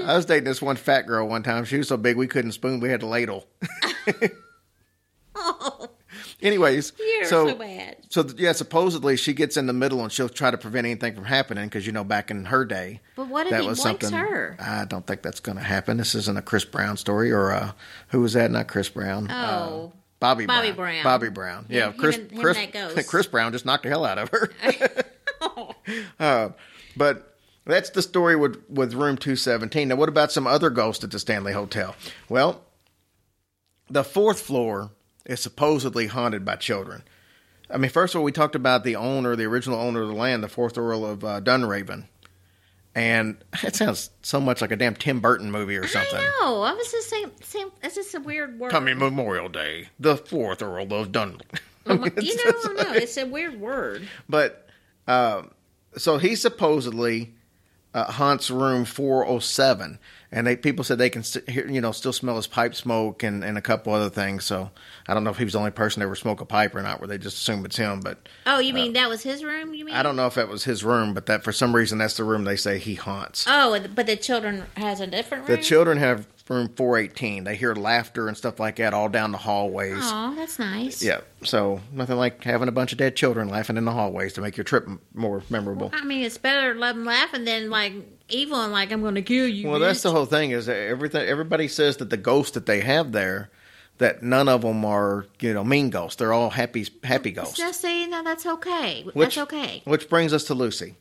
i 0.07 0.15
was 0.17 0.27
dating 0.27 0.45
this 0.45 0.61
one 0.63 0.77
fat 0.77 1.03
girl 1.07 1.27
one 1.29 1.43
time 1.43 1.65
she 1.65 1.79
was 1.79 1.89
so 1.89 1.97
big 1.97 2.17
we 2.17 2.27
couldn't 2.27 2.53
spoon 2.53 2.81
we 2.81 2.89
had 2.89 3.01
to 3.01 3.07
ladle 3.07 3.47
anyways 6.43 6.93
You're 6.99 7.25
so 7.25 7.49
so 7.49 7.55
bad. 7.55 7.97
so 8.09 8.27
yeah, 8.37 8.53
supposedly 8.53 9.17
she 9.17 9.33
gets 9.33 9.57
in 9.57 9.67
the 9.67 9.73
middle 9.73 10.03
and 10.03 10.13
she'll 10.13 10.29
try 10.29 10.51
to 10.51 10.59
prevent 10.59 10.87
anything 10.87 11.15
from 11.15 11.25
happening 11.25 11.65
because 11.67 11.87
you 11.87 11.93
know 11.93 12.05
back 12.05 12.31
in 12.31 12.45
her 12.47 12.65
day, 12.65 13.01
But 13.17 13.29
what 13.29 13.47
if 13.47 13.51
that 13.53 13.63
he 13.63 13.67
was 13.69 13.85
likes 13.85 14.09
something. 14.09 14.19
her? 14.19 14.57
I 14.61 14.85
don't 14.85 15.07
think 15.07 15.23
that's 15.23 15.41
going 15.41 15.57
to 15.59 15.65
happen. 15.65 15.97
This 15.97 16.15
isn't 16.15 16.37
a 16.37 16.43
Chris 16.43 16.65
Brown 16.65 16.97
story 16.97 17.33
or 17.33 17.51
uh, 17.53 17.73
who 18.09 18.21
was 18.21 18.35
that? 18.35 18.51
Not 18.51 18.69
Chris 18.69 18.89
Brown. 18.89 19.29
Oh. 19.31 19.93
Bobby, 20.25 20.47
Bobby 20.47 20.71
Brown. 20.71 20.77
Brown. 20.77 21.05
Bobby 21.05 21.29
Brown. 21.29 21.67
Yeah, 21.69 21.91
him 21.91 21.99
Chris. 21.99 22.17
him 22.17 22.31
Chris. 22.31 23.07
Chris 23.07 23.27
Brown 23.27 23.53
just 23.53 23.67
knocked 23.67 23.83
the 23.83 23.91
hell 23.91 24.07
out 24.07 24.17
of 24.17 24.31
her. 24.31 24.51
uh, 26.19 26.49
but 26.97 27.37
that's 27.67 27.91
the 27.91 28.01
story 28.01 28.35
with 28.35 28.65
with 28.71 28.95
Room 28.95 29.19
Two 29.19 29.37
Seventeen. 29.37 29.89
Now, 29.89 29.97
what 29.97 30.09
about 30.09 30.33
some 30.33 30.47
other 30.47 30.71
ghosts 30.71 31.05
at 31.05 31.11
the 31.11 31.19
Stanley 31.19 31.53
Hotel? 31.53 31.95
Well, 32.31 32.63
the 33.91 34.03
fourth 34.03 34.41
floor 34.41 34.93
is 35.27 35.41
supposedly 35.41 36.07
haunted 36.07 36.43
by 36.43 36.57
children. 36.57 37.03
I 37.69 37.77
mean, 37.77 37.91
first 37.91 38.15
of 38.15 38.21
all, 38.21 38.25
we 38.25 38.33
talked 38.33 38.55
about 38.55 38.83
the 38.83 38.97
owner, 38.97 39.37
the 39.37 39.45
original 39.45 39.79
owner 39.79 40.03
of 40.03 40.09
the 40.09 40.15
land, 40.15 40.43
the 40.43 40.49
fourth 40.49 40.79
Earl 40.79 41.05
of 41.05 41.23
uh, 41.23 41.43
Dunraven. 41.43 42.05
And 42.95 43.37
it 43.63 43.75
sounds 43.75 44.11
so 44.23 44.41
much 44.41 44.61
like 44.61 44.71
a 44.71 44.77
damn 44.77 44.95
Tim 44.95 45.21
Burton 45.21 45.51
movie 45.51 45.77
or 45.77 45.87
something. 45.87 46.19
I 46.19 46.39
know. 46.41 46.63
I 46.63 46.75
was 46.75 46.93
just 46.93 47.11
saying, 47.11 47.33
saying 47.43 47.71
it's 47.83 47.97
just 47.97 48.15
a 48.15 48.21
weird 48.21 48.59
word. 48.59 48.71
Coming 48.71 48.99
Memorial 48.99 49.49
Day, 49.49 49.89
the 49.99 50.17
fourth 50.17 50.63
Earl 50.63 50.93
of 50.93 51.11
Dun. 51.11 51.41
you 51.87 51.97
know, 51.97 52.03
no, 52.03 52.93
it's 52.93 53.17
a 53.17 53.27
weird 53.27 53.61
word. 53.61 54.09
But 54.29 54.69
um, 55.09 55.51
so 55.97 56.19
he 56.19 56.37
supposedly 56.37 57.35
uh, 57.95 58.11
haunts 58.11 58.51
room 58.51 58.85
407, 58.85 59.99
and 60.35 60.47
they 60.47 60.57
people 60.57 60.85
said 60.85 60.99
they 60.99 61.09
can 61.09 61.23
st- 61.23 61.49
hear, 61.49 61.67
you 61.67 61.81
know 61.81 61.93
still 61.93 62.13
smell 62.13 62.37
his 62.37 62.47
pipe 62.47 62.75
smoke 62.75 63.23
and, 63.23 63.43
and 63.43 63.57
a 63.57 63.63
couple 63.63 63.95
other 63.95 64.11
things. 64.11 64.45
So 64.45 64.71
I 65.09 65.15
don't 65.15 65.25
know 65.25 65.31
if 65.31 65.39
he 65.39 65.45
was 65.45 65.55
the 65.55 65.61
only 65.61 65.71
person 65.71 66.01
to 66.01 66.05
ever 66.07 66.17
smoke 66.17 66.41
a 66.41 66.45
pipe 66.45 66.75
or 66.75 66.83
not, 66.83 67.01
where 67.01 67.09
they 67.09 67.17
just 67.19 67.37
assume 67.39 67.65
it's 67.65 67.77
him. 67.77 68.01
But 68.01 68.29
Oh, 68.47 68.59
you 68.59 68.75
mean 68.75 68.91
uh, 68.91 69.01
that 69.01 69.09
was 69.09 69.23
his 69.23 69.43
room? 69.43 69.73
You 69.73 69.87
mean? 69.87 69.95
I 69.95 70.03
don't 70.03 70.17
know 70.17 70.27
if 70.27 70.35
that 70.35 70.49
was 70.49 70.65
his 70.65 70.85
room, 70.85 71.15
but 71.15 71.27
that 71.27 71.45
for 71.45 71.53
some 71.53 71.75
reason 71.75 71.99
that's 71.99 72.17
the 72.17 72.25
room 72.25 72.45
they 72.45 72.57
say 72.57 72.79
he 72.79 72.97
haunts. 72.97 73.47
Oh, 73.49 73.81
but 73.95 74.07
the 74.07 74.17
children 74.17 74.65
has 74.77 75.01
a 75.01 75.07
different 75.07 75.49
room. 75.49 75.57
The 75.57 75.63
children 75.63 75.97
have 75.99 76.27
room 76.49 76.69
418. 76.77 77.45
They 77.45 77.57
hear 77.57 77.75
laughter 77.75 78.29
and 78.29 78.37
stuff 78.37 78.61
like 78.61 78.77
that 78.77 78.93
all 78.93 79.09
down 79.09 79.33
the 79.33 79.39
hallways. 79.39 79.97
Oh, 79.99 80.35
that's 80.37 80.59
nice. 80.59 81.03
Yeah, 81.03 81.21
so 81.43 81.81
nothing 81.93 82.17
like 82.17 82.45
having 82.45 82.69
a 82.69 82.73
bunch 82.73 82.93
of 82.93 82.99
dead 82.99 83.17
children 83.17 83.49
laughing 83.49 83.77
in 83.77 83.85
the 83.85 83.93
hallways 83.93 84.35
to 84.35 84.41
make 84.43 84.57
your 84.57 84.65
trip 84.65 84.85
m- 84.87 85.01
more 85.15 85.43
memorable. 85.49 85.91
I 85.95 86.05
mean, 86.05 86.23
it's 86.23 86.37
better 86.39 86.75
to 86.75 86.79
let 86.79 86.95
them 86.97 87.05
laughing 87.05 87.45
than 87.45 87.71
like 87.71 87.95
evil 88.35 88.61
and 88.61 88.73
like 88.73 88.93
I'm 88.93 89.01
going 89.01 89.15
to 89.15 89.23
kill 89.23 89.47
you. 89.49 89.69
Well, 89.69 89.79
that's 89.81 90.03
the 90.03 90.11
whole 90.11 90.27
thing. 90.27 90.51
Is 90.51 90.67
that 90.67 90.77
everything? 90.77 91.27
Everybody 91.27 91.69
says 91.69 91.97
that 91.99 92.11
the 92.11 92.17
ghosts 92.17 92.53
that 92.53 92.67
they 92.67 92.81
have 92.81 93.13
there, 93.13 93.51
that 93.99 94.23
none 94.23 94.49
of 94.49 94.63
them 94.63 94.85
are 94.85 95.27
you 95.41 95.55
know 95.55 95.65
mean 95.65 95.91
ghosts. 95.91 96.17
They're 96.17 96.33
all 96.33 96.51
happy 96.51 96.87
happy 97.03 97.31
ghosts. 97.31 97.57
Just 97.57 97.81
saying 97.81 98.11
that 98.11 98.25
that's 98.25 98.45
okay. 98.47 99.03
Which- 99.05 99.37
that's 99.37 99.39
okay. 99.39 99.83
Which 99.85 100.09
brings 100.09 100.33
us 100.33 100.45
to 100.45 100.55
Lucy. 100.55 100.97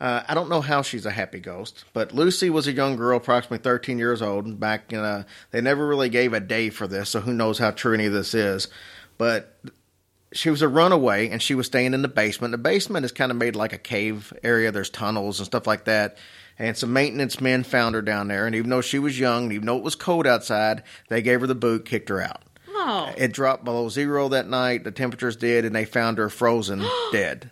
Uh, 0.00 0.24
I 0.26 0.34
don't 0.34 0.48
know 0.48 0.60
how 0.60 0.82
she's 0.82 1.06
a 1.06 1.12
happy 1.12 1.38
ghost, 1.38 1.84
but 1.92 2.12
Lucy 2.12 2.50
was 2.50 2.66
a 2.66 2.72
young 2.72 2.96
girl, 2.96 3.16
approximately 3.16 3.58
13 3.62 3.98
years 3.98 4.20
old. 4.20 4.58
Back 4.58 4.92
in, 4.92 4.98
a, 4.98 5.24
they 5.52 5.60
never 5.60 5.86
really 5.86 6.08
gave 6.08 6.32
a 6.32 6.40
day 6.40 6.70
for 6.70 6.88
this, 6.88 7.10
so 7.10 7.20
who 7.20 7.32
knows 7.32 7.58
how 7.58 7.70
true 7.70 7.94
any 7.94 8.06
of 8.06 8.12
this 8.12 8.34
is. 8.34 8.66
But 9.16 9.56
she 10.32 10.50
was 10.50 10.60
a 10.60 10.66
runaway, 10.66 11.28
and 11.28 11.40
she 11.40 11.54
was 11.54 11.66
staying 11.66 11.94
in 11.94 12.02
the 12.02 12.08
basement. 12.08 12.50
The 12.50 12.58
basement 12.58 13.04
is 13.04 13.12
kind 13.12 13.30
of 13.30 13.36
made 13.38 13.54
like 13.54 13.72
a 13.72 13.78
cave 13.78 14.32
area. 14.42 14.72
There's 14.72 14.90
tunnels 14.90 15.38
and 15.38 15.46
stuff 15.46 15.68
like 15.68 15.84
that. 15.84 16.16
And 16.58 16.76
some 16.76 16.92
maintenance 16.92 17.40
men 17.40 17.62
found 17.64 17.94
her 17.94 18.02
down 18.02 18.28
there, 18.28 18.46
and 18.46 18.54
even 18.54 18.70
though 18.70 18.82
she 18.82 18.98
was 18.98 19.18
young, 19.18 19.44
and 19.44 19.52
even 19.54 19.66
though 19.66 19.78
it 19.78 19.82
was 19.82 19.94
cold 19.94 20.26
outside, 20.26 20.82
they 21.08 21.22
gave 21.22 21.40
her 21.40 21.46
the 21.46 21.54
boot, 21.54 21.84
kicked 21.84 22.08
her 22.08 22.20
out. 22.20 22.42
Oh, 22.68 23.12
It 23.16 23.32
dropped 23.32 23.64
below 23.64 23.88
zero 23.88 24.28
that 24.28 24.48
night. 24.48 24.84
The 24.84 24.90
temperatures 24.90 25.36
did, 25.36 25.64
and 25.64 25.74
they 25.74 25.84
found 25.84 26.18
her 26.18 26.28
frozen 26.28 26.84
dead. 27.12 27.50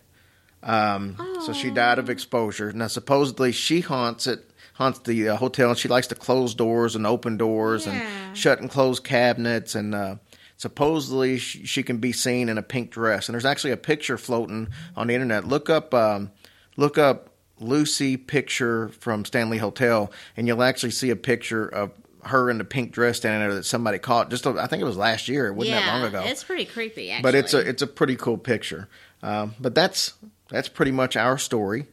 Um, 0.63 1.15
So 1.45 1.53
she 1.53 1.71
died 1.71 1.97
of 1.99 2.09
exposure. 2.09 2.71
Now, 2.71 2.87
supposedly, 2.87 3.51
she 3.51 3.81
haunts 3.81 4.27
it, 4.27 4.49
haunts 4.73 4.99
the 4.99 5.29
uh, 5.29 5.35
hotel, 5.37 5.69
and 5.69 5.77
she 5.77 5.87
likes 5.87 6.07
to 6.07 6.15
close 6.15 6.53
doors 6.53 6.95
and 6.95 7.07
open 7.07 7.37
doors 7.37 7.87
Yeah. 7.87 7.93
and 8.27 8.37
shut 8.37 8.59
and 8.61 8.69
close 8.69 8.99
cabinets. 8.99 9.73
And 9.73 9.95
uh, 9.95 10.15
supposedly, 10.57 11.37
she, 11.39 11.65
she 11.65 11.81
can 11.83 11.97
be 11.97 12.11
seen 12.11 12.47
in 12.49 12.57
a 12.59 12.61
pink 12.63 12.91
dress. 12.91 13.27
And 13.27 13.33
there's 13.33 13.45
actually 13.45 13.71
a 13.71 13.77
picture 13.77 14.17
floating 14.17 14.67
on 14.95 15.07
the 15.07 15.15
internet. 15.15 15.47
Look 15.47 15.69
up, 15.69 15.93
um, 15.95 16.31
look 16.77 16.97
up 16.99 17.30
Lucy 17.61 18.17
picture 18.17 18.89
from 18.89 19.23
Stanley 19.25 19.57
Hotel, 19.57 20.11
and 20.35 20.47
you'll 20.47 20.63
actually 20.63 20.91
see 20.91 21.09
a 21.09 21.15
picture 21.15 21.65
of 21.67 21.91
her 22.25 22.49
in 22.49 22.57
the 22.59 22.63
pink 22.63 22.91
dress 22.91 23.17
standing 23.17 23.39
there 23.41 23.55
that 23.55 23.63
somebody 23.63 23.97
caught. 23.97 24.29
Just, 24.29 24.45
I 24.45 24.67
think 24.67 24.81
it 24.81 24.85
was 24.85 24.97
last 24.97 25.27
year. 25.27 25.47
It 25.47 25.53
wasn't 25.53 25.75
yeah. 25.77 25.85
that 25.85 25.93
long 25.99 26.03
ago 26.07 26.23
It's 26.25 26.43
pretty 26.43 26.65
creepy, 26.65 27.09
actually. 27.11 27.23
but 27.23 27.35
it's 27.35 27.53
a 27.53 27.59
it's 27.59 27.81
a 27.81 27.87
pretty 27.87 28.15
cool 28.15 28.37
picture. 28.37 28.87
Um, 29.23 29.55
but 29.59 29.73
that's 29.75 30.13
that's 30.49 30.67
pretty 30.69 30.91
much 30.91 31.15
our 31.15 31.37
story 31.37 31.87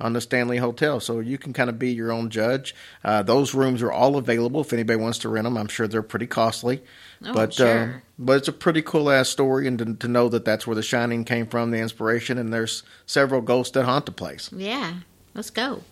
on 0.00 0.12
the 0.14 0.20
Stanley 0.20 0.58
Hotel. 0.58 1.00
So 1.00 1.20
you 1.20 1.36
can 1.38 1.52
kind 1.52 1.68
of 1.70 1.78
be 1.78 1.92
your 1.92 2.12
own 2.12 2.30
judge. 2.30 2.74
Uh, 3.04 3.22
those 3.22 3.54
rooms 3.54 3.82
are 3.82 3.92
all 3.92 4.16
available 4.16 4.60
if 4.60 4.72
anybody 4.72 4.98
wants 5.00 5.18
to 5.20 5.28
rent 5.28 5.44
them. 5.44 5.56
I'm 5.56 5.68
sure 5.68 5.86
they're 5.88 6.02
pretty 6.02 6.26
costly, 6.26 6.82
Oh, 7.24 7.32
but 7.34 7.54
sure. 7.54 7.94
uh, 7.96 8.00
but 8.18 8.36
it's 8.38 8.48
a 8.48 8.52
pretty 8.52 8.82
cool 8.82 9.10
ass 9.10 9.28
story, 9.28 9.66
and 9.68 9.78
to, 9.78 9.94
to 9.94 10.08
know 10.08 10.28
that 10.28 10.44
that's 10.44 10.66
where 10.66 10.74
The 10.76 10.82
Shining 10.82 11.24
came 11.24 11.46
from, 11.46 11.70
the 11.72 11.78
inspiration. 11.78 12.36
And 12.38 12.52
there's 12.52 12.82
several 13.06 13.40
ghosts 13.42 13.72
that 13.74 13.84
haunt 13.84 14.06
the 14.06 14.12
place. 14.12 14.48
yeah. 14.52 14.94
Let's 15.34 15.50
go. 15.50 15.82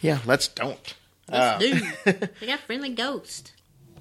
Yeah, 0.00 0.18
let's 0.26 0.48
don't. 0.48 0.94
Let's 1.30 1.56
Uh, 1.56 1.58
do. 1.58 2.20
they 2.40 2.46
got 2.46 2.60
friendly 2.60 2.90
ghost. 2.90 3.52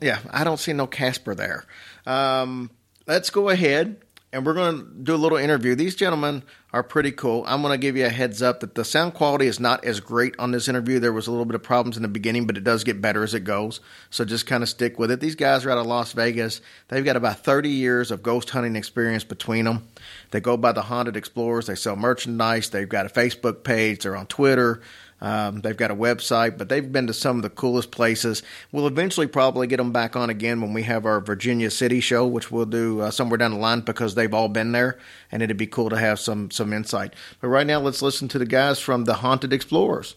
Yeah, 0.02 0.20
I 0.32 0.44
don't 0.44 0.60
see 0.60 0.74
no 0.74 0.88
Casper 0.88 1.36
there. 1.36 1.66
Um, 2.06 2.70
let's 3.08 3.30
go 3.30 3.50
ahead 3.50 3.98
and 4.36 4.46
we're 4.46 4.54
going 4.54 4.78
to 4.78 4.84
do 4.84 5.16
a 5.16 5.18
little 5.18 5.38
interview. 5.38 5.76
These 5.76 5.96
gentlemen 5.96 6.44
are 6.74 6.84
pretty 6.84 7.14
cool. 7.14 7.46
I'm 7.48 7.62
going 7.62 7.72
to 7.72 7.78
give 7.78 7.96
you 7.96 8.06
a 8.06 8.10
heads 8.10 8.42
up 8.42 8.60
that 8.60 8.76
the 8.76 8.84
sound 8.84 9.14
quality 9.14 9.48
is 9.48 9.62
not 9.62 9.86
as 9.86 10.02
great 10.02 10.36
on 10.38 10.52
this 10.52 10.68
interview. 10.68 11.00
There 11.00 11.14
was 11.14 11.28
a 11.28 11.32
little 11.32 11.46
bit 11.46 11.56
of 11.56 11.64
problems 11.64 11.96
in 11.96 12.04
the 12.04 12.10
beginning, 12.10 12.46
but 12.46 12.58
it 12.58 12.66
does 12.66 12.84
get 12.84 13.00
better 13.00 13.24
as 13.24 13.34
it 13.34 13.46
goes. 13.46 13.80
So 14.10 14.26
just 14.26 14.46
kind 14.46 14.62
of 14.62 14.68
stick 14.68 15.00
with 15.00 15.10
it. 15.10 15.22
These 15.22 15.36
guys 15.36 15.64
are 15.64 15.72
out 15.72 15.78
of 15.78 15.86
Las 15.86 16.12
Vegas. 16.12 16.60
They've 16.90 17.06
got 17.06 17.16
about 17.16 17.46
30 17.46 17.70
years 17.70 18.12
of 18.12 18.24
ghost 18.24 18.50
hunting 18.50 18.76
experience 18.76 19.24
between 19.24 19.64
them. 19.64 19.88
They 20.32 20.42
go 20.42 20.58
by 20.58 20.74
the 20.74 20.82
Haunted 20.82 21.16
Explorers. 21.16 21.68
They 21.68 21.76
sell 21.76 21.96
merchandise. 21.96 22.70
They've 22.70 22.90
got 22.90 23.06
a 23.06 23.10
Facebook 23.10 23.64
page. 23.64 24.04
They're 24.04 24.18
on 24.18 24.28
Twitter. 24.28 24.82
Um, 25.26 25.62
they've 25.62 25.76
got 25.76 25.90
a 25.90 25.96
website, 25.96 26.56
but 26.56 26.70
they've 26.70 26.92
been 26.92 27.08
to 27.08 27.14
some 27.14 27.38
of 27.38 27.42
the 27.42 27.50
coolest 27.50 27.90
places. 27.90 28.44
We'll 28.72 28.86
eventually 28.86 29.26
probably 29.26 29.66
get 29.66 29.78
them 29.78 29.92
back 29.92 30.16
on 30.16 30.30
again 30.30 30.62
when 30.62 30.72
we 30.72 30.84
have 30.84 31.04
our 31.08 31.20
Virginia 31.20 31.72
City 31.72 32.00
show, 32.00 32.28
which 32.28 32.52
we'll 32.52 32.68
do 32.68 33.02
uh, 33.02 33.10
somewhere 33.10 33.38
down 33.38 33.50
the 33.50 33.58
line 33.58 33.82
because 33.82 34.14
they've 34.14 34.36
all 34.36 34.50
been 34.50 34.72
there, 34.72 35.00
and 35.32 35.42
it'd 35.42 35.58
be 35.58 35.66
cool 35.66 35.90
to 35.90 35.98
have 35.98 36.20
some 36.20 36.52
some 36.52 36.72
insight. 36.72 37.16
But 37.42 37.48
right 37.48 37.66
now, 37.66 37.80
let's 37.80 38.04
listen 38.04 38.28
to 38.30 38.38
the 38.38 38.46
guys 38.46 38.80
from 38.80 39.06
the 39.06 39.16
Haunted 39.16 39.52
Explorers. 39.52 40.16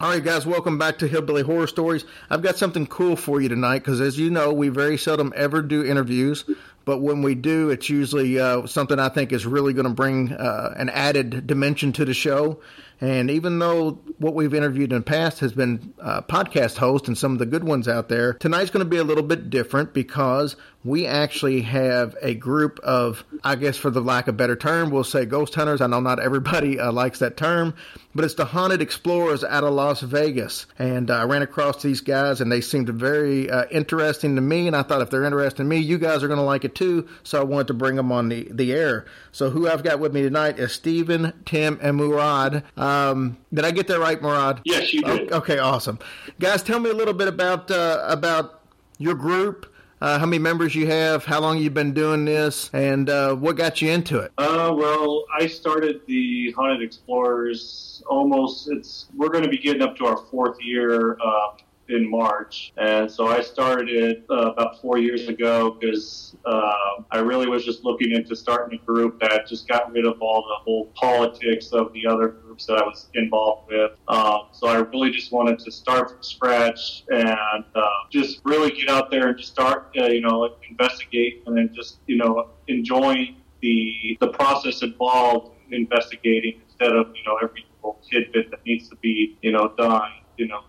All 0.00 0.10
right, 0.10 0.24
guys, 0.24 0.46
welcome 0.46 0.78
back 0.78 0.98
to 1.00 1.08
Hillbilly 1.08 1.42
Horror 1.42 1.66
Stories. 1.66 2.06
I've 2.30 2.40
got 2.40 2.56
something 2.56 2.86
cool 2.86 3.16
for 3.16 3.42
you 3.42 3.50
tonight 3.50 3.80
because, 3.80 4.00
as 4.00 4.18
you 4.18 4.30
know, 4.30 4.52
we 4.52 4.68
very 4.70 4.96
seldom 4.96 5.32
ever 5.36 5.60
do 5.60 5.84
interviews. 5.84 6.44
But 6.86 7.00
when 7.00 7.20
we 7.20 7.34
do, 7.34 7.68
it's 7.68 7.90
usually 7.90 8.38
uh, 8.38 8.66
something 8.66 8.98
I 8.98 9.10
think 9.10 9.32
is 9.32 9.44
really 9.44 9.74
going 9.74 9.88
to 9.88 9.92
bring 9.92 10.32
uh, 10.32 10.72
an 10.74 10.88
added 10.88 11.46
dimension 11.46 11.92
to 11.94 12.06
the 12.06 12.14
show. 12.14 12.60
And 13.00 13.30
even 13.30 13.58
though 13.58 14.00
what 14.18 14.34
we've 14.34 14.54
interviewed 14.54 14.92
in 14.92 14.98
the 14.98 15.04
past 15.04 15.40
has 15.40 15.52
been 15.52 15.94
uh, 16.00 16.22
podcast 16.22 16.76
hosts 16.76 17.08
and 17.08 17.16
some 17.16 17.32
of 17.32 17.38
the 17.38 17.46
good 17.46 17.64
ones 17.64 17.86
out 17.86 18.08
there, 18.08 18.34
tonight's 18.34 18.70
going 18.70 18.84
to 18.84 18.90
be 18.90 18.96
a 18.96 19.04
little 19.04 19.22
bit 19.22 19.50
different 19.50 19.94
because 19.94 20.56
we 20.84 21.06
actually 21.06 21.62
have 21.62 22.16
a 22.22 22.34
group 22.34 22.78
of, 22.80 23.24
I 23.44 23.56
guess 23.56 23.76
for 23.76 23.90
the 23.90 24.00
lack 24.00 24.28
of 24.28 24.36
better 24.36 24.56
term, 24.56 24.90
we'll 24.90 25.04
say 25.04 25.26
ghost 25.26 25.54
hunters. 25.54 25.80
I 25.80 25.86
know 25.86 26.00
not 26.00 26.20
everybody 26.20 26.78
uh, 26.80 26.92
likes 26.92 27.18
that 27.18 27.36
term, 27.36 27.74
but 28.14 28.24
it's 28.24 28.34
the 28.34 28.44
Haunted 28.44 28.80
Explorers 28.80 29.44
out 29.44 29.64
of 29.64 29.74
Las 29.74 30.00
Vegas. 30.00 30.66
And 30.78 31.10
uh, 31.10 31.14
I 31.14 31.24
ran 31.24 31.42
across 31.42 31.82
these 31.82 32.00
guys 32.00 32.40
and 32.40 32.50
they 32.50 32.60
seemed 32.60 32.88
very 32.88 33.50
uh, 33.50 33.66
interesting 33.70 34.36
to 34.36 34.40
me. 34.40 34.66
And 34.66 34.74
I 34.74 34.82
thought 34.82 35.02
if 35.02 35.10
they're 35.10 35.24
interested 35.24 35.62
in 35.62 35.68
me, 35.68 35.78
you 35.78 35.98
guys 35.98 36.22
are 36.22 36.28
going 36.28 36.38
to 36.38 36.44
like 36.44 36.64
it 36.64 36.74
too. 36.74 37.08
So 37.22 37.40
I 37.40 37.44
wanted 37.44 37.68
to 37.68 37.74
bring 37.74 37.96
them 37.96 38.10
on 38.10 38.28
the, 38.28 38.48
the 38.50 38.72
air. 38.72 39.06
So 39.32 39.50
who 39.50 39.68
I've 39.68 39.82
got 39.82 40.00
with 40.00 40.12
me 40.12 40.22
tonight 40.22 40.58
is 40.58 40.72
Stephen, 40.72 41.32
Tim, 41.44 41.78
and 41.82 41.96
Murad. 41.96 42.64
Um, 42.88 43.38
did 43.52 43.64
I 43.64 43.70
get 43.70 43.86
that 43.88 43.98
right, 43.98 44.20
Murad? 44.20 44.60
Yes, 44.64 44.92
you 44.92 45.02
did. 45.02 45.32
Okay, 45.32 45.58
awesome. 45.58 45.98
Guys, 46.38 46.62
tell 46.62 46.80
me 46.80 46.90
a 46.90 46.94
little 46.94 47.14
bit 47.14 47.28
about 47.28 47.70
uh, 47.70 48.04
about 48.08 48.62
your 48.98 49.14
group. 49.14 49.72
Uh, 50.00 50.18
how 50.18 50.26
many 50.26 50.38
members 50.38 50.74
you 50.76 50.86
have? 50.86 51.24
How 51.24 51.40
long 51.40 51.58
you've 51.58 51.74
been 51.74 51.92
doing 51.92 52.24
this? 52.24 52.70
And 52.72 53.10
uh, 53.10 53.34
what 53.34 53.56
got 53.56 53.82
you 53.82 53.90
into 53.90 54.20
it? 54.20 54.32
Uh, 54.38 54.72
well, 54.76 55.24
I 55.36 55.48
started 55.48 56.02
the 56.06 56.52
Haunted 56.52 56.82
Explorers 56.82 58.02
almost. 58.06 58.70
It's 58.70 59.06
we're 59.16 59.28
going 59.28 59.42
to 59.44 59.50
be 59.50 59.58
getting 59.58 59.82
up 59.82 59.96
to 59.96 60.06
our 60.06 60.16
fourth 60.16 60.56
year 60.62 61.18
uh, 61.20 61.56
in 61.88 62.10
March, 62.10 62.72
and 62.76 63.10
so 63.10 63.28
I 63.28 63.40
started 63.40 63.88
it 63.88 64.24
uh, 64.30 64.52
about 64.52 64.80
four 64.80 64.98
years 64.98 65.28
ago 65.28 65.70
because 65.70 66.36
uh, 66.44 67.02
I 67.10 67.18
really 67.18 67.48
was 67.48 67.64
just 67.64 67.84
looking 67.84 68.12
into 68.12 68.36
starting 68.36 68.78
a 68.78 68.84
group 68.84 69.20
that 69.20 69.46
just 69.46 69.68
got 69.68 69.92
rid 69.92 70.06
of 70.06 70.20
all 70.20 70.42
the 70.42 70.64
whole 70.64 70.86
politics 70.94 71.72
of 71.72 71.92
the 71.92 72.06
other 72.06 72.28
groups 72.28 72.66
that 72.66 72.78
I 72.78 72.84
was 72.84 73.08
involved 73.14 73.68
with. 73.70 73.92
Um, 74.08 74.48
so 74.52 74.68
I 74.68 74.78
really 74.78 75.10
just 75.10 75.32
wanted 75.32 75.58
to 75.60 75.70
start 75.70 76.10
from 76.10 76.22
scratch 76.22 77.04
and 77.08 77.64
uh, 77.74 77.82
just 78.10 78.40
really 78.44 78.70
get 78.70 78.88
out 78.88 79.10
there 79.10 79.28
and 79.28 79.38
just 79.38 79.52
start, 79.52 79.94
uh, 80.00 80.06
you 80.06 80.20
know, 80.20 80.56
investigate 80.68 81.42
and 81.46 81.56
then 81.56 81.70
just 81.74 81.98
you 82.06 82.16
know 82.16 82.50
enjoying 82.68 83.36
the 83.60 84.16
the 84.20 84.28
process 84.28 84.82
involved 84.82 85.56
in 85.68 85.74
investigating 85.74 86.60
instead 86.66 86.94
of 86.94 87.08
you 87.14 87.22
know 87.26 87.36
every 87.42 87.64
little 87.76 88.00
tidbit 88.10 88.50
that 88.50 88.64
needs 88.64 88.88
to 88.88 88.96
be 88.96 89.36
you 89.42 89.52
know 89.52 89.72
done. 89.76 90.10
You 90.36 90.46
know, 90.46 90.60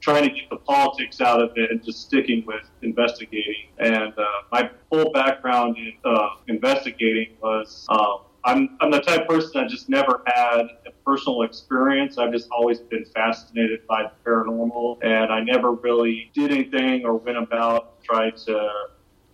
trying 0.00 0.24
to 0.24 0.30
get 0.30 0.48
the 0.50 0.56
politics 0.56 1.20
out 1.20 1.42
of 1.42 1.50
it 1.56 1.70
and 1.70 1.84
just 1.84 2.00
sticking 2.00 2.44
with 2.46 2.64
investigating. 2.82 3.68
And 3.78 4.12
uh, 4.18 4.24
my 4.50 4.70
full 4.88 5.12
background 5.12 5.76
in 5.76 5.92
uh, 6.04 6.28
investigating 6.48 7.36
was. 7.42 7.86
Um, 7.88 8.22
I'm, 8.42 8.78
I'm 8.80 8.90
the 8.90 9.00
type 9.00 9.20
of 9.20 9.28
person 9.28 9.60
that 9.60 9.68
just 9.68 9.90
never 9.90 10.22
had 10.24 10.62
a 10.86 10.90
personal 11.04 11.42
experience. 11.42 12.16
I've 12.16 12.32
just 12.32 12.48
always 12.50 12.78
been 12.80 13.04
fascinated 13.04 13.86
by 13.86 14.04
the 14.04 14.12
paranormal, 14.24 14.98
and 15.02 15.30
I 15.30 15.40
never 15.40 15.72
really 15.72 16.30
did 16.34 16.50
anything 16.50 17.04
or 17.04 17.16
went 17.16 17.36
about 17.36 18.02
trying 18.02 18.32
to 18.46 18.70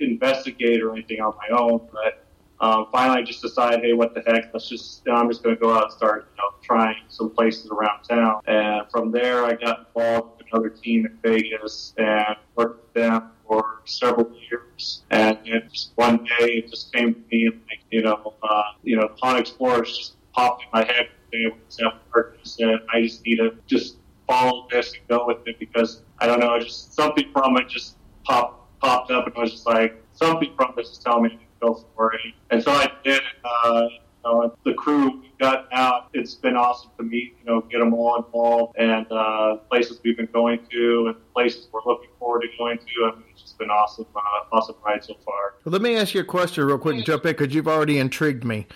investigate 0.01 0.83
or 0.83 0.93
anything 0.93 1.21
on 1.21 1.35
my 1.37 1.57
own. 1.57 1.89
But 1.93 2.27
um, 2.59 2.87
finally, 2.91 3.21
I 3.21 3.23
just 3.23 3.43
decided, 3.43 3.81
hey, 3.81 3.93
what 3.93 4.13
the 4.15 4.23
heck? 4.27 4.53
Let's 4.53 4.69
just, 4.69 5.09
I'm 5.09 5.29
just 5.29 5.45
going 5.45 5.55
to 5.55 5.61
go 5.61 5.73
out 5.73 5.85
and 5.85 5.93
start, 5.93 6.29
you 6.33 6.43
know, 6.43 6.59
trying 6.63 6.97
some 7.09 7.31
places 7.31 7.71
around 7.71 8.03
town. 8.03 8.41
And 8.47 8.91
from 8.91 9.13
there, 9.13 9.45
I 9.45 9.55
got 9.55 9.87
involved 9.87 10.36
another 10.51 10.71
team 10.71 11.07
in 11.07 11.19
Vegas 11.23 11.95
and 11.97 12.37
worked 12.55 12.85
with 12.85 12.95
them 12.95 13.31
for 13.47 13.83
several 13.85 14.31
years. 14.51 15.03
And 15.11 15.39
then 15.45 15.69
just 15.73 15.93
one 15.97 16.25
day, 16.25 16.59
it 16.59 16.71
just 16.71 16.93
came 16.93 17.15
to 17.15 17.21
me, 17.31 17.47
and 17.47 17.61
like, 17.69 17.81
you 17.91 18.03
know, 18.03 18.35
uh, 18.43 18.63
you 18.83 18.97
know, 18.97 19.09
Pawn 19.21 19.37
Explorers 19.37 19.97
just 19.97 20.17
popped 20.33 20.65
in 20.65 20.69
my 20.73 20.85
head. 20.85 21.09
They 21.33 21.47
were 21.47 21.57
Sam 21.69 21.93
Perkins, 22.11 22.57
and 22.61 22.81
I 22.93 23.03
just 23.03 23.25
need 23.25 23.37
to 23.37 23.57
just 23.67 23.97
follow 24.27 24.67
this 24.71 24.93
and 24.93 25.07
go 25.09 25.27
with 25.27 25.47
it 25.47 25.59
because 25.59 26.03
I 26.19 26.27
don't 26.27 26.41
know, 26.41 26.59
just 26.59 26.95
something 26.95 27.31
from 27.33 27.57
it 27.57 27.69
just 27.69 27.97
popped 28.25 28.57
popped 28.81 29.11
up 29.11 29.27
and 29.27 29.35
I 29.37 29.41
was 29.41 29.53
just 29.53 29.67
like 29.67 30.03
something 30.13 30.53
from 30.57 30.75
this 30.77 30.91
is 30.91 30.99
telling 30.99 31.25
me 31.25 31.29
to 31.31 31.37
go 31.61 31.85
for 31.95 32.13
it. 32.15 32.21
And 32.51 32.63
so 32.63 32.73
I 32.73 32.91
did. 33.05 33.23
Uh, 33.45 33.87
know, 34.27 34.57
the 34.65 34.75
crew 34.75 35.21
we 35.21 35.33
got 35.39 35.69
out. 35.73 36.09
It's 36.13 36.35
been 36.35 36.57
awesome 36.57 36.91
to 36.99 37.05
meet. 37.05 37.37
You 37.41 37.47
know, 37.47 37.61
get 37.63 37.79
them 37.79 37.95
all 37.95 38.17
involved 38.17 38.77
and 38.79 39.07
uh, 39.11 39.57
places 39.69 40.01
we've 40.05 40.17
been 40.17 40.29
going 40.33 40.61
to 40.71 41.07
and 41.09 41.17
places 41.35 41.69
we're 41.73 41.81
looking 41.87 42.11
forward 42.19 42.43
to 42.43 42.49
going 42.59 42.79
to. 42.79 43.05
I 43.05 43.15
mean, 43.17 43.25
it's 43.33 43.43
just 43.43 43.59
been 43.59 43.71
awesome, 43.71 44.07
uh, 44.15 44.21
awesome 44.53 44.77
ride 44.85 45.05
so 45.05 45.15
far. 45.25 45.55
Well, 45.65 45.73
let 45.73 45.83
me 45.83 45.97
ask 45.97 46.15
you 46.15 46.21
a 46.21 46.25
question 46.25 46.65
real 46.65 46.79
quick 46.79 47.05
jump 47.05 47.25
in 47.27 47.33
because 47.33 47.55
you've 47.55 47.69
already 47.69 47.99
intrigued 47.99 48.45
me. 48.45 48.67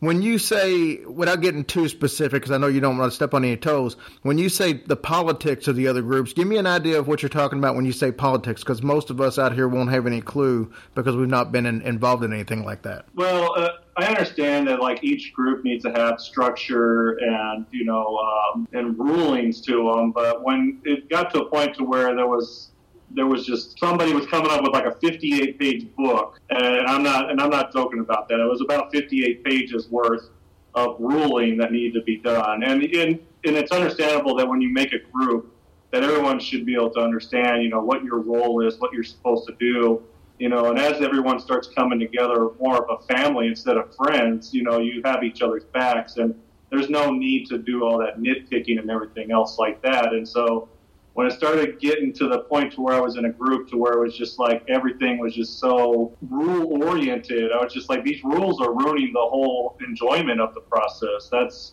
When 0.00 0.20
you 0.20 0.38
say, 0.38 0.96
without 1.06 1.40
getting 1.40 1.64
too 1.64 1.88
specific, 1.88 2.42
because 2.42 2.50
I 2.50 2.58
know 2.58 2.66
you 2.66 2.80
don't 2.80 2.98
want 2.98 3.10
to 3.10 3.16
step 3.16 3.32
on 3.32 3.44
any 3.44 3.56
toes, 3.56 3.96
when 4.22 4.36
you 4.36 4.50
say 4.50 4.74
the 4.74 4.96
politics 4.96 5.68
of 5.68 5.76
the 5.76 5.88
other 5.88 6.02
groups, 6.02 6.34
give 6.34 6.46
me 6.46 6.58
an 6.58 6.66
idea 6.66 6.98
of 6.98 7.08
what 7.08 7.22
you're 7.22 7.30
talking 7.30 7.58
about 7.58 7.76
when 7.76 7.86
you 7.86 7.92
say 7.92 8.12
politics, 8.12 8.62
because 8.62 8.82
most 8.82 9.08
of 9.08 9.22
us 9.22 9.38
out 9.38 9.54
here 9.54 9.68
won't 9.68 9.90
have 9.90 10.06
any 10.06 10.20
clue 10.20 10.70
because 10.94 11.16
we've 11.16 11.28
not 11.28 11.50
been 11.50 11.64
in, 11.64 11.80
involved 11.80 12.24
in 12.24 12.32
anything 12.34 12.62
like 12.62 12.82
that. 12.82 13.06
Well, 13.14 13.54
uh, 13.56 13.70
I 13.96 14.04
understand 14.06 14.68
that 14.68 14.80
like 14.80 15.02
each 15.02 15.32
group 15.32 15.64
needs 15.64 15.82
to 15.84 15.92
have 15.92 16.20
structure 16.20 17.12
and 17.12 17.64
you 17.70 17.84
know 17.86 18.18
um, 18.18 18.68
and 18.74 18.98
rulings 18.98 19.62
to 19.62 19.90
them, 19.90 20.12
but 20.12 20.44
when 20.44 20.78
it 20.84 21.08
got 21.08 21.32
to 21.32 21.44
a 21.44 21.48
point 21.48 21.74
to 21.76 21.84
where 21.84 22.14
there 22.14 22.26
was 22.26 22.72
there 23.16 23.26
was 23.26 23.46
just 23.46 23.78
somebody 23.78 24.12
was 24.12 24.26
coming 24.26 24.50
up 24.50 24.62
with 24.62 24.72
like 24.72 24.84
a 24.84 24.94
58 24.94 25.58
page 25.58 25.86
book 25.96 26.38
and 26.50 26.86
I'm 26.86 27.02
not 27.02 27.30
and 27.30 27.40
I'm 27.40 27.50
not 27.50 27.72
joking 27.72 28.00
about 28.00 28.28
that. 28.28 28.38
It 28.38 28.48
was 28.48 28.60
about 28.60 28.92
58 28.92 29.42
pages 29.42 29.88
worth 29.88 30.28
of 30.74 30.96
ruling 31.00 31.56
that 31.56 31.72
needed 31.72 31.94
to 31.94 32.04
be 32.04 32.18
done. 32.18 32.62
And 32.62 32.82
in, 32.84 33.18
and 33.44 33.56
it's 33.56 33.72
understandable 33.72 34.36
that 34.36 34.46
when 34.46 34.60
you 34.60 34.68
make 34.72 34.92
a 34.92 34.98
group 35.10 35.54
that 35.90 36.04
everyone 36.04 36.38
should 36.38 36.66
be 36.66 36.74
able 36.74 36.90
to 36.90 37.00
understand, 37.00 37.62
you 37.62 37.70
know, 37.70 37.82
what 37.82 38.04
your 38.04 38.20
role 38.20 38.66
is, 38.66 38.78
what 38.78 38.92
you're 38.92 39.02
supposed 39.02 39.46
to 39.48 39.54
do, 39.54 40.02
you 40.38 40.50
know, 40.50 40.66
and 40.66 40.78
as 40.78 41.00
everyone 41.00 41.40
starts 41.40 41.68
coming 41.68 41.98
together 41.98 42.50
more 42.60 42.84
of 42.84 43.00
a 43.00 43.06
family 43.06 43.46
instead 43.46 43.78
of 43.78 43.94
friends, 43.96 44.52
you 44.52 44.62
know, 44.62 44.78
you 44.78 45.00
have 45.06 45.24
each 45.24 45.40
other's 45.40 45.64
backs 45.64 46.18
and 46.18 46.38
there's 46.70 46.90
no 46.90 47.10
need 47.10 47.46
to 47.46 47.56
do 47.56 47.84
all 47.84 47.98
that 47.98 48.18
nitpicking 48.18 48.78
and 48.78 48.90
everything 48.90 49.30
else 49.30 49.58
like 49.58 49.80
that. 49.80 50.12
And 50.12 50.28
so 50.28 50.68
when 51.16 51.26
it 51.26 51.32
started 51.32 51.80
getting 51.80 52.12
to 52.12 52.28
the 52.28 52.40
point 52.40 52.74
to 52.74 52.82
where 52.82 52.94
I 52.94 53.00
was 53.00 53.16
in 53.16 53.24
a 53.24 53.32
group 53.32 53.70
to 53.70 53.78
where 53.78 53.94
it 53.94 54.00
was 54.00 54.14
just 54.14 54.38
like 54.38 54.62
everything 54.68 55.16
was 55.16 55.34
just 55.34 55.58
so 55.58 56.14
rule 56.28 56.84
oriented, 56.84 57.52
I 57.52 57.64
was 57.64 57.72
just 57.72 57.88
like 57.88 58.04
these 58.04 58.22
rules 58.22 58.60
are 58.60 58.74
ruining 58.74 59.14
the 59.14 59.20
whole 59.20 59.78
enjoyment 59.80 60.42
of 60.42 60.52
the 60.52 60.60
process. 60.60 61.30
That's 61.32 61.72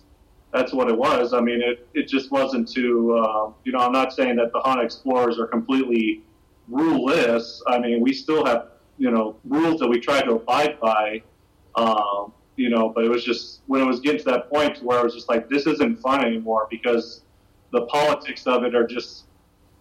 that's 0.54 0.72
what 0.72 0.88
it 0.88 0.98
was. 0.98 1.34
I 1.34 1.42
mean, 1.42 1.62
it, 1.62 1.86
it 1.94 2.08
just 2.08 2.32
wasn't 2.32 2.72
too, 2.72 3.18
uh, 3.18 3.52
you 3.66 3.74
know, 3.74 3.80
I'm 3.80 3.92
not 3.92 4.14
saying 4.14 4.38
that 4.38 4.54
the 4.54 4.60
Haunted 4.60 4.86
Explorers 4.86 5.38
are 5.38 5.48
completely 5.48 6.24
ruleless. 6.72 7.60
I 7.68 7.80
mean, 7.80 8.00
we 8.00 8.14
still 8.14 8.46
have, 8.46 8.70
you 8.98 9.12
know, 9.12 9.36
rules 9.44 9.82
that 9.82 9.90
we 9.90 10.00
try 10.00 10.22
to 10.22 10.36
abide 10.36 10.80
by, 10.80 11.22
um, 11.76 12.32
you 12.56 12.70
know, 12.70 12.88
but 12.88 13.04
it 13.04 13.10
was 13.10 13.26
just 13.26 13.60
when 13.68 13.82
it 13.82 13.88
was 13.88 14.00
getting 14.00 14.20
to 14.20 14.26
that 14.32 14.50
point 14.50 14.82
where 14.82 15.00
I 15.00 15.04
was 15.04 15.14
just 15.14 15.28
like, 15.28 15.50
this 15.50 15.68
isn't 15.68 16.00
fun 16.00 16.24
anymore 16.24 16.68
because 16.72 17.24
the 17.74 17.82
politics 17.88 18.48
of 18.48 18.64
it 18.64 18.74
are 18.74 18.88
just 18.88 19.26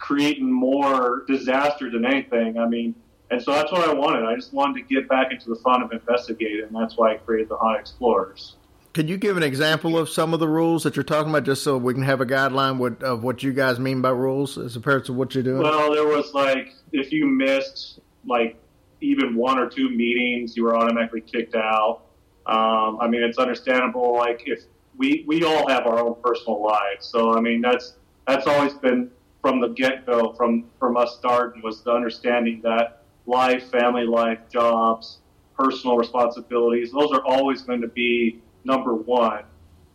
creating 0.02 0.52
more 0.52 1.24
disaster 1.28 1.88
than 1.88 2.04
anything. 2.04 2.58
I 2.58 2.66
mean, 2.66 2.94
and 3.30 3.40
so 3.40 3.52
that's 3.52 3.70
what 3.70 3.88
I 3.88 3.94
wanted. 3.94 4.24
I 4.24 4.34
just 4.34 4.52
wanted 4.52 4.86
to 4.86 4.94
get 4.94 5.08
back 5.08 5.30
into 5.30 5.48
the 5.48 5.56
fun 5.56 5.80
of 5.80 5.92
investigating, 5.92 6.64
and 6.66 6.74
that's 6.74 6.96
why 6.96 7.12
I 7.12 7.14
created 7.18 7.48
the 7.48 7.56
Haunted 7.56 7.80
Explorers. 7.80 8.56
Could 8.94 9.08
you 9.08 9.16
give 9.16 9.36
an 9.36 9.44
example 9.44 9.96
of 9.96 10.10
some 10.10 10.34
of 10.34 10.40
the 10.40 10.48
rules 10.48 10.82
that 10.82 10.96
you're 10.96 11.04
talking 11.04 11.30
about, 11.30 11.44
just 11.44 11.62
so 11.62 11.78
we 11.78 11.94
can 11.94 12.02
have 12.02 12.20
a 12.20 12.26
guideline 12.26 13.00
of 13.00 13.22
what 13.22 13.42
you 13.42 13.52
guys 13.52 13.78
mean 13.78 14.02
by 14.02 14.10
rules 14.10 14.58
as 14.58 14.76
opposed 14.76 15.06
to 15.06 15.12
what 15.12 15.34
you're 15.34 15.44
doing? 15.44 15.62
Well, 15.62 15.94
there 15.94 16.06
was 16.06 16.34
like 16.34 16.74
if 16.90 17.12
you 17.12 17.26
missed 17.26 18.00
like 18.26 18.56
even 19.00 19.36
one 19.36 19.58
or 19.58 19.70
two 19.70 19.88
meetings, 19.88 20.56
you 20.56 20.64
were 20.64 20.76
automatically 20.76 21.22
kicked 21.22 21.54
out. 21.54 22.02
Um, 22.44 22.98
I 23.00 23.06
mean, 23.08 23.22
it's 23.22 23.38
understandable. 23.38 24.14
Like 24.14 24.42
if 24.46 24.64
we 24.98 25.24
we 25.28 25.44
all 25.44 25.68
have 25.68 25.86
our 25.86 26.00
own 26.00 26.16
personal 26.22 26.60
lives, 26.60 27.06
so 27.06 27.34
I 27.34 27.40
mean 27.40 27.62
that's 27.62 27.94
that's 28.26 28.48
always 28.48 28.74
been 28.74 29.10
from 29.42 29.60
the 29.60 29.68
get 29.68 30.06
go, 30.06 30.32
from 30.32 30.64
from 30.78 30.96
us 30.96 31.16
starting, 31.16 31.60
was 31.62 31.82
the 31.82 31.90
understanding 31.90 32.62
that 32.62 33.02
life, 33.26 33.70
family 33.70 34.04
life, 34.04 34.38
jobs, 34.50 35.18
personal 35.56 35.96
responsibilities, 35.96 36.92
those 36.92 37.12
are 37.12 37.24
always 37.24 37.62
going 37.62 37.80
to 37.80 37.88
be 37.88 38.40
number 38.64 38.94
one. 38.94 39.44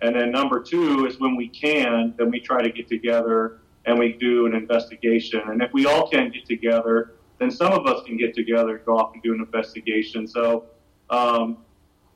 And 0.01 0.15
then 0.15 0.31
number 0.31 0.61
two 0.61 1.07
is 1.07 1.19
when 1.19 1.35
we 1.35 1.47
can, 1.47 2.13
then 2.17 2.29
we 2.29 2.39
try 2.39 2.61
to 2.61 2.69
get 2.69 2.87
together 2.87 3.59
and 3.85 3.97
we 3.97 4.13
do 4.13 4.45
an 4.45 4.53
investigation. 4.53 5.41
And 5.45 5.61
if 5.61 5.73
we 5.73 5.85
all 5.85 6.09
can 6.09 6.29
get 6.29 6.45
together, 6.45 7.13
then 7.39 7.49
some 7.49 7.71
of 7.71 7.87
us 7.87 8.03
can 8.05 8.17
get 8.17 8.35
together 8.35 8.77
and 8.77 8.85
go 8.85 8.97
off 8.97 9.13
and 9.13 9.23
do 9.23 9.33
an 9.33 9.39
investigation. 9.39 10.27
So 10.27 10.65
um, 11.09 11.57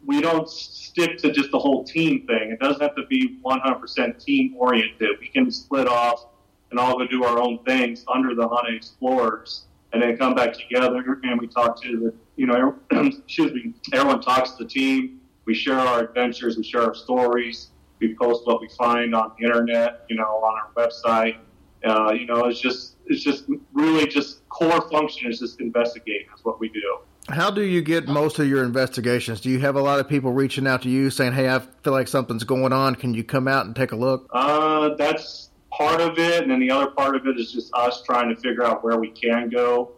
we 0.06 0.22
don't 0.22 0.50
stick 0.50 1.18
to 1.20 1.32
just 1.32 1.52
the 1.52 1.60
whole 1.60 1.84
team 1.84 2.28
thing. 2.28 2.52
It 2.52 2.60
doesn't 2.60 2.82
have 2.82 2.96
to 2.96 3.06
be 3.08 3.40
100% 3.44 4.24
team 4.24 4.56
oriented. 4.58 5.10
We 5.20 5.30
can 5.30 5.50
split 5.50 5.88
off 5.88 6.26
and 6.72 6.80
all 6.80 6.98
go 6.98 7.06
do 7.06 7.24
our 7.24 7.40
own 7.40 7.60
things 7.66 8.04
under 8.12 8.34
the 8.34 8.48
Haunted 8.48 8.76
Explorers 8.76 9.66
and 9.94 10.02
then 10.02 10.18
come 10.18 10.34
back 10.34 10.54
together 10.54 11.20
and 11.24 11.40
we 11.40 11.48
talk 11.48 11.82
to 11.84 12.00
the, 12.00 12.14
you 12.38 12.48
know, 12.48 12.76
excuse 12.92 13.54
me, 13.54 13.74
everyone 13.94 14.22
talks 14.22 14.52
to 14.52 14.64
the 14.64 14.70
team 14.70 15.22
we 15.46 15.54
share 15.54 15.80
our 15.80 16.02
adventures, 16.02 16.58
we 16.58 16.64
share 16.64 16.84
our 16.84 16.96
stories, 16.96 17.70
we 18.00 18.16
post 18.16 18.46
what 18.46 18.62
we 18.62 18.70
find 18.78 19.14
on 19.16 19.32
the 19.38 19.46
internet, 19.46 20.06
you 20.10 20.16
know, 20.16 20.24
on 20.24 20.60
our 20.60 20.88
website. 20.88 21.38
Uh, 21.84 22.12
you 22.12 22.26
know, 22.26 22.46
it's 22.46 22.60
just 22.60 22.96
it's 23.08 23.24
just 23.24 23.46
really 23.74 24.08
just 24.08 24.48
core 24.50 24.88
function 24.90 25.32
is 25.32 25.40
just 25.40 25.60
investigating 25.60 26.28
is 26.36 26.46
what 26.46 26.60
we 26.60 26.70
do. 26.70 27.00
How 27.30 27.50
do 27.52 27.64
you 27.64 27.82
get 27.82 28.08
most 28.08 28.40
of 28.40 28.48
your 28.48 28.64
investigations? 28.64 29.42
Do 29.42 29.50
you 29.50 29.60
have 29.60 29.76
a 29.76 29.82
lot 29.82 30.00
of 30.00 30.08
people 30.08 30.32
reaching 30.32 30.68
out 30.68 30.84
to 30.84 30.90
you 30.90 31.10
saying, 31.10 31.34
"Hey, 31.34 31.50
I 31.50 31.60
feel 31.84 31.94
like 31.94 32.08
something's 32.08 32.44
going 32.44 32.74
on. 32.74 32.96
Can 32.96 33.14
you 33.14 33.24
come 33.24 33.48
out 33.48 33.66
and 33.66 33.76
take 33.76 33.92
a 33.92 33.96
look?" 33.96 34.28
Uh, 34.32 34.96
that's 34.96 35.50
part 35.82 36.00
of 36.00 36.20
it, 36.20 36.44
and 36.44 36.52
then 36.52 36.60
the 36.60 36.70
other 36.70 36.92
part 36.92 37.16
of 37.16 37.26
it 37.26 37.40
is 37.40 37.52
just 37.52 37.74
us 37.74 38.04
trying 38.04 38.34
to 38.34 38.40
figure 38.40 38.64
out 38.64 38.84
where 38.84 39.00
we 39.00 39.10
can 39.10 39.50
go. 39.50 39.92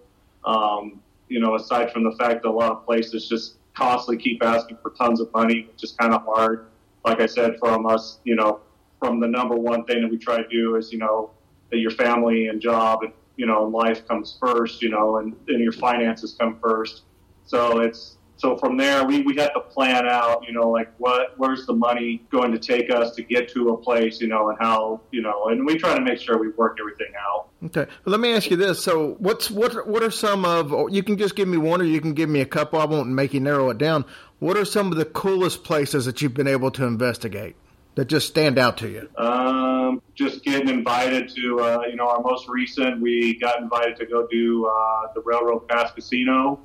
Um, 0.46 1.02
you 1.28 1.40
know, 1.40 1.56
aside 1.56 1.92
from 1.92 2.04
the 2.04 2.14
fact 2.14 2.44
that 2.44 2.50
a 2.50 2.52
lot 2.52 2.72
of 2.72 2.86
places 2.86 3.28
just 3.28 3.56
constantly 3.74 4.22
keep 4.24 4.44
asking 4.44 4.78
for 4.82 4.92
tons 4.92 5.20
of 5.20 5.32
money, 5.34 5.68
which 5.72 5.84
is 5.84 5.92
kind 5.94 6.14
of 6.14 6.24
hard. 6.24 6.68
Like 7.04 7.20
I 7.20 7.26
said, 7.26 7.58
from 7.60 7.86
us, 7.86 8.20
you 8.24 8.36
know, 8.36 8.62
from 9.00 9.20
the 9.20 9.28
number 9.28 9.56
one 9.56 9.84
thing 9.86 10.02
that 10.02 10.12
we 10.12 10.18
try 10.18 10.38
to 10.38 10.48
do 10.48 10.76
is, 10.76 10.94
you 10.94 11.00
know, 11.00 11.32
that 11.70 11.80
your 11.80 11.92
family 11.92 12.48
and 12.48 12.62
job 12.62 13.04
and, 13.04 13.12
you 13.36 13.46
know, 13.46 13.64
life 13.64 14.08
comes 14.08 14.38
first, 14.40 14.82
you 14.82 14.90
know, 14.90 15.18
and, 15.18 15.36
and 15.48 15.62
your 15.62 15.72
finances 15.74 16.36
come 16.40 16.60
first. 16.62 17.02
So 17.46 17.80
it's, 17.80 18.18
so 18.44 18.58
from 18.58 18.76
there, 18.76 19.06
we, 19.06 19.22
we 19.22 19.38
have 19.38 19.54
to 19.54 19.62
plan 19.62 20.06
out, 20.06 20.46
you 20.46 20.52
know, 20.52 20.70
like 20.70 20.92
what, 20.98 21.34
where's 21.38 21.66
the 21.66 21.72
money 21.72 22.22
going 22.30 22.52
to 22.52 22.60
take 22.60 22.92
us 22.92 23.16
to 23.16 23.24
get 23.24 23.48
to 23.54 23.70
a 23.70 23.78
place, 23.78 24.20
you 24.20 24.28
know, 24.28 24.50
and 24.50 24.58
how, 24.60 25.00
you 25.12 25.22
know, 25.22 25.46
and 25.46 25.66
we 25.66 25.78
try 25.78 25.96
to 25.96 26.02
make 26.02 26.20
sure 26.20 26.38
we 26.38 26.50
work 26.50 26.78
everything 26.78 27.14
out. 27.18 27.48
Okay. 27.68 27.90
Well, 28.04 28.12
let 28.12 28.20
me 28.20 28.34
ask 28.34 28.52
you 28.52 28.58
this. 28.58 28.84
So 28.84 29.16
what's, 29.20 29.50
what, 29.50 29.88
what 29.88 30.04
are 30.04 30.12
some 30.12 30.44
of, 30.44 30.74
you 30.92 31.04
can 31.04 31.18
just 31.18 31.38
give 31.38 31.48
me 31.48 31.56
one 31.56 31.80
or 31.80 31.86
you 31.86 32.02
can 32.02 32.14
give 32.14 32.28
me 32.28 32.42
a 32.42 32.46
couple. 32.46 32.82
I 32.82 32.86
won't 32.86 33.08
make 33.08 33.34
you 33.34 33.40
narrow 33.40 33.70
it 33.70 33.78
down. 33.78 34.04
What 34.40 34.58
are 34.58 34.66
some 34.66 34.92
of 34.92 34.98
the 34.98 35.06
coolest 35.06 35.64
places 35.64 36.04
that 36.04 36.22
you've 36.22 36.34
been 36.34 36.46
able 36.46 36.72
to 36.72 36.84
investigate 36.84 37.56
that 37.96 38.10
just 38.10 38.28
stand 38.28 38.60
out 38.60 38.76
to 38.80 38.90
you? 38.90 39.10
Um, 39.16 40.02
just 40.16 40.44
getting 40.44 40.68
invited 40.68 41.30
to, 41.30 41.62
uh, 41.62 41.84
you 41.90 41.96
know, 41.96 42.10
our 42.10 42.20
most 42.20 42.50
recent, 42.50 43.00
we 43.00 43.40
got 43.40 43.62
invited 43.62 43.96
to 44.00 44.06
go 44.06 44.28
do 44.28 44.66
uh, 44.66 45.14
the 45.16 45.22
Railroad 45.22 45.66
Pass 45.70 45.94
Casino, 45.94 46.60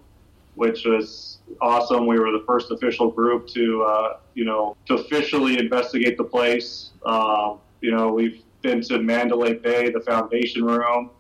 which 0.59 0.85
was 0.85 1.39
awesome. 1.61 2.07
We 2.09 2.19
were 2.19 2.33
the 2.33 2.43
first 2.45 2.73
official 2.73 3.13
group 3.13 3.47
to, 3.49 3.85
uh, 3.85 4.17
you 4.35 4.45
know, 4.45 4.77
to 4.87 4.95
officially 4.95 5.57
investigate 5.57 6.19
the 6.19 6.25
place. 6.25 6.91
Um, 7.07 7.59
you 7.81 7.93
know, 7.93 8.13
we've 8.13 8.43
been 8.61 8.81
to 8.83 8.99
Mandalay 8.99 9.55
Bay, 9.55 9.91
the 9.91 10.01
Foundation 10.01 10.65
Room. 10.65 11.11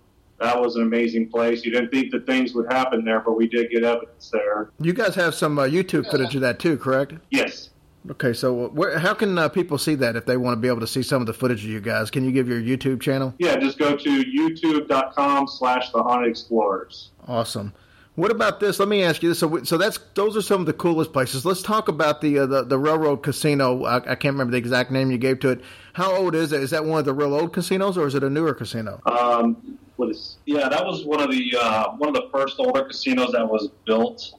That 0.40 0.60
was 0.60 0.74
an 0.74 0.82
amazing 0.82 1.28
place. 1.28 1.64
You 1.64 1.70
didn't 1.70 1.90
think 1.90 2.10
that 2.10 2.26
things 2.26 2.52
would 2.54 2.70
happen 2.70 3.04
there, 3.04 3.20
but 3.20 3.36
we 3.36 3.46
did 3.46 3.70
get 3.70 3.84
evidence 3.84 4.28
there. 4.30 4.70
You 4.80 4.92
guys 4.92 5.14
have 5.14 5.36
some 5.36 5.56
uh, 5.58 5.64
YouTube 5.64 6.10
footage 6.10 6.34
of 6.34 6.40
that 6.40 6.58
too, 6.58 6.76
correct? 6.76 7.14
Yes. 7.30 7.70
Okay, 8.10 8.32
so 8.32 8.68
where, 8.68 8.98
how 8.98 9.14
can 9.14 9.38
uh, 9.38 9.48
people 9.48 9.78
see 9.78 9.94
that 9.96 10.16
if 10.16 10.26
they 10.26 10.36
want 10.36 10.56
to 10.56 10.60
be 10.60 10.68
able 10.68 10.80
to 10.80 10.86
see 10.86 11.02
some 11.02 11.20
of 11.20 11.26
the 11.26 11.32
footage 11.32 11.64
of 11.64 11.70
you 11.70 11.80
guys? 11.80 12.10
Can 12.10 12.24
you 12.24 12.32
give 12.32 12.48
your 12.48 12.60
YouTube 12.60 13.00
channel? 13.00 13.34
Yeah, 13.38 13.56
just 13.56 13.78
go 13.78 13.96
to 13.96 14.24
youtube.com 14.24 15.46
slash 15.46 15.90
the 15.90 16.02
Haunted 16.02 16.30
Explorers. 16.30 17.10
Awesome. 17.26 17.72
What 18.18 18.32
about 18.32 18.58
this? 18.58 18.80
Let 18.80 18.88
me 18.88 19.04
ask 19.04 19.22
you 19.22 19.28
this. 19.28 19.38
So, 19.38 19.62
so 19.62 19.78
that's 19.78 20.00
those 20.14 20.36
are 20.36 20.42
some 20.42 20.58
of 20.58 20.66
the 20.66 20.72
coolest 20.72 21.12
places. 21.12 21.46
Let's 21.46 21.62
talk 21.62 21.86
about 21.86 22.20
the 22.20 22.40
uh, 22.40 22.46
the, 22.46 22.64
the 22.64 22.76
railroad 22.76 23.18
casino. 23.18 23.84
I, 23.84 23.98
I, 23.98 24.16
can't 24.16 24.34
remember 24.34 24.50
the 24.50 24.58
exact 24.58 24.90
name 24.90 25.12
you 25.12 25.18
gave 25.18 25.38
to 25.40 25.50
it. 25.50 25.60
How 25.92 26.16
old 26.16 26.34
is 26.34 26.50
it? 26.50 26.60
Is 26.60 26.70
that 26.70 26.84
one 26.84 26.98
of 26.98 27.04
the 27.04 27.14
real 27.14 27.32
old 27.32 27.52
casinos, 27.52 27.96
or 27.96 28.08
is 28.08 28.16
it 28.16 28.24
a 28.24 28.28
newer 28.28 28.54
casino? 28.54 29.00
Um, 29.06 29.78
what 29.94 30.08
is? 30.10 30.38
Yeah, 30.46 30.68
that 30.68 30.84
was 30.84 31.04
one 31.04 31.20
of 31.20 31.30
the 31.30 31.56
uh, 31.60 31.92
one 31.92 32.08
of 32.08 32.14
the 32.16 32.28
first 32.32 32.56
older 32.58 32.82
casinos 32.82 33.30
that 33.30 33.48
was 33.48 33.68
built. 33.86 34.34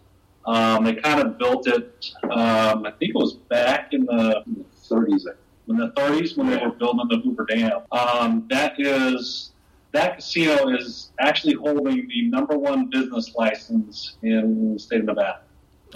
Um, 0.45 0.83
they 0.83 0.95
kind 0.95 1.21
of 1.21 1.37
built 1.37 1.65
it. 1.65 2.11
Um, 2.23 2.85
I 2.85 2.91
think 2.99 3.11
it 3.11 3.15
was 3.15 3.35
back 3.35 3.93
in 3.93 4.03
the 4.07 4.43
30s. 4.89 5.25
in 5.69 5.77
the 5.77 5.91
30s 5.91 6.35
when 6.35 6.47
they 6.47 6.57
were 6.57 6.71
building 6.71 7.07
the 7.07 7.19
Hoover 7.19 7.45
Dam. 7.45 7.83
Um, 7.93 8.45
that 8.49 8.77
is 8.77 9.51
that 9.91 10.17
casino 10.17 10.69
is 10.75 11.11
actually 11.19 11.53
holding 11.53 12.07
the 12.07 12.29
number 12.29 12.57
one 12.57 12.89
business 12.89 13.33
license 13.35 14.17
in 14.21 14.73
the 14.73 14.79
state 14.79 14.99
of 14.99 15.05
Nevada. 15.05 15.41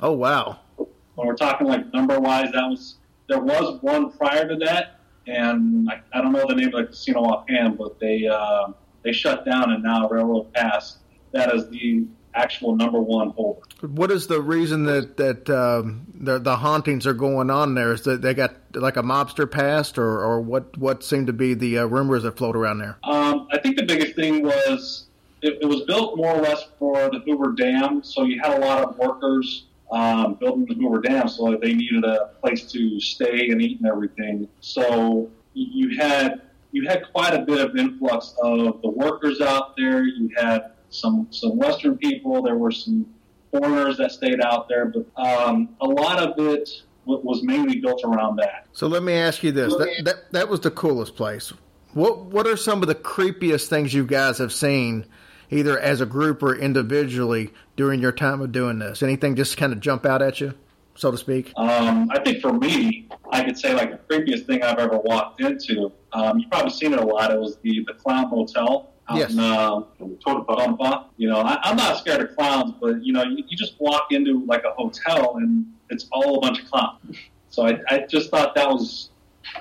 Oh 0.01 0.13
wow. 0.13 0.59
When 0.77 1.27
we're 1.27 1.35
talking 1.35 1.67
like 1.67 1.93
number 1.93 2.19
wise, 2.19 2.51
that 2.53 2.67
was 2.67 2.97
there 3.27 3.39
was 3.39 3.81
one 3.81 4.11
prior 4.11 4.47
to 4.47 4.55
that, 4.57 4.99
and 5.27 5.89
I, 5.89 6.01
I 6.11 6.21
don't 6.21 6.31
know 6.31 6.45
the 6.47 6.55
name 6.55 6.73
of 6.73 6.73
the 6.73 6.85
casino 6.85 7.21
offhand, 7.21 7.77
but 7.77 7.99
they 7.99 8.27
uh, 8.27 8.69
they 9.03 9.11
shut 9.11 9.45
down, 9.45 9.71
and 9.71 9.83
now 9.83 10.09
Railroad 10.09 10.51
Pass 10.53 10.97
that 11.33 11.53
is 11.53 11.67
the 11.69 12.05
actual 12.35 12.75
number 12.75 12.99
one 12.99 13.29
holder. 13.31 13.61
What 13.81 14.11
is 14.11 14.27
the 14.27 14.41
reason 14.41 14.85
that 14.85 15.17
that 15.17 15.49
um, 15.49 16.05
the 16.13 16.39
the 16.39 16.55
hauntings 16.55 17.05
are 17.07 17.13
going 17.13 17.49
on 17.49 17.75
there? 17.75 17.93
Is 17.93 18.03
that 18.03 18.21
they 18.21 18.33
got 18.33 18.55
like 18.73 18.97
a 18.97 19.03
mobster 19.03 19.49
past, 19.49 19.97
or 19.97 20.21
or 20.23 20.41
what 20.41 20.77
what 20.77 21.03
seem 21.03 21.27
to 21.27 21.33
be 21.33 21.53
the 21.53 21.79
uh, 21.79 21.85
rumors 21.85 22.23
that 22.23 22.37
float 22.37 22.55
around 22.55 22.79
there? 22.79 22.97
Um, 23.03 23.47
I 23.51 23.59
think 23.59 23.77
the 23.77 23.85
biggest 23.85 24.15
thing 24.15 24.43
was 24.43 25.05
it, 25.41 25.59
it 25.61 25.65
was 25.65 25.81
built 25.81 26.17
more 26.17 26.33
or 26.33 26.41
less 26.41 26.65
for 26.79 27.09
the 27.09 27.19
Hoover 27.25 27.51
Dam, 27.51 28.03
so 28.03 28.23
you 28.23 28.39
had 28.41 28.57
a 28.57 28.65
lot 28.65 28.83
of 28.83 28.97
workers 28.97 29.65
um, 29.91 30.35
building 30.35 30.65
the 30.65 30.75
Hoover 30.75 31.01
Dam, 31.01 31.27
so 31.27 31.55
they 31.61 31.73
needed 31.73 32.03
a 32.03 32.31
place 32.41 32.63
to 32.71 32.99
stay 32.99 33.49
and 33.49 33.61
eat 33.61 33.79
and 33.79 33.87
everything. 33.87 34.47
So 34.61 35.29
you 35.53 35.97
had 35.97 36.41
you 36.71 36.87
had 36.87 37.03
quite 37.11 37.35
a 37.35 37.39
bit 37.39 37.61
of 37.61 37.77
influx 37.77 38.33
of 38.41 38.81
the 38.81 38.89
workers 38.89 39.41
out 39.41 39.77
there. 39.77 40.03
You 40.03 40.31
had 40.35 40.71
some 40.93 41.27
some 41.31 41.57
Western 41.57 41.97
people. 41.97 42.41
There 42.41 42.55
were 42.55 42.71
some 42.71 43.05
foreigners 43.51 43.97
that 43.97 44.11
stayed 44.11 44.41
out 44.41 44.67
there, 44.69 44.85
but 44.85 45.05
um, 45.21 45.69
a 45.81 45.85
lot 45.85 46.19
of 46.19 46.39
it 46.39 46.69
wa- 47.05 47.17
was 47.17 47.43
mainly 47.43 47.79
built 47.79 48.01
around 48.03 48.37
that. 48.37 48.67
So 48.73 48.87
let 48.87 49.03
me 49.03 49.13
ask 49.13 49.43
you 49.43 49.51
this: 49.51 49.73
that 49.75 50.01
that, 50.05 50.31
that 50.31 50.49
was 50.49 50.61
the 50.61 50.71
coolest 50.71 51.15
place. 51.15 51.51
What 51.93 52.25
what 52.25 52.47
are 52.47 52.57
some 52.57 52.81
of 52.81 52.87
the 52.87 52.95
creepiest 52.95 53.67
things 53.67 53.93
you 53.93 54.05
guys 54.05 54.37
have 54.37 54.53
seen, 54.53 55.05
either 55.49 55.79
as 55.79 56.01
a 56.01 56.05
group 56.05 56.41
or 56.43 56.55
individually, 56.55 57.51
during 57.75 57.99
your 57.99 58.11
time 58.11 58.41
of 58.41 58.51
doing 58.51 58.79
this? 58.79 59.03
Anything 59.03 59.35
just 59.35 59.57
kind 59.57 59.73
of 59.73 59.79
jump 59.79 60.05
out 60.05 60.21
at 60.21 60.41
you, 60.41 60.53
so 60.95 61.11
to 61.11 61.17
speak? 61.17 61.53
Um, 61.55 62.09
I 62.11 62.19
think 62.19 62.41
for 62.41 62.53
me, 62.53 63.07
I 63.31 63.43
could 63.43 63.57
say 63.57 63.73
like 63.73 63.91
the 63.91 64.15
creepiest 64.15 64.45
thing 64.45 64.63
I've 64.63 64.79
ever 64.79 64.97
walked 64.97 65.41
into. 65.41 65.91
Um, 66.13 66.39
you've 66.39 66.51
probably 66.51 66.71
seen 66.71 66.93
it 66.93 66.99
a 66.99 67.05
lot. 67.05 67.31
It 67.31 67.39
was 67.39 67.57
the 67.57 67.83
the 67.87 67.93
Clown 67.93 68.29
Motel 68.29 68.92
Yes. 69.11 69.33
in 69.33 69.39
um, 69.39 69.87
Tonopah. 70.23 71.05
You 71.17 71.29
know, 71.29 71.39
I, 71.39 71.59
I'm 71.63 71.75
not 71.75 71.97
scared 71.97 72.21
of 72.21 72.35
clowns, 72.35 72.73
but 72.79 73.03
you 73.03 73.13
know, 73.13 73.23
you, 73.23 73.43
you 73.47 73.57
just 73.57 73.79
walk 73.79 74.07
into 74.11 74.45
like 74.45 74.63
a 74.63 74.71
hotel 74.71 75.37
and 75.37 75.65
it's 75.89 76.07
all 76.11 76.37
a 76.37 76.41
bunch 76.41 76.61
of 76.61 76.71
clowns. 76.71 77.17
So 77.49 77.67
I, 77.67 77.79
I 77.89 77.99
just 78.09 78.29
thought 78.29 78.55
that 78.55 78.67
was, 78.67 79.09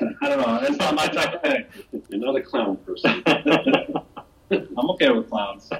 I 0.01 0.29
don't 0.29 0.41
know, 0.41 0.61
that's 0.61 0.77
not 0.77 0.95
my 0.95 1.07
type 1.09 1.35
of 1.35 1.43
thing. 1.43 1.65
You're 2.09 2.21
not 2.21 2.37
a 2.37 2.43
clown 2.43 2.77
person. 2.79 3.23
I'm 4.53 4.91
okay 4.91 5.11
with 5.11 5.31
clowns. 5.31 5.71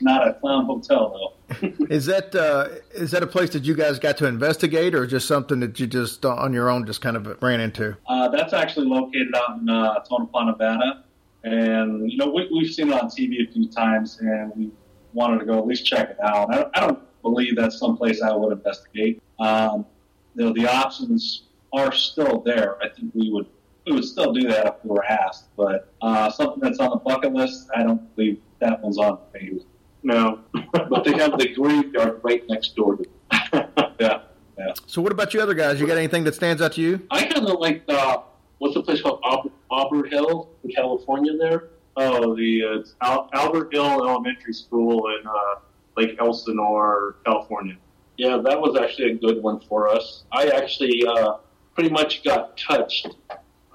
Not 0.00 0.28
a 0.28 0.34
clown 0.34 0.66
hotel 0.66 1.34
though. 1.58 1.72
Is 1.90 2.06
that 2.06 2.34
uh, 2.34 2.68
is 2.92 3.10
that 3.10 3.22
a 3.22 3.26
place 3.26 3.50
that 3.50 3.64
you 3.64 3.74
guys 3.74 3.98
got 3.98 4.16
to 4.18 4.26
investigate, 4.26 4.94
or 4.94 5.06
just 5.06 5.26
something 5.26 5.60
that 5.60 5.78
you 5.78 5.86
just 5.86 6.24
uh, 6.24 6.34
on 6.34 6.52
your 6.52 6.70
own 6.70 6.86
just 6.86 7.00
kind 7.00 7.16
of 7.16 7.42
ran 7.42 7.60
into? 7.60 7.96
Uh, 8.06 8.28
that's 8.28 8.52
actually 8.52 8.86
located 8.86 9.34
out 9.34 9.58
in 9.60 9.68
uh, 9.68 9.98
Tonopah, 10.00 10.44
Nevada. 10.44 11.04
And, 11.44 12.10
you 12.10 12.16
know, 12.16 12.30
we, 12.30 12.48
we've 12.52 12.72
seen 12.72 12.90
it 12.90 12.94
on 12.94 13.08
TV 13.08 13.46
a 13.46 13.52
few 13.52 13.68
times 13.68 14.18
and 14.20 14.52
we 14.56 14.70
wanted 15.12 15.38
to 15.40 15.44
go 15.44 15.58
at 15.58 15.66
least 15.66 15.86
check 15.86 16.10
it 16.10 16.18
out. 16.22 16.52
I, 16.52 16.66
I 16.74 16.86
don't 16.86 17.22
believe 17.22 17.56
that's 17.56 17.78
someplace 17.78 18.22
I 18.22 18.34
would 18.34 18.52
investigate. 18.52 19.22
Um, 19.38 19.86
you 20.34 20.44
know, 20.44 20.52
the 20.52 20.66
options 20.66 21.44
are 21.72 21.92
still 21.92 22.40
there. 22.40 22.82
I 22.82 22.88
think 22.88 23.14
we 23.14 23.30
would 23.30 23.46
we 23.86 23.92
would 23.92 24.04
still 24.04 24.32
do 24.32 24.48
that 24.48 24.66
if 24.66 24.74
we 24.82 24.90
were 24.90 25.04
asked. 25.04 25.54
But 25.56 25.92
uh, 26.00 26.30
something 26.30 26.60
that's 26.60 26.78
on 26.78 26.90
the 26.90 26.96
bucket 26.96 27.34
list, 27.34 27.68
I 27.76 27.82
don't 27.82 28.14
believe 28.16 28.40
that 28.60 28.82
one's 28.82 28.96
on 28.96 29.18
the 29.32 29.38
page. 29.38 29.62
No. 30.02 30.40
but 30.72 31.04
they 31.04 31.12
have 31.12 31.38
the 31.38 31.52
graveyard 31.54 32.20
right 32.22 32.42
next 32.48 32.76
door 32.76 32.96
to 32.96 33.04
yeah. 34.00 34.22
Yeah. 34.58 34.72
So 34.86 35.02
what 35.02 35.12
about 35.12 35.34
you 35.34 35.40
other 35.40 35.54
guys? 35.54 35.80
You 35.80 35.86
got 35.86 35.98
anything 35.98 36.24
that 36.24 36.34
stands 36.34 36.62
out 36.62 36.72
to 36.74 36.80
you? 36.80 37.06
I 37.10 37.24
kind 37.24 37.46
of 37.46 37.58
like 37.58 37.82
uh, 37.88 38.18
what's 38.64 38.74
the 38.74 38.82
place 38.82 39.02
called 39.02 39.20
Aub- 39.22 39.50
Auburn 39.70 40.10
Hill 40.10 40.48
in 40.64 40.70
California 40.70 41.36
there. 41.36 41.68
Oh, 41.96 42.34
the 42.34 42.64
uh, 42.64 42.78
it's 42.80 42.94
Al- 43.02 43.28
Albert 43.34 43.72
Hill 43.74 43.84
Elementary 44.08 44.54
School 44.54 45.06
in 45.20 45.26
uh, 45.26 45.60
Lake 45.98 46.16
Elsinore, 46.18 47.16
California. 47.26 47.76
Yeah, 48.16 48.38
that 48.38 48.58
was 48.58 48.74
actually 48.80 49.10
a 49.12 49.14
good 49.16 49.42
one 49.42 49.60
for 49.68 49.88
us. 49.88 50.24
I 50.32 50.46
actually 50.48 51.04
uh, 51.06 51.34
pretty 51.74 51.90
much 51.90 52.24
got 52.24 52.56
touched. 52.56 53.08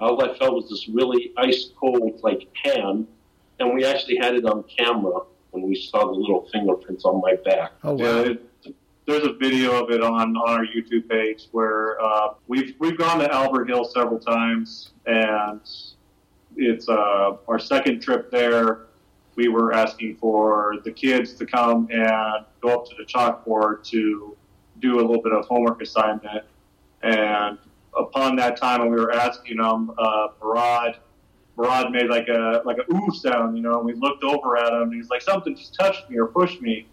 All 0.00 0.20
I 0.24 0.36
felt 0.38 0.54
was 0.54 0.68
this 0.68 0.88
really 0.88 1.32
ice 1.36 1.70
cold 1.78 2.20
like 2.24 2.48
hand, 2.64 3.06
and 3.60 3.72
we 3.74 3.84
actually 3.84 4.16
had 4.16 4.34
it 4.34 4.44
on 4.44 4.64
camera 4.64 5.20
when 5.52 5.62
we 5.62 5.76
saw 5.76 6.04
the 6.06 6.12
little 6.12 6.48
fingerprints 6.52 7.04
on 7.04 7.20
my 7.20 7.36
back. 7.44 7.72
Oh 7.84 7.96
Yeah, 7.96 8.04
wow! 8.16 8.20
it, 8.22 8.49
there's 9.06 9.26
a 9.26 9.32
video 9.32 9.82
of 9.82 9.90
it 9.90 10.02
on, 10.02 10.36
on 10.36 10.48
our 10.50 10.64
YouTube 10.64 11.08
page 11.08 11.48
where 11.52 12.00
uh, 12.02 12.34
we've 12.48 12.74
we've 12.78 12.98
gone 12.98 13.18
to 13.20 13.32
Albert 13.32 13.68
Hill 13.68 13.84
several 13.84 14.18
times, 14.18 14.90
and 15.06 15.60
it's 16.56 16.88
uh, 16.88 17.36
our 17.48 17.58
second 17.58 18.00
trip 18.00 18.30
there. 18.30 18.86
We 19.36 19.48
were 19.48 19.72
asking 19.72 20.16
for 20.16 20.76
the 20.84 20.92
kids 20.92 21.32
to 21.34 21.46
come 21.46 21.88
and 21.90 22.44
go 22.60 22.68
up 22.68 22.86
to 22.86 22.94
the 22.98 23.04
chalkboard 23.04 23.84
to 23.90 24.36
do 24.80 24.96
a 24.96 25.02
little 25.02 25.22
bit 25.22 25.32
of 25.32 25.44
homework 25.46 25.82
assignment, 25.82 26.44
and 27.02 27.58
upon 27.96 28.36
that 28.36 28.56
time 28.56 28.80
when 28.80 28.90
we 28.90 28.96
were 28.96 29.12
asking 29.12 29.56
them, 29.56 29.92
uh, 29.98 30.28
Barad, 30.40 30.96
Barad 31.56 31.90
made 31.90 32.08
like 32.08 32.28
a 32.28 32.62
like 32.64 32.78
a 32.78 32.94
ooh 32.94 33.10
sound, 33.14 33.56
you 33.56 33.62
know, 33.62 33.78
and 33.78 33.86
we 33.86 33.94
looked 33.94 34.24
over 34.24 34.56
at 34.56 34.72
him, 34.72 34.82
and 34.82 34.94
he's 34.94 35.08
like, 35.08 35.22
something 35.22 35.56
just 35.56 35.74
touched 35.74 36.08
me 36.10 36.18
or 36.18 36.26
pushed 36.26 36.60
me, 36.60 36.86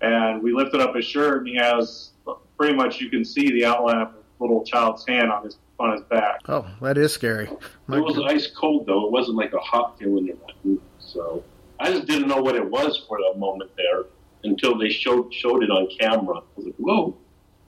and 0.00 0.42
we 0.42 0.52
lifted 0.52 0.80
up 0.80 0.94
his 0.94 1.04
shirt, 1.04 1.38
and 1.38 1.48
he 1.48 1.56
has 1.56 2.10
pretty 2.56 2.74
much 2.74 3.00
you 3.00 3.08
can 3.10 3.24
see 3.24 3.50
the 3.52 3.64
outline 3.64 3.98
of 3.98 4.08
a 4.08 4.14
little 4.40 4.64
child's 4.64 5.06
hand 5.06 5.30
on 5.30 5.44
his 5.44 5.56
on 5.80 5.92
his 5.92 6.02
back. 6.02 6.40
Oh, 6.48 6.66
that 6.82 6.98
is 6.98 7.12
scary. 7.12 7.48
My 7.86 7.98
It 7.98 8.00
was 8.00 8.16
goodness. 8.16 8.32
ice 8.32 8.46
cold 8.56 8.86
though. 8.86 9.06
It 9.06 9.12
wasn't 9.12 9.36
like 9.36 9.52
a 9.52 9.58
hot 9.60 9.98
feeling 9.98 10.30
or 10.30 10.34
nothing. 10.48 10.80
So 10.98 11.44
I 11.78 11.90
just 11.92 12.06
didn't 12.06 12.28
know 12.28 12.42
what 12.42 12.56
it 12.56 12.68
was 12.68 13.04
for 13.08 13.18
a 13.34 13.38
moment 13.38 13.70
there 13.76 14.04
until 14.44 14.76
they 14.78 14.88
showed 14.88 15.32
showed 15.32 15.62
it 15.62 15.70
on 15.70 15.88
camera. 16.00 16.38
I 16.38 16.42
was 16.56 16.66
like, 16.66 16.74
whoa! 16.78 17.16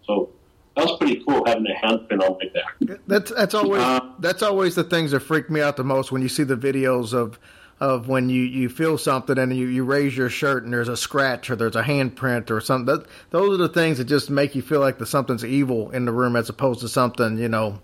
So 0.04 0.30
that 0.76 0.86
was 0.86 0.98
pretty 0.98 1.22
cool 1.26 1.44
having 1.46 1.66
a 1.66 1.86
handprint 1.86 2.20
on 2.28 2.36
my 2.38 2.48
back. 2.52 3.00
That's 3.06 3.30
that's 3.32 3.54
always 3.54 3.80
Uh, 3.82 4.00
that's 4.18 4.42
always 4.42 4.74
the 4.74 4.84
things 4.84 5.12
that 5.12 5.20
freak 5.20 5.48
me 5.50 5.60
out 5.60 5.76
the 5.76 5.84
most 5.84 6.10
when 6.12 6.20
you 6.22 6.28
see 6.28 6.42
the 6.42 6.56
videos 6.56 7.12
of 7.14 7.38
of 7.80 8.08
when 8.08 8.28
you, 8.28 8.42
you 8.42 8.68
feel 8.68 8.98
something 8.98 9.38
and 9.38 9.56
you, 9.56 9.66
you 9.66 9.84
raise 9.84 10.16
your 10.16 10.28
shirt 10.28 10.64
and 10.64 10.72
there's 10.72 10.88
a 10.88 10.96
scratch 10.96 11.48
or 11.48 11.56
there's 11.56 11.76
a 11.76 11.82
handprint 11.82 12.50
or 12.50 12.60
something. 12.60 12.94
That, 12.94 13.06
those 13.30 13.54
are 13.54 13.62
the 13.62 13.68
things 13.68 13.98
that 13.98 14.04
just 14.04 14.28
make 14.28 14.54
you 14.54 14.62
feel 14.62 14.80
like 14.80 14.98
the 14.98 15.06
something's 15.06 15.44
evil 15.44 15.90
in 15.90 16.04
the 16.04 16.12
room 16.12 16.36
as 16.36 16.48
opposed 16.48 16.80
to 16.80 16.88
something 16.88 17.38
you 17.38 17.48
know 17.48 17.80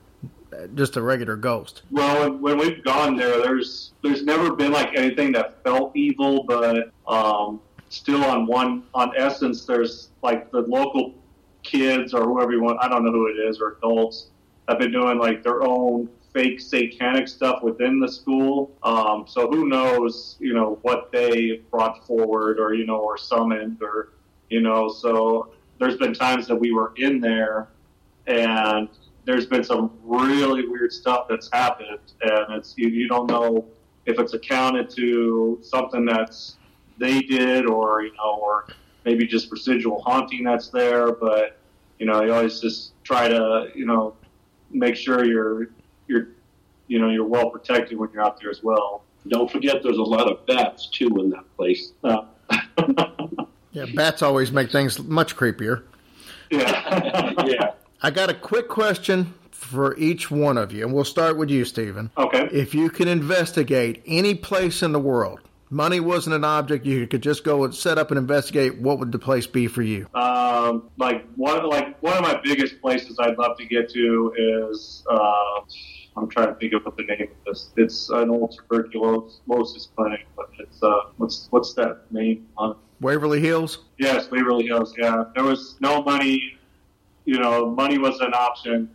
just 0.75 0.97
a 0.97 1.03
regular 1.03 1.37
ghost. 1.37 1.83
Well, 1.91 2.33
when, 2.33 2.59
we've 2.59 2.83
gone 2.85 3.17
there, 3.17 3.41
there's 3.43 3.93
there's 4.03 4.23
never 4.23 4.55
been 4.55 4.73
like 4.73 4.97
anything 4.97 5.33
that 5.33 5.63
felt 5.63 5.95
evil, 5.97 6.45
but 6.45 6.93
um, 7.07 7.61
still 7.89 8.25
on 8.25 8.47
one 8.47 8.85
on 8.95 9.13
essence, 9.17 9.65
there's 9.65 10.11
like 10.23 10.51
the 10.51 10.61
local 10.61 11.15
kids 11.63 12.15
or 12.15 12.25
whoever 12.25 12.53
you 12.53 12.63
want. 12.63 12.79
I 12.81 12.89
don't 12.89 13.05
know 13.05 13.13
who 13.13 13.27
it 13.27 13.49
is 13.49 13.61
or 13.61 13.77
adults 13.79 14.29
have 14.69 14.79
been 14.79 14.93
doing 14.93 15.19
like 15.19 15.43
their 15.43 15.63
own 15.63 16.09
fake 16.37 16.61
satanic 16.61 17.27
stuff 17.27 17.63
within 17.63 17.99
the 17.99 18.07
school. 18.07 18.71
Um, 18.83 19.25
so 19.27 19.49
who 19.49 19.67
knows, 19.67 20.37
you 20.39 20.53
know, 20.53 20.79
what 20.83 21.11
they 21.11 21.63
brought 21.71 22.07
forward 22.07 22.61
or 22.61 22.75
you 22.75 22.85
know 22.85 22.99
or 22.99 23.17
summoned 23.17 23.83
or 23.83 24.11
you 24.51 24.61
know. 24.61 24.87
So 24.87 25.55
there's 25.81 25.97
been 25.97 26.13
times 26.13 26.47
that 26.49 26.57
we 26.57 26.73
were 26.73 26.93
in 26.99 27.21
there 27.21 27.69
and 28.27 28.91
there's 29.25 29.47
been 29.47 29.65
some 29.65 29.93
really 30.05 30.69
weird 30.69 30.93
stuff 30.93 31.27
that's 31.27 31.49
happened, 31.51 32.13
and 32.21 32.55
it's 32.59 32.75
you, 32.77 32.89
you 32.89 33.09
don't 33.09 33.29
know 33.29 33.65
if 34.05 34.21
it's 34.21 34.35
accounted 34.35 34.91
to 34.91 35.59
something 35.63 36.05
that's 36.05 36.57
they 36.99 37.23
did, 37.23 37.65
or 37.67 38.03
you 38.03 38.13
know, 38.13 38.39
or 38.43 38.67
maybe 39.07 39.27
just 39.27 39.51
residual 39.51 40.03
haunting 40.03 40.45
that's 40.45 40.69
there. 40.69 41.13
But 41.13 41.57
you 41.99 42.05
know, 42.05 42.23
you 42.23 42.35
always 42.35 42.61
just 42.61 42.93
try 43.05 43.27
to 43.27 43.69
you 43.75 43.87
know 43.87 44.15
make 44.71 44.97
sure 44.97 45.25
you're 45.25 45.71
you're 46.07 46.29
you 46.89 46.99
know 46.99 47.11
you're 47.11 47.27
well 47.27 47.51
protected 47.51 47.99
when 47.99 48.11
you're 48.13 48.23
out 48.23 48.41
there 48.41 48.51
as 48.51 48.63
well. 48.63 49.03
Don't 49.29 49.51
forget, 49.51 49.83
there's 49.83 49.99
a 49.99 50.03
lot 50.03 50.31
of 50.31 50.47
bats 50.47 50.87
too 50.87 51.09
in 51.19 51.31
that 51.31 51.45
place. 51.57 51.93
Uh, 52.05 52.23
Yeah, 53.77 53.85
bats 53.95 54.23
always 54.23 54.51
make 54.53 54.73
things 54.73 54.99
much 55.03 55.37
creepier. 55.37 55.83
yeah. 56.51 57.33
yeah. 57.45 57.73
I 58.01 58.11
got 58.11 58.31
a 58.31 58.35
quick 58.35 58.69
question 58.69 59.35
for 59.51 59.95
each 59.99 60.31
one 60.31 60.57
of 60.57 60.73
you, 60.73 60.87
and 60.87 60.95
we'll 60.95 61.05
start 61.05 61.37
with 61.37 61.51
you, 61.51 61.67
Stephen. 61.67 62.11
Okay. 62.17 62.49
If 62.53 62.75
you 62.75 62.89
could 62.89 63.07
investigate 63.07 64.03
any 64.07 64.35
place 64.35 64.83
in 64.83 64.93
the 64.93 64.99
world, 64.99 65.41
money 65.69 66.01
wasn't 66.01 66.37
an 66.37 66.45
object, 66.45 66.87
you 66.87 67.07
could 67.07 67.23
just 67.23 67.45
go 67.45 67.65
and 67.65 67.75
set 67.75 67.99
up 67.99 68.11
and 68.11 68.17
investigate, 68.17 68.79
what 68.79 68.99
would 68.99 69.13
the 69.13 69.19
place 69.19 69.47
be 69.47 69.67
for 69.67 69.83
you? 69.83 70.07
Um, 70.15 70.89
like 70.97 71.27
one 71.37 71.69
like 71.69 72.03
one 72.03 72.17
of 72.17 72.23
my 72.23 72.41
biggest 72.43 72.81
places 72.81 73.19
I'd 73.19 73.37
love 73.37 73.59
to 73.59 73.67
get 73.67 73.91
to 73.91 74.71
is 74.73 75.05
uh, 75.11 75.61
I'm 76.17 76.29
trying 76.29 76.49
to 76.49 76.55
think 76.55 76.73
of 76.73 76.85
what 76.85 76.97
the 76.97 77.05
name 77.05 77.29
of 77.31 77.45
this. 77.47 77.71
It's 77.77 78.09
an 78.11 78.31
old 78.31 78.57
tuberculosis 78.57 79.89
clinic, 79.95 80.27
but 80.35 80.49
it's 80.59 80.83
uh, 80.83 81.11
what's 81.19 81.49
what's 81.51 81.75
that 81.75 82.11
name 82.11 82.47
on 82.57 82.73
it? 82.73 82.77
Waverly 83.01 83.41
Hills. 83.41 83.81
Yes, 83.99 84.31
Waverly 84.31 84.67
Hills. 84.67 84.95
Yeah, 84.97 85.25
there 85.35 85.45
was 85.45 85.77
no 85.81 86.03
money. 86.03 86.59
You 87.27 87.39
know, 87.39 87.71
money 87.71 87.99
was 87.99 88.19
an 88.21 88.33
option. 88.33 88.89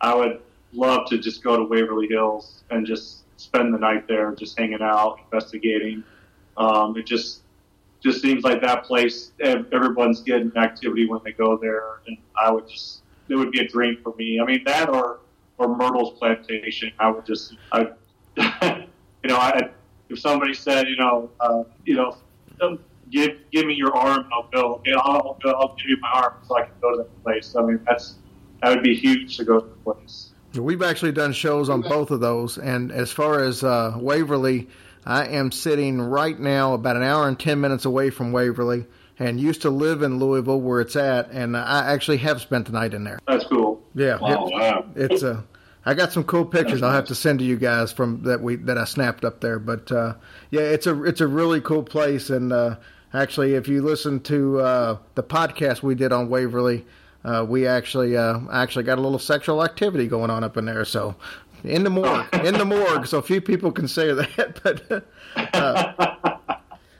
I 0.00 0.14
would 0.14 0.40
love 0.72 1.08
to 1.08 1.18
just 1.18 1.42
go 1.42 1.56
to 1.56 1.64
Waverly 1.64 2.06
Hills 2.06 2.62
and 2.70 2.86
just 2.86 3.24
spend 3.38 3.74
the 3.74 3.78
night 3.78 4.06
there, 4.06 4.32
just 4.34 4.58
hanging 4.58 4.82
out, 4.82 5.18
investigating. 5.24 6.04
Um, 6.56 6.96
it 6.96 7.06
just 7.06 7.42
just 8.00 8.22
seems 8.22 8.44
like 8.44 8.60
that 8.62 8.84
place. 8.84 9.32
Everyone's 9.40 10.20
getting 10.20 10.52
activity 10.56 11.06
when 11.06 11.20
they 11.24 11.32
go 11.32 11.56
there, 11.56 12.00
and 12.06 12.16
I 12.40 12.52
would 12.52 12.68
just 12.68 13.02
it 13.28 13.34
would 13.34 13.50
be 13.50 13.60
a 13.60 13.66
dream 13.66 13.98
for 14.02 14.14
me. 14.16 14.38
I 14.40 14.44
mean 14.44 14.62
that 14.66 14.88
or 14.88 15.18
or 15.58 15.76
Myrtle's 15.76 16.18
plantation. 16.18 16.92
I 16.98 17.10
would 17.10 17.26
just 17.26 17.54
I 17.72 17.88
you 19.22 19.28
know 19.28 19.36
I 19.36 19.70
if 20.08 20.18
somebody 20.18 20.54
said 20.54 20.88
you 20.88 20.96
know 20.96 21.30
uh, 21.40 21.64
you 21.84 21.94
know 21.94 22.16
give 23.10 23.36
give 23.52 23.66
me 23.66 23.74
your 23.74 23.94
arm 23.96 24.24
and 24.24 24.32
I'll 24.32 24.48
go. 24.50 24.74
Okay, 24.76 24.92
I'll, 24.92 25.38
I'll, 25.44 25.56
I'll 25.56 25.76
give 25.76 25.88
you 25.88 25.96
my 26.00 26.10
arm 26.14 26.34
so 26.46 26.56
I 26.56 26.62
can 26.62 26.72
go 26.80 26.90
to 26.92 26.96
that 26.98 27.24
place. 27.24 27.54
I 27.56 27.62
mean 27.62 27.80
that's 27.86 28.16
that 28.62 28.70
would 28.70 28.82
be 28.82 28.94
huge 28.94 29.36
to 29.36 29.44
go 29.44 29.60
to 29.60 29.66
the 29.66 29.92
place. 29.92 30.30
We've 30.54 30.82
actually 30.82 31.12
done 31.12 31.32
shows 31.32 31.68
on 31.68 31.82
both 31.82 32.10
of 32.10 32.20
those, 32.20 32.56
and 32.58 32.90
as 32.90 33.12
far 33.12 33.40
as 33.40 33.62
uh, 33.62 33.94
Waverly, 33.96 34.68
I 35.04 35.26
am 35.26 35.52
sitting 35.52 36.00
right 36.00 36.38
now 36.38 36.72
about 36.72 36.96
an 36.96 37.02
hour 37.02 37.28
and 37.28 37.38
ten 37.38 37.60
minutes 37.60 37.84
away 37.84 38.10
from 38.10 38.32
Waverly, 38.32 38.86
and 39.18 39.40
used 39.40 39.62
to 39.62 39.70
live 39.70 40.02
in 40.02 40.18
Louisville 40.18 40.60
where 40.60 40.80
it's 40.80 40.96
at, 40.96 41.30
and 41.30 41.56
I 41.56 41.92
actually 41.92 42.18
have 42.18 42.40
spent 42.40 42.66
the 42.66 42.72
night 42.72 42.94
in 42.94 43.04
there. 43.04 43.18
That's 43.26 43.44
cool. 43.44 43.82
Yeah, 43.94 44.18
Wow, 44.20 44.46
it- 44.46 44.52
wow. 44.52 44.84
it's 44.94 45.22
a. 45.22 45.44
I 45.86 45.94
got 45.94 46.12
some 46.12 46.24
cool 46.24 46.44
pictures. 46.44 46.82
I'll 46.82 46.92
have 46.92 47.06
to 47.06 47.14
send 47.14 47.38
to 47.38 47.44
you 47.46 47.56
guys 47.56 47.92
from 47.92 48.22
that 48.24 48.42
we 48.42 48.56
that 48.56 48.76
I 48.76 48.84
snapped 48.84 49.24
up 49.24 49.40
there. 49.40 49.58
But 49.58 49.90
uh, 49.90 50.14
yeah, 50.50 50.60
it's 50.62 50.86
a 50.86 51.02
it's 51.04 51.20
a 51.22 51.26
really 51.26 51.60
cool 51.62 51.82
place. 51.82 52.28
And 52.28 52.52
uh, 52.52 52.76
actually, 53.14 53.54
if 53.54 53.68
you 53.68 53.80
listen 53.82 54.20
to 54.24 54.60
uh, 54.60 54.98
the 55.14 55.22
podcast 55.22 55.82
we 55.82 55.94
did 55.94 56.12
on 56.12 56.28
Waverly, 56.28 56.84
uh, 57.24 57.46
we 57.48 57.66
actually 57.66 58.16
uh, 58.18 58.38
actually 58.52 58.84
got 58.84 58.98
a 58.98 59.00
little 59.00 59.18
sexual 59.18 59.64
activity 59.64 60.08
going 60.08 60.30
on 60.30 60.44
up 60.44 60.58
in 60.58 60.66
there. 60.66 60.84
So 60.84 61.14
in 61.64 61.84
the 61.84 61.90
morgue, 61.90 62.26
in 62.44 62.54
the 62.58 62.66
morgue. 62.66 63.06
So 63.06 63.22
few 63.22 63.40
people 63.40 63.72
can 63.72 63.88
say 63.88 64.12
that. 64.12 64.60
But 65.34 65.54
uh, 65.54 66.27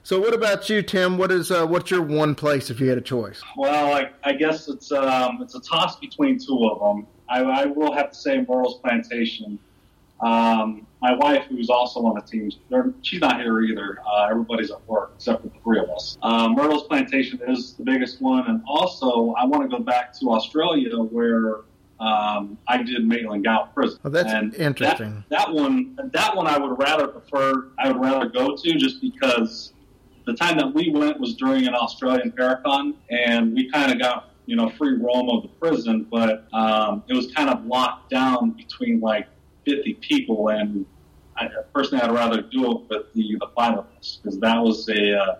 so 0.09 0.19
what 0.19 0.33
about 0.33 0.67
you, 0.71 0.81
Tim? 0.81 1.19
What 1.19 1.31
is 1.31 1.51
uh, 1.51 1.67
what's 1.67 1.91
your 1.91 2.01
one 2.01 2.33
place 2.33 2.71
if 2.71 2.79
you 2.79 2.89
had 2.89 2.97
a 2.97 3.01
choice? 3.01 3.43
Well, 3.55 3.93
I, 3.93 4.09
I 4.23 4.33
guess 4.33 4.67
it's 4.67 4.91
um, 4.91 5.37
it's 5.39 5.53
a 5.53 5.59
toss 5.59 5.99
between 5.99 6.39
two 6.39 6.67
of 6.67 6.79
them. 6.79 7.05
I, 7.29 7.43
I 7.43 7.65
will 7.67 7.93
have 7.93 8.09
to 8.09 8.17
say 8.17 8.39
Myrtle's 8.39 8.79
Plantation. 8.79 9.59
Um, 10.19 10.87
my 10.99 11.13
wife, 11.13 11.45
who's 11.47 11.69
also 11.69 11.99
on 12.07 12.15
the 12.15 12.21
team, 12.21 12.49
she's 13.03 13.21
not 13.21 13.39
here 13.39 13.61
either. 13.61 13.99
Uh, 14.03 14.29
everybody's 14.31 14.71
at 14.71 14.83
work 14.87 15.11
except 15.15 15.43
for 15.43 15.49
the 15.49 15.59
three 15.63 15.77
of 15.79 15.91
us. 15.91 16.17
Um, 16.23 16.55
Myrtle's 16.55 16.87
Plantation 16.87 17.39
is 17.47 17.75
the 17.75 17.83
biggest 17.83 18.19
one, 18.19 18.47
and 18.47 18.63
also 18.67 19.33
I 19.33 19.45
want 19.45 19.69
to 19.69 19.77
go 19.77 19.83
back 19.83 20.11
to 20.21 20.31
Australia 20.31 20.97
where 20.97 21.57
um, 21.99 22.57
I 22.67 22.81
did 22.81 23.05
Maitland 23.05 23.43
Gaol 23.43 23.69
Prison. 23.75 23.99
Oh, 24.03 24.09
that's 24.09 24.31
And 24.31 24.55
interesting. 24.55 25.23
That, 25.29 25.45
that 25.45 25.53
one, 25.53 25.99
that 26.13 26.35
one, 26.35 26.47
I 26.47 26.57
would 26.57 26.79
rather 26.79 27.07
prefer. 27.07 27.67
I 27.77 27.91
would 27.91 28.01
rather 28.01 28.27
go 28.27 28.55
to 28.55 28.73
just 28.73 29.01
because 29.01 29.73
the 30.29 30.37
time 30.37 30.57
that 30.57 30.73
we 30.73 30.91
went 30.91 31.19
was 31.19 31.35
during 31.35 31.67
an 31.67 31.73
Australian 31.73 32.31
Paracon, 32.31 32.93
and 33.09 33.53
we 33.53 33.69
kind 33.71 33.91
of 33.91 33.99
got 33.99 34.31
you 34.45 34.55
know 34.55 34.69
free 34.69 34.95
roam 34.95 35.29
of 35.29 35.43
the 35.43 35.49
prison, 35.59 36.07
but 36.09 36.47
um, 36.53 37.03
it 37.07 37.13
was 37.13 37.31
kind 37.33 37.49
of 37.49 37.65
locked 37.65 38.09
down 38.09 38.51
between 38.51 38.99
like 38.99 39.27
50 39.65 39.95
people, 39.95 40.49
and 40.49 40.85
I, 41.35 41.47
personally, 41.73 42.03
I'd 42.03 42.11
rather 42.11 42.41
do 42.41 42.71
it 42.71 42.81
with 42.89 43.13
the 43.13 43.37
the 43.39 43.47
five 43.55 43.77
of 43.77 43.85
us 43.97 44.19
because 44.21 44.39
that 44.39 44.61
was 44.61 44.87
a 44.89 45.17
uh, 45.17 45.35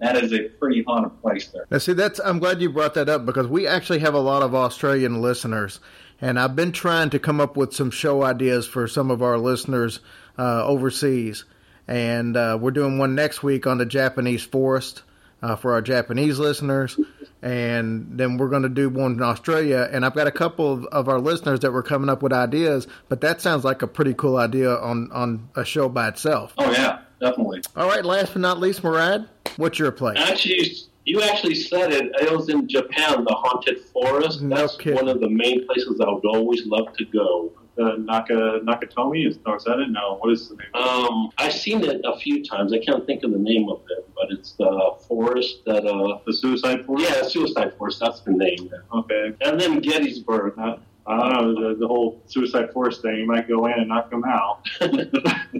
that 0.00 0.16
is 0.16 0.32
a 0.32 0.48
pretty 0.58 0.82
haunted 0.82 1.20
place 1.22 1.46
there. 1.48 1.66
Now, 1.70 1.78
see, 1.78 1.92
that's 1.92 2.20
I'm 2.24 2.40
glad 2.40 2.60
you 2.60 2.70
brought 2.70 2.94
that 2.94 3.08
up 3.08 3.24
because 3.24 3.46
we 3.46 3.66
actually 3.66 4.00
have 4.00 4.14
a 4.14 4.20
lot 4.20 4.42
of 4.42 4.54
Australian 4.54 5.22
listeners, 5.22 5.78
and 6.20 6.38
I've 6.38 6.56
been 6.56 6.72
trying 6.72 7.10
to 7.10 7.20
come 7.20 7.40
up 7.40 7.56
with 7.56 7.72
some 7.72 7.92
show 7.92 8.24
ideas 8.24 8.66
for 8.66 8.88
some 8.88 9.10
of 9.10 9.22
our 9.22 9.38
listeners 9.38 10.00
uh, 10.36 10.64
overseas, 10.64 11.44
and 11.88 12.36
uh, 12.36 12.58
we're 12.60 12.70
doing 12.70 12.98
one 12.98 13.14
next 13.14 13.42
week 13.42 13.66
on 13.66 13.78
the 13.78 13.86
Japanese 13.86 14.42
forest 14.42 15.02
uh, 15.42 15.56
for 15.56 15.72
our 15.72 15.82
Japanese 15.82 16.38
listeners, 16.38 16.98
and 17.42 18.06
then 18.12 18.36
we're 18.36 18.48
going 18.48 18.62
to 18.62 18.68
do 18.68 18.88
one 18.88 19.14
in 19.14 19.22
Australia. 19.22 19.88
And 19.90 20.04
I've 20.04 20.14
got 20.14 20.26
a 20.26 20.32
couple 20.32 20.72
of, 20.72 20.84
of 20.86 21.08
our 21.08 21.18
listeners 21.20 21.60
that 21.60 21.72
were 21.72 21.82
coming 21.82 22.08
up 22.08 22.22
with 22.22 22.32
ideas, 22.32 22.86
but 23.08 23.20
that 23.22 23.40
sounds 23.40 23.64
like 23.64 23.82
a 23.82 23.86
pretty 23.86 24.14
cool 24.14 24.36
idea 24.36 24.74
on 24.76 25.10
on 25.12 25.48
a 25.56 25.64
show 25.64 25.88
by 25.88 26.08
itself. 26.08 26.54
Oh 26.58 26.70
yeah, 26.70 27.00
definitely. 27.20 27.62
All 27.76 27.88
right, 27.88 28.04
last 28.04 28.32
but 28.34 28.40
not 28.42 28.60
least, 28.60 28.84
Murad, 28.84 29.28
what's 29.56 29.78
your 29.78 29.90
place? 29.90 30.18
Actually, 30.18 30.72
you 31.04 31.20
actually 31.22 31.56
said 31.56 31.92
it. 31.92 32.12
It 32.20 32.30
was 32.30 32.48
in 32.48 32.68
Japan, 32.68 33.24
the 33.24 33.34
haunted 33.34 33.80
forest. 33.80 34.40
No 34.42 34.54
That's 34.56 34.76
kidding. 34.76 34.94
one 34.94 35.08
of 35.08 35.20
the 35.20 35.28
main 35.28 35.66
places 35.66 36.00
I 36.00 36.08
would 36.08 36.24
always 36.24 36.64
love 36.66 36.96
to 36.96 37.04
go. 37.06 37.50
Uh, 37.78 37.96
Naka 37.98 38.60
Nakatomi 38.64 39.26
is 39.26 39.38
no, 39.46 39.54
is 39.54 39.64
that 39.64 39.78
it? 39.78 39.90
No, 39.90 40.16
what 40.20 40.32
is 40.32 40.48
the 40.48 40.56
name? 40.56 40.74
Um, 40.74 41.30
I've 41.38 41.52
seen 41.52 41.82
it 41.84 42.00
a 42.04 42.18
few 42.18 42.44
times. 42.44 42.72
I 42.72 42.78
can't 42.78 43.06
think 43.06 43.24
of 43.24 43.32
the 43.32 43.38
name 43.38 43.68
of 43.68 43.80
it, 43.90 44.08
but 44.14 44.30
it's 44.30 44.52
the 44.52 44.96
forest 45.08 45.64
that. 45.66 45.86
Uh, 45.86 46.18
the 46.26 46.32
Suicide 46.32 46.84
Forest. 46.84 47.10
yeah, 47.10 47.22
Suicide 47.28 47.72
Forest. 47.78 48.00
That's 48.00 48.20
the 48.20 48.32
name. 48.32 48.70
Okay. 48.92 49.32
And 49.40 49.60
then 49.60 49.80
Gettysburg. 49.80 50.58
Uh, 50.58 50.76
I 51.06 51.18
don't 51.18 51.54
know 51.54 51.68
the, 51.70 51.78
the 51.80 51.86
whole 51.86 52.22
Suicide 52.26 52.72
Forest 52.72 53.02
thing. 53.02 53.16
You 53.16 53.26
might 53.26 53.48
go 53.48 53.66
in 53.66 53.72
and 53.72 53.88
knock 53.88 54.10
them 54.10 54.24
out. 54.24 54.66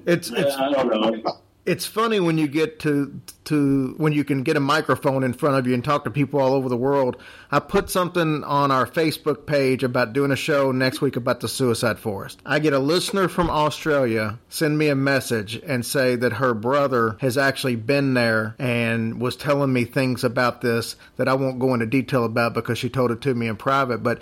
It's 0.05 0.31
it's 0.31 0.57
I 0.57 0.71
don't 0.71 0.89
know. 0.89 1.23
It's 1.65 1.87
funny 1.87 2.19
when 2.19 2.39
you 2.39 2.49
get 2.49 2.81
to 2.81 3.21
to 3.45 3.95
when 3.97 4.13
you 4.13 4.25
can 4.25 4.43
get 4.43 4.57
a 4.57 4.61
microphone 4.61 5.23
in 5.23 5.33
front 5.33 5.57
of 5.57 5.67
you 5.67 5.75
and 5.75 5.85
talk 5.85 6.05
to 6.05 6.11
people 6.11 6.41
all 6.41 6.55
over 6.55 6.69
the 6.69 6.77
world. 6.77 7.17
I 7.51 7.61
put 7.61 7.89
something 7.89 8.43
on 8.43 8.71
our 8.73 8.87
Facebook 8.87 9.47
page 9.47 9.85
about 9.85 10.13
doing 10.13 10.33
a 10.33 10.37
show 10.37 10.73
next 10.73 11.01
week 11.01 11.15
about 11.15 11.41
the 11.41 11.49
suicide 11.49 12.01
forest. 12.01 12.41
I 12.45 12.59
get 12.59 12.73
a 12.73 12.79
listener 12.81 13.29
from 13.29 13.49
Australia 13.49 14.39
send 14.49 14.77
me 14.77 14.89
a 14.89 14.97
message 14.97 15.61
and 15.65 15.87
say 15.87 16.17
that 16.17 16.35
her 16.35 16.55
brother 16.55 17.17
has 17.21 17.39
actually 17.39 17.77
been 17.77 18.15
there 18.15 18.57
and 18.59 19.21
was 19.21 19.37
telling 19.37 19.73
me 19.73 19.85
things 19.85 20.25
about 20.25 20.63
this 20.63 20.97
that 21.17 21.29
I 21.29 21.35
won't 21.35 21.61
go 21.61 21.75
into 21.75 21.87
detail 21.87 22.25
about 22.25 22.55
because 22.55 22.79
she 22.79 22.89
told 22.89 23.13
it 23.13 23.21
to 23.23 23.35
me 23.35 23.47
in 23.47 23.57
private, 23.57 24.03
but 24.03 24.21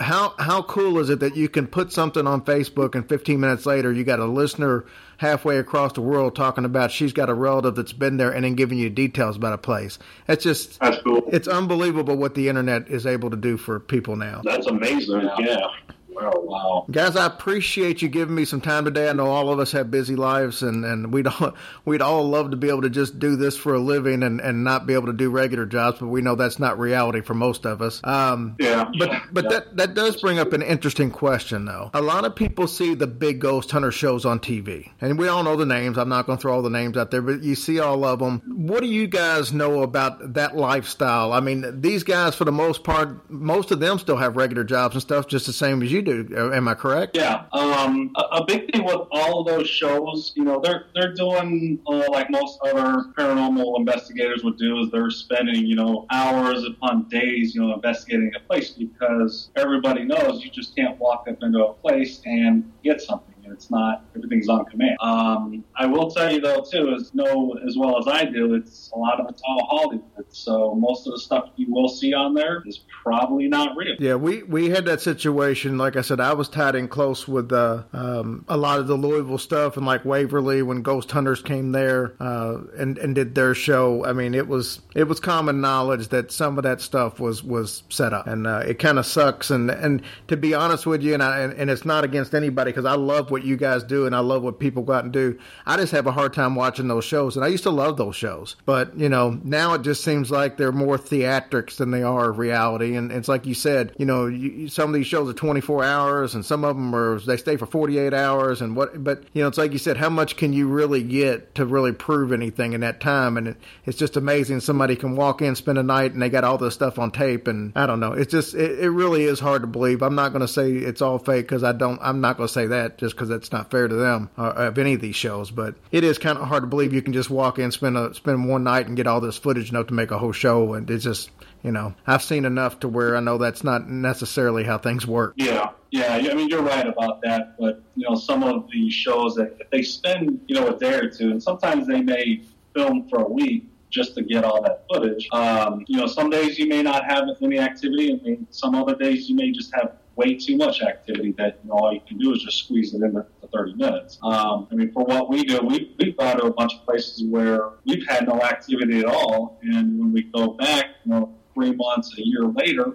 how 0.00 0.34
how 0.38 0.62
cool 0.62 0.98
is 0.98 1.10
it 1.10 1.20
that 1.20 1.36
you 1.36 1.48
can 1.48 1.66
put 1.66 1.92
something 1.92 2.26
on 2.26 2.42
Facebook 2.42 2.94
and 2.94 3.08
15 3.08 3.38
minutes 3.38 3.66
later 3.66 3.92
you 3.92 4.04
got 4.04 4.20
a 4.20 4.24
listener 4.24 4.84
halfway 5.18 5.58
across 5.58 5.92
the 5.92 6.00
world 6.00 6.34
talking 6.34 6.64
about 6.64 6.90
she's 6.90 7.12
got 7.12 7.28
a 7.28 7.34
relative 7.34 7.74
that's 7.74 7.92
been 7.92 8.16
there 8.16 8.30
and 8.30 8.44
then 8.44 8.54
giving 8.54 8.78
you 8.78 8.90
details 8.90 9.36
about 9.36 9.52
a 9.52 9.58
place. 9.58 9.98
It's 10.28 10.42
just 10.42 10.80
That's 10.80 11.00
cool. 11.02 11.22
it's 11.32 11.46
unbelievable 11.46 12.16
what 12.16 12.34
the 12.34 12.48
internet 12.48 12.88
is 12.88 13.06
able 13.06 13.30
to 13.30 13.36
do 13.36 13.56
for 13.56 13.78
people 13.80 14.16
now. 14.16 14.40
That's 14.44 14.66
amazing. 14.66 15.28
Yeah. 15.38 15.66
Wow, 16.14 16.32
wow. 16.36 16.86
Guys, 16.90 17.16
I 17.16 17.26
appreciate 17.26 18.02
you 18.02 18.08
giving 18.08 18.34
me 18.34 18.44
some 18.44 18.60
time 18.60 18.84
today. 18.84 19.08
I 19.08 19.12
know 19.14 19.26
all 19.26 19.50
of 19.50 19.58
us 19.58 19.72
have 19.72 19.90
busy 19.90 20.14
lives, 20.14 20.62
and, 20.62 20.84
and 20.84 21.12
we'd 21.12 21.26
all, 21.26 21.54
we'd 21.84 22.02
all 22.02 22.28
love 22.28 22.50
to 22.50 22.56
be 22.56 22.68
able 22.68 22.82
to 22.82 22.90
just 22.90 23.18
do 23.18 23.36
this 23.36 23.56
for 23.56 23.74
a 23.74 23.78
living 23.78 24.22
and, 24.22 24.40
and 24.40 24.62
not 24.62 24.86
be 24.86 24.92
able 24.94 25.06
to 25.06 25.12
do 25.14 25.30
regular 25.30 25.64
jobs, 25.64 26.00
but 26.00 26.08
we 26.08 26.20
know 26.20 26.34
that's 26.34 26.58
not 26.58 26.78
reality 26.78 27.22
for 27.22 27.34
most 27.34 27.64
of 27.64 27.80
us. 27.80 28.00
Um, 28.04 28.56
Yeah. 28.58 28.90
but 28.98 29.10
but 29.32 29.48
that 29.50 29.76
that 29.78 29.94
does 29.94 30.20
bring 30.20 30.38
up 30.38 30.52
an 30.52 30.60
interesting 30.62 31.10
question, 31.10 31.64
though. 31.64 31.90
A 31.94 32.02
lot 32.02 32.24
of 32.24 32.36
people 32.36 32.66
see 32.66 32.94
the 32.94 33.06
big 33.06 33.40
ghost 33.40 33.70
hunter 33.70 33.90
shows 33.90 34.26
on 34.26 34.38
TV, 34.38 34.90
and 35.00 35.18
we 35.18 35.28
all 35.28 35.42
know 35.42 35.56
the 35.56 35.66
names. 35.66 35.96
I'm 35.96 36.08
not 36.10 36.26
going 36.26 36.36
to 36.38 36.42
throw 36.42 36.52
all 36.54 36.62
the 36.62 36.70
names 36.70 36.96
out 36.96 37.10
there, 37.10 37.22
but 37.22 37.42
you 37.42 37.54
see 37.54 37.80
all 37.80 38.04
of 38.04 38.18
them. 38.18 38.42
What 38.46 38.80
do 38.82 38.86
you 38.86 39.06
guys 39.06 39.52
know 39.52 39.82
about 39.82 40.34
that 40.34 40.56
lifestyle? 40.56 41.32
I 41.32 41.40
mean, 41.40 41.80
these 41.80 42.02
guys, 42.02 42.34
for 42.34 42.44
the 42.44 42.52
most 42.52 42.84
part, 42.84 43.30
most 43.30 43.70
of 43.70 43.80
them 43.80 43.98
still 43.98 44.16
have 44.18 44.36
regular 44.36 44.64
jobs 44.64 44.94
and 44.94 45.02
stuff, 45.02 45.26
just 45.26 45.46
the 45.46 45.52
same 45.52 45.82
as 45.82 45.90
you 45.90 46.01
do. 46.02 46.52
Am 46.52 46.68
I 46.68 46.74
correct? 46.74 47.16
Yeah, 47.16 47.44
um, 47.52 48.12
a, 48.16 48.36
a 48.36 48.44
big 48.44 48.70
thing 48.72 48.84
with 48.84 49.00
all 49.10 49.40
of 49.40 49.46
those 49.46 49.68
shows, 49.68 50.32
you 50.36 50.44
know, 50.44 50.60
they're 50.60 50.86
they're 50.94 51.14
doing 51.14 51.78
uh, 51.86 52.04
like 52.10 52.30
most 52.30 52.58
other 52.64 53.04
paranormal 53.16 53.78
investigators 53.78 54.44
would 54.44 54.58
do, 54.58 54.80
is 54.80 54.90
they're 54.90 55.10
spending 55.10 55.66
you 55.66 55.76
know 55.76 56.06
hours 56.10 56.64
upon 56.64 57.08
days, 57.08 57.54
you 57.54 57.60
know, 57.60 57.74
investigating 57.74 58.32
a 58.36 58.40
place 58.40 58.70
because 58.70 59.50
everybody 59.56 60.04
knows 60.04 60.44
you 60.44 60.50
just 60.50 60.74
can't 60.76 60.98
walk 60.98 61.26
up 61.28 61.42
into 61.42 61.64
a 61.64 61.72
place 61.74 62.20
and 62.24 62.70
get 62.82 63.00
something. 63.00 63.31
It's 63.52 63.70
not 63.70 64.04
everything's 64.16 64.48
on 64.48 64.64
command. 64.66 64.96
Um, 65.00 65.64
I 65.76 65.86
will 65.86 66.10
tell 66.10 66.32
you 66.32 66.40
though 66.40 66.62
too, 66.62 66.94
is 66.94 67.14
know 67.14 67.58
as 67.66 67.76
well 67.76 67.98
as 67.98 68.06
I 68.08 68.24
do, 68.24 68.54
it's 68.54 68.90
a 68.94 68.98
lot 68.98 69.20
of 69.20 69.26
it's 69.28 69.42
all 69.46 69.66
Hollywood. 69.70 70.26
So 70.30 70.74
most 70.74 71.06
of 71.06 71.12
the 71.12 71.20
stuff 71.20 71.50
you 71.56 71.72
will 71.72 71.88
see 71.88 72.14
on 72.14 72.34
there 72.34 72.62
is 72.66 72.80
probably 73.02 73.48
not 73.48 73.76
real. 73.76 73.96
Yeah, 73.98 74.14
we, 74.14 74.42
we 74.42 74.70
had 74.70 74.84
that 74.86 75.00
situation. 75.00 75.78
Like 75.78 75.96
I 75.96 76.02
said, 76.02 76.20
I 76.20 76.32
was 76.32 76.48
tied 76.48 76.74
in 76.74 76.88
close 76.88 77.28
with 77.28 77.52
uh, 77.52 77.82
um, 77.92 78.44
a 78.48 78.56
lot 78.56 78.78
of 78.78 78.86
the 78.86 78.96
Louisville 78.96 79.38
stuff 79.38 79.76
and 79.76 79.86
like 79.86 80.04
Waverly 80.04 80.62
when 80.62 80.82
Ghost 80.82 81.10
Hunters 81.10 81.42
came 81.42 81.72
there 81.72 82.14
uh, 82.20 82.58
and 82.78 82.98
and 82.98 83.14
did 83.14 83.34
their 83.34 83.54
show. 83.54 84.04
I 84.04 84.12
mean, 84.12 84.34
it 84.34 84.48
was 84.48 84.80
it 84.94 85.04
was 85.04 85.20
common 85.20 85.60
knowledge 85.60 86.08
that 86.08 86.32
some 86.32 86.58
of 86.58 86.64
that 86.64 86.80
stuff 86.80 87.20
was 87.20 87.42
was 87.42 87.82
set 87.88 88.12
up, 88.12 88.26
and 88.26 88.46
uh, 88.46 88.62
it 88.66 88.78
kind 88.78 88.98
of 88.98 89.06
sucks. 89.06 89.50
And 89.50 89.70
and 89.70 90.02
to 90.28 90.36
be 90.36 90.54
honest 90.54 90.86
with 90.86 91.02
you, 91.02 91.14
and 91.14 91.22
I, 91.22 91.40
and, 91.40 91.52
and 91.54 91.70
it's 91.70 91.84
not 91.84 92.04
against 92.04 92.34
anybody 92.34 92.70
because 92.70 92.84
I 92.84 92.94
love 92.94 93.30
what 93.30 93.41
what 93.42 93.48
you 93.48 93.56
guys 93.56 93.82
do, 93.82 94.06
and 94.06 94.14
I 94.14 94.20
love 94.20 94.42
what 94.42 94.60
people 94.60 94.82
go 94.82 94.92
out 94.92 95.04
and 95.04 95.12
do. 95.12 95.38
I 95.66 95.76
just 95.76 95.92
have 95.92 96.06
a 96.06 96.12
hard 96.12 96.32
time 96.32 96.54
watching 96.54 96.88
those 96.88 97.04
shows, 97.04 97.36
and 97.36 97.44
I 97.44 97.48
used 97.48 97.64
to 97.64 97.70
love 97.70 97.96
those 97.96 98.14
shows, 98.14 98.56
but 98.64 98.96
you 98.96 99.08
know, 99.08 99.40
now 99.42 99.74
it 99.74 99.82
just 99.82 100.04
seems 100.04 100.30
like 100.30 100.56
they're 100.56 100.72
more 100.72 100.96
theatrics 100.96 101.76
than 101.76 101.90
they 101.90 102.02
are 102.02 102.30
reality. 102.30 102.94
And 102.94 103.10
it's 103.10 103.28
like 103.28 103.46
you 103.46 103.54
said, 103.54 103.94
you 103.98 104.06
know, 104.06 104.26
you, 104.26 104.68
some 104.68 104.88
of 104.88 104.94
these 104.94 105.06
shows 105.06 105.28
are 105.28 105.34
24 105.34 105.84
hours, 105.84 106.34
and 106.34 106.44
some 106.44 106.64
of 106.64 106.76
them 106.76 106.94
are 106.94 107.18
they 107.18 107.36
stay 107.36 107.56
for 107.56 107.66
48 107.66 108.14
hours, 108.14 108.60
and 108.62 108.76
what. 108.76 109.02
But 109.02 109.24
you 109.32 109.42
know, 109.42 109.48
it's 109.48 109.58
like 109.58 109.72
you 109.72 109.78
said, 109.78 109.96
how 109.96 110.10
much 110.10 110.36
can 110.36 110.52
you 110.52 110.68
really 110.68 111.02
get 111.02 111.54
to 111.56 111.66
really 111.66 111.92
prove 111.92 112.32
anything 112.32 112.72
in 112.74 112.80
that 112.82 113.00
time? 113.00 113.36
And 113.36 113.48
it, 113.48 113.56
it's 113.86 113.98
just 113.98 114.16
amazing. 114.16 114.60
Somebody 114.60 114.94
can 114.94 115.16
walk 115.16 115.42
in, 115.42 115.56
spend 115.56 115.78
a 115.78 115.82
night, 115.82 116.12
and 116.12 116.22
they 116.22 116.30
got 116.30 116.44
all 116.44 116.58
this 116.58 116.74
stuff 116.74 116.98
on 116.98 117.10
tape, 117.10 117.48
and 117.48 117.72
I 117.74 117.86
don't 117.86 118.00
know. 118.00 118.12
It's 118.12 118.30
just 118.30 118.54
it, 118.54 118.78
it 118.78 118.90
really 118.90 119.24
is 119.24 119.40
hard 119.40 119.62
to 119.62 119.68
believe. 119.68 120.02
I'm 120.02 120.14
not 120.14 120.32
going 120.32 120.42
to 120.42 120.48
say 120.48 120.70
it's 120.72 121.02
all 121.02 121.18
fake 121.18 121.46
because 121.46 121.64
I 121.64 121.72
don't. 121.72 121.98
I'm 122.02 122.20
not 122.20 122.36
going 122.36 122.46
to 122.46 122.52
say 122.52 122.66
that 122.66 122.98
just 122.98 123.14
because 123.14 123.30
that's 123.32 123.52
not 123.52 123.70
fair 123.70 123.88
to 123.88 123.94
them 123.94 124.30
uh, 124.38 124.52
of 124.56 124.78
any 124.78 124.94
of 124.94 125.00
these 125.00 125.16
shows. 125.16 125.50
But 125.50 125.74
it 125.90 126.04
is 126.04 126.18
kind 126.18 126.38
of 126.38 126.46
hard 126.46 126.62
to 126.62 126.66
believe 126.66 126.92
you 126.92 127.02
can 127.02 127.12
just 127.12 127.30
walk 127.30 127.58
in, 127.58 127.72
spend 127.72 127.96
a 127.96 128.14
spend 128.14 128.48
one 128.48 128.64
night, 128.64 128.86
and 128.86 128.96
get 128.96 129.06
all 129.06 129.20
this 129.20 129.36
footage 129.36 129.70
enough 129.70 129.88
to 129.88 129.94
make 129.94 130.10
a 130.10 130.18
whole 130.18 130.32
show. 130.32 130.74
And 130.74 130.88
it's 130.90 131.04
just 131.04 131.30
you 131.62 131.72
know 131.72 131.94
I've 132.06 132.22
seen 132.22 132.44
enough 132.44 132.80
to 132.80 132.88
where 132.88 133.16
I 133.16 133.20
know 133.20 133.38
that's 133.38 133.64
not 133.64 133.88
necessarily 133.88 134.64
how 134.64 134.78
things 134.78 135.06
work. 135.06 135.34
Yeah, 135.36 135.70
yeah. 135.90 136.14
I 136.14 136.34
mean, 136.34 136.48
you're 136.48 136.62
right 136.62 136.86
about 136.86 137.22
that. 137.22 137.58
But 137.58 137.82
you 137.96 138.08
know, 138.08 138.14
some 138.14 138.42
of 138.42 138.70
the 138.70 138.90
shows 138.90 139.34
that 139.36 139.56
if 139.60 139.70
they 139.70 139.82
spend 139.82 140.40
you 140.46 140.54
know 140.54 140.68
a 140.68 140.78
day 140.78 140.94
or 140.94 141.10
two, 141.10 141.30
and 141.30 141.42
sometimes 141.42 141.86
they 141.86 142.02
may 142.02 142.42
film 142.74 143.08
for 143.08 143.22
a 143.22 143.28
week 143.28 143.66
just 143.92 144.14
to 144.14 144.22
get 144.22 144.42
all 144.42 144.62
that 144.62 144.84
footage. 144.90 145.28
Um, 145.32 145.84
you 145.86 145.98
know, 145.98 146.06
some 146.06 146.30
days 146.30 146.58
you 146.58 146.66
may 146.66 146.82
not 146.82 147.04
have 147.04 147.24
any 147.42 147.58
activity, 147.58 148.10
and 148.10 148.46
some 148.50 148.74
other 148.74 148.96
days 148.96 149.28
you 149.28 149.36
may 149.36 149.52
just 149.52 149.72
have 149.74 149.96
way 150.16 150.34
too 150.34 150.56
much 150.56 150.82
activity 150.82 151.32
that 151.38 151.60
you 151.62 151.70
know, 151.70 151.76
all 151.76 151.92
you 151.92 152.00
can 152.06 152.18
do 152.18 152.32
is 152.32 152.42
just 152.42 152.58
squeeze 152.64 152.94
it 152.94 153.02
in 153.02 153.14
the 153.14 153.26
30 153.52 153.74
minutes. 153.74 154.18
Um, 154.22 154.68
I 154.70 154.74
mean, 154.74 154.92
for 154.92 155.04
what 155.04 155.28
we 155.28 155.44
do, 155.44 155.60
we, 155.62 155.94
we've 155.98 156.16
gone 156.16 156.38
to 156.38 156.44
a 156.44 156.52
bunch 156.52 156.74
of 156.74 156.84
places 156.84 157.24
where 157.24 157.70
we've 157.84 158.06
had 158.06 158.26
no 158.26 158.40
activity 158.40 159.00
at 159.00 159.06
all, 159.06 159.58
and 159.62 159.98
when 159.98 160.12
we 160.12 160.22
go 160.24 160.52
back, 160.52 160.86
you 161.04 161.12
know, 161.12 161.34
three 161.54 161.72
months, 161.72 162.16
a 162.18 162.26
year 162.26 162.44
later, 162.46 162.94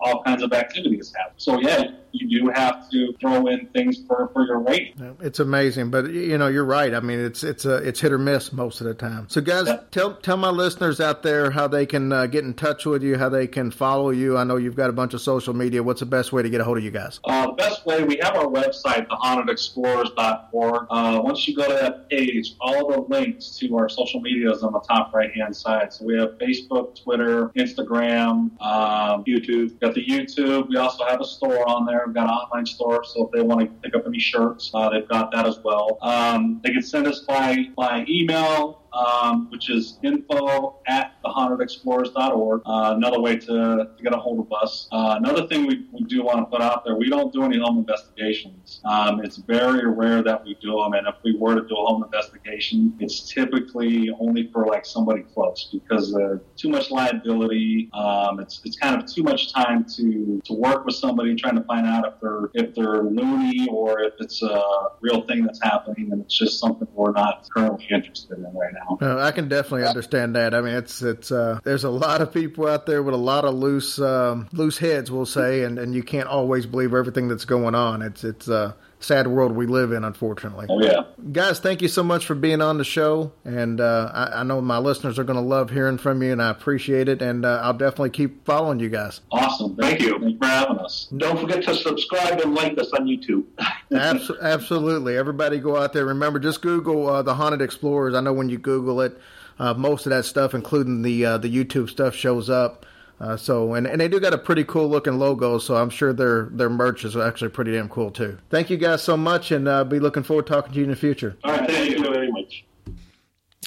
all 0.00 0.22
kinds 0.22 0.42
of 0.42 0.52
activities 0.52 1.12
happen. 1.16 1.34
So 1.36 1.60
yeah, 1.60 1.92
you 2.18 2.40
do 2.40 2.50
have 2.54 2.88
to 2.90 3.14
throw 3.20 3.46
in 3.46 3.66
things 3.68 4.02
for, 4.06 4.28
for 4.32 4.46
your 4.46 4.60
rating. 4.60 5.16
It's 5.20 5.40
amazing, 5.40 5.90
but 5.90 6.10
you 6.10 6.38
know 6.38 6.48
you're 6.48 6.64
right. 6.64 6.94
I 6.94 7.00
mean, 7.00 7.20
it's 7.20 7.44
it's 7.44 7.64
a 7.64 7.76
it's 7.76 8.00
hit 8.00 8.12
or 8.12 8.18
miss 8.18 8.52
most 8.52 8.80
of 8.80 8.86
the 8.86 8.94
time. 8.94 9.26
So 9.28 9.40
guys, 9.40 9.66
yeah. 9.66 9.80
tell 9.90 10.14
tell 10.14 10.36
my 10.36 10.50
listeners 10.50 11.00
out 11.00 11.22
there 11.22 11.50
how 11.50 11.68
they 11.68 11.86
can 11.86 12.12
uh, 12.12 12.26
get 12.26 12.44
in 12.44 12.54
touch 12.54 12.86
with 12.86 13.02
you, 13.02 13.18
how 13.18 13.28
they 13.28 13.46
can 13.46 13.70
follow 13.70 14.10
you. 14.10 14.36
I 14.36 14.44
know 14.44 14.56
you've 14.56 14.76
got 14.76 14.90
a 14.90 14.92
bunch 14.92 15.14
of 15.14 15.20
social 15.20 15.54
media. 15.54 15.82
What's 15.82 16.00
the 16.00 16.06
best 16.06 16.32
way 16.32 16.42
to 16.42 16.50
get 16.50 16.60
a 16.60 16.64
hold 16.64 16.78
of 16.78 16.84
you 16.84 16.90
guys? 16.90 17.20
Uh, 17.24 17.46
the 17.48 17.52
best 17.52 17.86
way 17.86 18.02
we 18.04 18.18
have 18.22 18.36
our 18.36 18.46
website, 18.46 19.06
thehauntedexplorers.org. 19.08 20.86
Uh, 20.90 21.20
once 21.22 21.46
you 21.46 21.56
go 21.56 21.66
to 21.66 21.74
that 21.74 22.08
page, 22.08 22.54
all 22.60 22.90
the 22.90 23.00
links 23.14 23.56
to 23.58 23.76
our 23.76 23.88
social 23.88 24.20
media 24.20 24.50
is 24.50 24.62
on 24.62 24.72
the 24.72 24.80
top 24.80 25.14
right 25.14 25.32
hand 25.34 25.56
side. 25.56 25.92
So 25.92 26.04
we 26.04 26.18
have 26.18 26.38
Facebook, 26.38 27.02
Twitter, 27.02 27.48
Instagram, 27.50 28.60
um, 28.60 29.24
YouTube. 29.24 29.66
We've 29.66 29.80
got 29.80 29.94
the 29.94 30.04
YouTube. 30.04 30.68
We 30.68 30.76
also 30.76 31.04
have 31.04 31.20
a 31.20 31.24
store 31.24 31.68
on 31.68 31.86
there. 31.86 32.05
We've 32.06 32.14
got 32.14 32.24
an 32.24 32.30
online 32.30 32.66
store, 32.66 33.04
so 33.04 33.26
if 33.26 33.32
they 33.32 33.42
want 33.42 33.60
to 33.60 33.66
pick 33.82 33.94
up 33.96 34.06
any 34.06 34.20
shirts, 34.20 34.70
uh, 34.72 34.90
they've 34.90 35.08
got 35.08 35.32
that 35.32 35.46
as 35.46 35.58
well. 35.64 35.98
Um, 36.02 36.60
they 36.62 36.70
can 36.70 36.82
send 36.82 37.06
us 37.06 37.20
by 37.20 37.66
by 37.76 38.04
email 38.08 38.86
um, 38.96 39.50
which 39.50 39.70
is 39.70 39.98
info 40.02 40.76
at 40.86 41.15
thehauntedexplorers.org. 41.26 42.62
Uh, 42.64 42.94
another 42.96 43.20
way 43.20 43.36
to, 43.36 43.46
to, 43.46 44.02
get 44.02 44.14
a 44.14 44.16
hold 44.16 44.40
of 44.40 44.52
us. 44.52 44.88
Uh, 44.92 45.14
another 45.18 45.46
thing 45.48 45.66
we, 45.66 45.86
we, 45.92 46.04
do 46.06 46.22
want 46.22 46.38
to 46.38 46.44
put 46.44 46.62
out 46.62 46.84
there, 46.84 46.94
we 46.94 47.08
don't 47.08 47.32
do 47.32 47.42
any 47.42 47.58
home 47.58 47.78
investigations. 47.78 48.80
Um, 48.84 49.20
it's 49.24 49.38
very 49.38 49.88
rare 49.88 50.22
that 50.22 50.44
we 50.44 50.56
do 50.60 50.76
them, 50.76 50.92
and 50.92 51.06
if 51.06 51.16
we 51.24 51.36
were 51.36 51.56
to 51.56 51.62
do 51.62 51.74
a 51.74 51.86
home 51.86 52.04
investigation, 52.04 52.96
it's 53.00 53.32
typically 53.32 54.10
only 54.20 54.50
for 54.52 54.66
like 54.66 54.86
somebody 54.86 55.22
close 55.22 55.68
because 55.72 56.14
uh, 56.14 56.38
too 56.56 56.68
much 56.68 56.90
liability. 56.90 57.90
Um, 57.92 58.40
it's, 58.40 58.60
it's 58.64 58.76
kind 58.76 59.00
of 59.00 59.12
too 59.12 59.22
much 59.22 59.52
time 59.52 59.84
to, 59.96 60.40
to 60.44 60.52
work 60.52 60.84
with 60.84 60.94
somebody 60.94 61.34
trying 61.34 61.56
to 61.56 61.64
find 61.64 61.86
out 61.86 62.06
if 62.06 62.20
they're 62.20 62.50
if 62.54 62.74
they're 62.74 63.02
loony 63.02 63.66
or 63.70 64.00
if 64.00 64.14
it's 64.20 64.42
a 64.42 64.62
real 65.00 65.22
thing 65.22 65.44
that's 65.44 65.62
happening, 65.62 66.12
and 66.12 66.22
it's 66.22 66.38
just 66.38 66.60
something 66.60 66.86
we're 66.94 67.12
not 67.12 67.48
currently 67.50 67.86
interested 67.90 68.38
in 68.38 68.44
right 68.44 68.72
now. 68.72 69.18
I 69.20 69.32
can 69.32 69.48
definitely 69.48 69.86
understand 69.86 70.36
that. 70.36 70.54
I 70.54 70.60
mean, 70.60 70.74
it's 70.74 71.02
it's 71.02 71.15
uh, 71.30 71.60
there's 71.64 71.84
a 71.84 71.90
lot 71.90 72.20
of 72.20 72.32
people 72.32 72.66
out 72.66 72.86
there 72.86 73.02
with 73.02 73.14
a 73.14 73.18
lot 73.18 73.44
of 73.44 73.54
loose 73.54 73.98
um, 73.98 74.48
loose 74.52 74.78
heads, 74.78 75.10
we'll 75.10 75.26
say, 75.26 75.64
and, 75.64 75.78
and 75.78 75.94
you 75.94 76.02
can't 76.02 76.28
always 76.28 76.66
believe 76.66 76.94
everything 76.94 77.28
that's 77.28 77.44
going 77.44 77.74
on. 77.74 78.02
It's 78.02 78.24
it's 78.24 78.48
uh, 78.48 78.72
sad 79.00 79.26
world 79.26 79.52
we 79.52 79.66
live 79.66 79.92
in, 79.92 80.04
unfortunately. 80.04 80.66
Oh, 80.68 80.82
yeah. 80.82 81.04
Guys, 81.32 81.60
thank 81.60 81.82
you 81.82 81.88
so 81.88 82.02
much 82.02 82.26
for 82.26 82.34
being 82.34 82.60
on 82.60 82.78
the 82.78 82.84
show. 82.84 83.32
And 83.44 83.80
uh, 83.80 84.10
I, 84.12 84.40
I, 84.40 84.42
know 84.42 84.60
my 84.60 84.78
listeners 84.78 85.18
are 85.18 85.24
going 85.24 85.38
to 85.38 85.42
love 85.42 85.70
hearing 85.70 85.98
from 85.98 86.22
you, 86.22 86.32
and 86.32 86.42
I 86.42 86.50
appreciate 86.50 87.08
it. 87.08 87.22
And 87.22 87.44
uh, 87.44 87.60
I'll 87.62 87.72
definitely 87.74 88.10
keep 88.10 88.44
following 88.44 88.80
you 88.80 88.88
guys. 88.88 89.20
Awesome. 89.30 89.76
Thank 89.76 90.00
you. 90.00 90.18
Thanks 90.18 90.38
for 90.38 90.46
having 90.46 90.78
us. 90.78 91.08
Don't 91.16 91.38
forget 91.38 91.62
to 91.64 91.74
subscribe 91.74 92.40
and 92.40 92.54
like 92.54 92.78
us 92.78 92.92
on 92.92 93.06
YouTube. 93.06 93.44
Abs- 93.92 94.30
absolutely. 94.40 95.16
Everybody 95.16 95.58
go 95.58 95.76
out 95.76 95.92
there. 95.92 96.06
Remember, 96.06 96.38
just 96.38 96.62
Google 96.62 97.08
uh, 97.08 97.22
The 97.22 97.34
Haunted 97.34 97.62
Explorers. 97.62 98.14
I 98.14 98.20
know 98.20 98.32
when 98.32 98.48
you 98.48 98.58
Google 98.58 99.00
it, 99.00 99.18
uh, 99.58 99.74
most 99.74 100.06
of 100.06 100.10
that 100.10 100.24
stuff, 100.24 100.54
including 100.54 101.02
the, 101.02 101.24
uh, 101.24 101.38
the 101.38 101.52
YouTube 101.52 101.90
stuff, 101.90 102.14
shows 102.14 102.50
up. 102.50 102.86
Uh, 103.18 103.36
so 103.36 103.72
and, 103.72 103.86
and 103.86 103.98
they 104.00 104.08
do 104.08 104.20
got 104.20 104.34
a 104.34 104.38
pretty 104.38 104.62
cool 104.64 104.88
looking 104.88 105.18
logo, 105.18 105.58
so 105.58 105.74
I'm 105.76 105.88
sure 105.88 106.12
their 106.12 106.50
their 106.52 106.68
merch 106.68 107.02
is 107.02 107.16
actually 107.16 107.48
pretty 107.48 107.72
damn 107.72 107.88
cool 107.88 108.10
too. 108.10 108.36
Thank 108.50 108.68
you 108.68 108.76
guys 108.76 109.02
so 109.02 109.16
much, 109.16 109.52
and 109.52 109.66
uh, 109.66 109.84
be 109.84 109.98
looking 109.98 110.22
forward 110.22 110.46
to 110.46 110.52
talking 110.52 110.72
to 110.72 110.78
you 110.78 110.84
in 110.84 110.90
the 110.90 110.96
future. 110.96 111.34
All 111.42 111.52
right, 111.52 111.66
thank 111.66 111.92
you 111.92 112.02
very 112.02 112.30
much. 112.30 112.66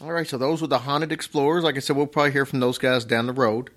All 0.01 0.11
right, 0.11 0.27
so 0.27 0.37
those 0.37 0.61
were 0.61 0.67
the 0.67 0.77
haunted 0.77 1.11
explorers. 1.11 1.63
Like 1.63 1.77
I 1.77 1.79
said, 1.79 1.97
we'll 1.97 2.05
probably 2.05 2.31
hear 2.31 2.45
from 2.45 2.59
those 2.59 2.77
guys 2.77 3.05
down 3.05 3.25
the 3.25 3.33
road. 3.33 3.71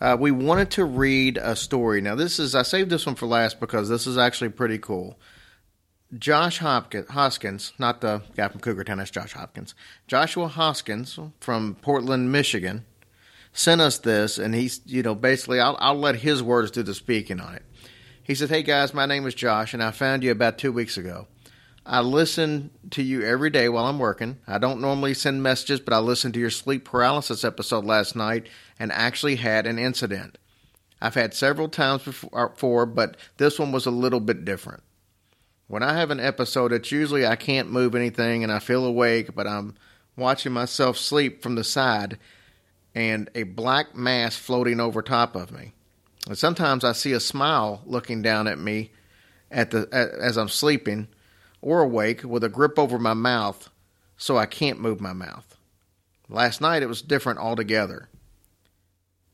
Uh, 0.00 0.16
we 0.18 0.32
wanted 0.32 0.72
to 0.72 0.84
read 0.84 1.38
a 1.38 1.54
story. 1.54 2.00
Now, 2.00 2.16
this 2.16 2.40
is 2.40 2.56
I 2.56 2.62
saved 2.62 2.90
this 2.90 3.06
one 3.06 3.14
for 3.14 3.26
last 3.26 3.60
because 3.60 3.88
this 3.88 4.08
is 4.08 4.18
actually 4.18 4.50
pretty 4.50 4.78
cool. 4.78 5.16
Josh 6.18 6.58
Hopkins, 6.58 7.08
Hoskins, 7.08 7.72
not 7.78 8.02
the 8.02 8.22
guy 8.36 8.48
from 8.48 8.60
Cougar 8.60 8.84
that's 8.84 9.10
Josh 9.10 9.32
Hopkins. 9.32 9.74
Joshua 10.06 10.46
Hoskins 10.46 11.18
from 11.40 11.74
Portland, 11.76 12.30
Michigan 12.30 12.84
sent 13.54 13.80
us 13.80 13.98
this, 13.98 14.38
and 14.38 14.54
he's, 14.54 14.80
you 14.84 15.02
know, 15.02 15.14
basically, 15.14 15.58
I'll, 15.58 15.76
I'll 15.80 15.98
let 15.98 16.16
his 16.16 16.42
words 16.42 16.70
do 16.70 16.82
the 16.82 16.94
speaking 16.94 17.40
on 17.40 17.54
it. 17.54 17.62
He 18.22 18.34
said, 18.34 18.50
Hey 18.50 18.62
guys, 18.62 18.92
my 18.92 19.06
name 19.06 19.26
is 19.26 19.34
Josh, 19.34 19.72
and 19.72 19.82
I 19.82 19.90
found 19.90 20.22
you 20.22 20.30
about 20.30 20.58
two 20.58 20.72
weeks 20.72 20.96
ago. 20.96 21.28
I 21.84 22.00
listen 22.00 22.70
to 22.90 23.02
you 23.02 23.22
every 23.22 23.50
day 23.50 23.68
while 23.68 23.86
I'm 23.86 23.98
working. 23.98 24.38
I 24.46 24.58
don't 24.58 24.80
normally 24.80 25.14
send 25.14 25.42
messages, 25.42 25.80
but 25.80 25.94
I 25.94 25.98
listened 25.98 26.34
to 26.34 26.40
your 26.40 26.50
sleep 26.50 26.84
paralysis 26.84 27.42
episode 27.42 27.84
last 27.84 28.14
night 28.14 28.46
and 28.78 28.92
actually 28.92 29.36
had 29.36 29.66
an 29.66 29.78
incident. 29.78 30.38
I've 31.00 31.14
had 31.14 31.34
several 31.34 31.68
times 31.68 32.04
before, 32.04 32.82
uh, 32.82 32.86
but 32.86 33.16
this 33.38 33.58
one 33.58 33.72
was 33.72 33.86
a 33.86 33.90
little 33.90 34.20
bit 34.20 34.44
different. 34.44 34.84
When 35.72 35.82
I 35.82 35.94
have 35.94 36.10
an 36.10 36.20
episode, 36.20 36.70
it's 36.70 36.92
usually 36.92 37.26
I 37.26 37.34
can't 37.34 37.72
move 37.72 37.94
anything 37.94 38.42
and 38.42 38.52
I 38.52 38.58
feel 38.58 38.84
awake, 38.84 39.34
but 39.34 39.46
I'm 39.46 39.74
watching 40.18 40.52
myself 40.52 40.98
sleep 40.98 41.42
from 41.42 41.54
the 41.54 41.64
side 41.64 42.18
and 42.94 43.30
a 43.34 43.44
black 43.44 43.96
mass 43.96 44.36
floating 44.36 44.80
over 44.80 45.00
top 45.00 45.34
of 45.34 45.50
me. 45.50 45.72
And 46.28 46.36
sometimes 46.36 46.84
I 46.84 46.92
see 46.92 47.12
a 47.12 47.20
smile 47.20 47.80
looking 47.86 48.20
down 48.20 48.48
at 48.48 48.58
me 48.58 48.90
at 49.50 49.70
the 49.70 49.88
as 49.90 50.36
I'm 50.36 50.50
sleeping 50.50 51.08
or 51.62 51.80
awake 51.80 52.22
with 52.22 52.44
a 52.44 52.50
grip 52.50 52.78
over 52.78 52.98
my 52.98 53.14
mouth 53.14 53.70
so 54.18 54.36
I 54.36 54.44
can't 54.44 54.78
move 54.78 55.00
my 55.00 55.14
mouth. 55.14 55.56
Last 56.28 56.60
night 56.60 56.82
it 56.82 56.86
was 56.86 57.00
different 57.00 57.38
altogether. 57.38 58.10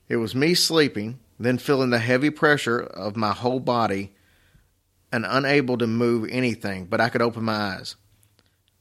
It 0.09 0.18
was 0.18 0.36
me 0.36 0.55
sleeping, 0.55 1.18
then 1.41 1.59
feeling 1.59 1.91
the 1.91 1.99
heavy 1.99 2.30
pressure 2.30 2.78
of 2.78 3.16
my 3.16 3.32
whole 3.32 3.59
body 3.59 4.12
and 5.11 5.24
unable 5.26 5.78
to 5.78 5.86
move 5.86 6.28
anything, 6.30 6.86
but 6.86 7.00
I 7.00 7.09
could 7.09 7.22
open 7.22 7.44
my 7.44 7.76
eyes. 7.76 7.96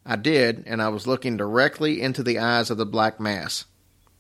I 0.06 0.16
did, 0.16 0.64
and 0.68 0.82
I 0.82 0.90
was 0.90 1.08
looking 1.08 1.38
directly 1.38 2.02
into 2.02 2.24
the 2.24 2.40
eyes 2.40 2.70
of 2.70 2.78
the 2.78 2.86
black 2.86 3.20
mass 3.20 3.66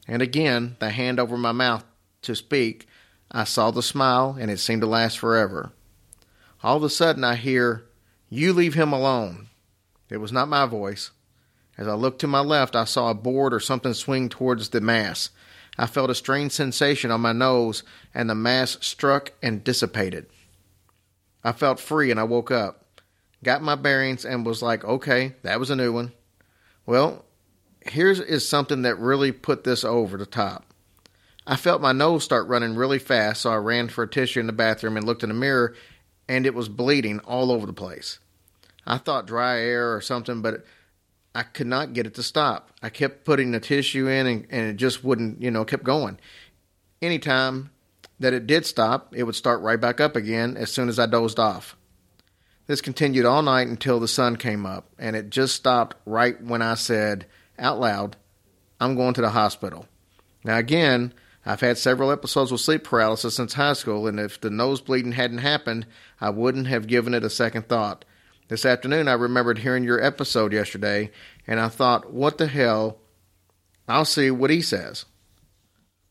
and 0.08 0.22
again 0.22 0.78
the 0.80 0.89
hand 0.89 1.20
over 1.20 1.38
my 1.38 1.51
mouth 1.51 1.84
to 2.22 2.36
speak, 2.36 2.88
I 3.30 3.43
saw 3.43 3.72
the 3.72 3.84
smile, 3.84 4.38
and 4.39 4.49
it 4.49 4.60
seemed 4.60 4.82
to 4.82 4.88
last 4.88 5.20
forever. 5.20 5.74
All 6.64 6.78
of 6.78 6.84
a 6.84 6.89
sudden, 6.89 7.24
I 7.24 7.36
hear, 7.36 7.86
You 8.30 8.53
leave 8.53 8.74
him 8.74 8.93
alone. 8.93 9.47
It 10.10 10.18
was 10.18 10.32
not 10.32 10.47
my 10.47 10.66
voice. 10.66 11.12
As 11.78 11.88
I 11.88 11.93
looked 11.93 12.20
to 12.22 12.28
my 12.28 12.39
left, 12.39 12.76
I 12.76 12.86
saw 12.86 13.10
a 13.10 13.14
board 13.14 13.53
or 13.53 13.60
something 13.60 13.93
swing 13.93 14.30
towards 14.30 14.70
the 14.70 14.82
mass. 14.82 15.30
I 15.78 15.86
felt 15.86 16.10
a 16.10 16.16
strange 16.16 16.53
sensation 16.53 17.12
on 17.12 17.22
my 17.22 17.34
nose, 17.34 17.84
and 18.14 18.30
the 18.30 18.36
mass 18.36 18.78
struck 18.82 19.34
and 19.43 19.64
dissipated. 19.64 20.28
I 21.44 21.52
felt 21.52 21.80
free, 21.80 22.12
and 22.12 22.20
I 22.20 22.24
woke 22.24 22.52
up. 22.52 23.02
Got 23.44 23.62
my 23.62 23.76
bearings, 23.76 24.26
and 24.26 24.46
was 24.46 24.62
like, 24.62 24.84
okay, 24.84 25.36
that 25.44 25.60
was 25.60 25.70
a 25.70 25.76
new 25.76 25.94
one. 25.94 26.12
Well, 26.86 27.26
here's 27.82 28.20
is 28.20 28.48
something 28.48 28.82
that 28.84 29.00
really 29.00 29.32
put 29.32 29.64
this 29.64 29.84
over 29.84 30.18
the 30.18 30.26
top. 30.26 30.66
I 31.46 31.56
felt 31.56 31.82
my 31.82 31.94
nose 31.94 32.24
start 32.24 32.48
running 32.48 32.76
really 32.76 33.00
fast, 33.00 33.42
so 33.42 33.52
I 33.52 33.56
ran 33.56 33.88
for 33.88 34.04
a 34.04 34.10
tissue 34.10 34.40
in 34.40 34.48
the 34.48 34.54
bathroom 34.54 34.98
and 34.98 35.06
looked 35.06 35.24
in 35.24 35.30
the 35.30 35.36
mirror, 35.36 35.76
and 36.28 36.46
it 36.46 36.54
was 36.54 36.68
bleeding 36.68 37.20
all 37.20 37.52
over 37.52 37.66
the 37.66 37.74
place. 37.74 38.20
I 38.86 38.98
thought 38.98 39.28
dry 39.28 39.60
air 39.60 39.94
or 39.94 40.02
something, 40.02 40.42
but 40.42 40.66
I 41.36 41.44
could 41.44 41.68
not 41.68 41.94
get 41.94 42.08
it 42.08 42.16
to 42.16 42.24
stop. 42.24 42.72
I 42.82 42.90
kept 42.90 43.26
putting 43.26 43.52
the 43.52 43.60
tissue 43.60 44.08
in 44.08 44.26
and, 44.26 44.48
and 44.50 44.68
it 44.70 44.78
just 44.78 45.04
wouldn't, 45.04 45.42
you 45.42 45.52
know, 45.52 45.66
kept 45.66 45.84
going. 45.84 46.20
Anytime 47.02 47.70
that 48.20 48.34
it 48.34 48.47
did 48.47 48.65
stop, 48.65 49.13
it 49.15 49.24
would 49.24 49.36
start 49.36 49.61
right 49.61 49.80
back 49.80 49.99
up 49.99 50.15
again 50.15 50.57
as 50.57 50.72
soon 50.72 50.89
as 50.89 50.99
I 50.99 51.05
dozed 51.05 51.39
off. 51.39 51.76
This 52.65 52.82
continued 52.82 53.26
all 53.26 53.41
night 53.41 53.68
until 53.68 53.99
the 53.99 54.07
sun 54.07 54.36
came 54.36 54.65
up, 54.65 54.89
and 54.99 55.15
it 55.15 55.30
just 55.30 55.55
stopped 55.55 55.95
right 56.05 56.41
when 56.43 56.61
I 56.61 56.76
said 56.76 57.26
out 57.57 57.80
loud, 57.80 58.18
I'm 58.80 58.95
going 58.95 59.13
to 59.13 59.22
the 59.22 59.30
hospital. 59.30 59.88
Now, 60.43 60.57
again, 60.57 61.13
I've 61.45 61.61
had 61.61 61.78
several 61.78 62.11
episodes 62.11 62.51
with 62.51 62.59
sleep 62.59 62.84
paralysis 62.84 63.36
since 63.36 63.53
high 63.53 63.74
school, 63.74 64.05
and 64.05 64.20
if 64.20 64.41
the 64.41 64.49
nose 64.49 64.82
bleeding 64.82 65.13
hadn't 65.13 65.38
happened, 65.38 65.86
I 66.20 66.30
wouldn't 66.30 66.68
have 66.68 66.88
given 66.88 67.13
it 67.13 67.24
a 67.24 67.30
second 67.30 67.70
thought. 67.70 68.03
This 68.49 68.65
afternoon, 68.65 69.07
I 69.07 69.13
remembered 69.13 69.59
hearing 69.59 69.84
your 69.84 70.03
episode 70.03 70.51
yesterday, 70.51 71.11
and 71.47 71.59
I 71.59 71.70
thought, 71.70 72.11
what 72.11 72.38
the 72.38 72.47
hell? 72.47 72.97
I'll 73.88 74.05
see 74.05 74.30
what 74.30 74.49
he 74.49 74.61
says. 74.61 75.05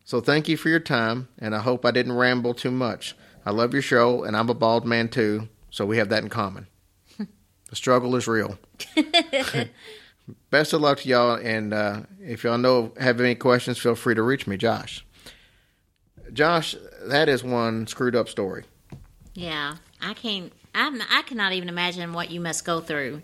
So 0.06 0.20
thank 0.20 0.48
you 0.48 0.56
for 0.56 0.68
your 0.68 0.78
time, 0.78 1.26
and 1.36 1.52
I 1.52 1.58
hope 1.58 1.84
I 1.84 1.90
didn't 1.90 2.12
ramble 2.12 2.54
too 2.54 2.70
much. 2.70 3.16
I 3.44 3.50
love 3.50 3.72
your 3.72 3.82
show, 3.82 4.22
and 4.22 4.36
I'm 4.36 4.48
a 4.48 4.54
bald 4.54 4.86
man 4.86 5.08
too, 5.08 5.48
so 5.68 5.84
we 5.84 5.98
have 5.98 6.10
that 6.10 6.22
in 6.22 6.28
common. 6.28 6.68
the 7.18 7.74
struggle 7.74 8.14
is 8.14 8.28
real. 8.28 8.56
Best 10.50 10.72
of 10.72 10.80
luck 10.80 11.00
to 11.00 11.08
y'all, 11.08 11.34
and 11.34 11.74
uh, 11.74 12.02
if 12.20 12.44
y'all 12.44 12.56
know 12.56 12.92
have 13.00 13.20
any 13.20 13.34
questions, 13.34 13.78
feel 13.78 13.96
free 13.96 14.14
to 14.14 14.22
reach 14.22 14.46
me, 14.46 14.56
Josh. 14.56 15.04
Josh, 16.32 16.76
that 17.06 17.28
is 17.28 17.42
one 17.42 17.88
screwed 17.88 18.14
up 18.14 18.28
story. 18.28 18.62
Yeah, 19.34 19.74
I 20.00 20.14
can't. 20.14 20.52
I'm, 20.72 21.02
I 21.10 21.22
cannot 21.22 21.52
even 21.52 21.68
imagine 21.68 22.12
what 22.12 22.30
you 22.30 22.40
must 22.40 22.64
go 22.64 22.80
through. 22.80 23.22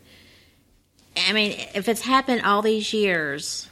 I 1.16 1.32
mean, 1.32 1.52
if 1.76 1.88
it's 1.88 2.00
happened 2.00 2.42
all 2.42 2.60
these 2.60 2.92
years, 2.92 3.68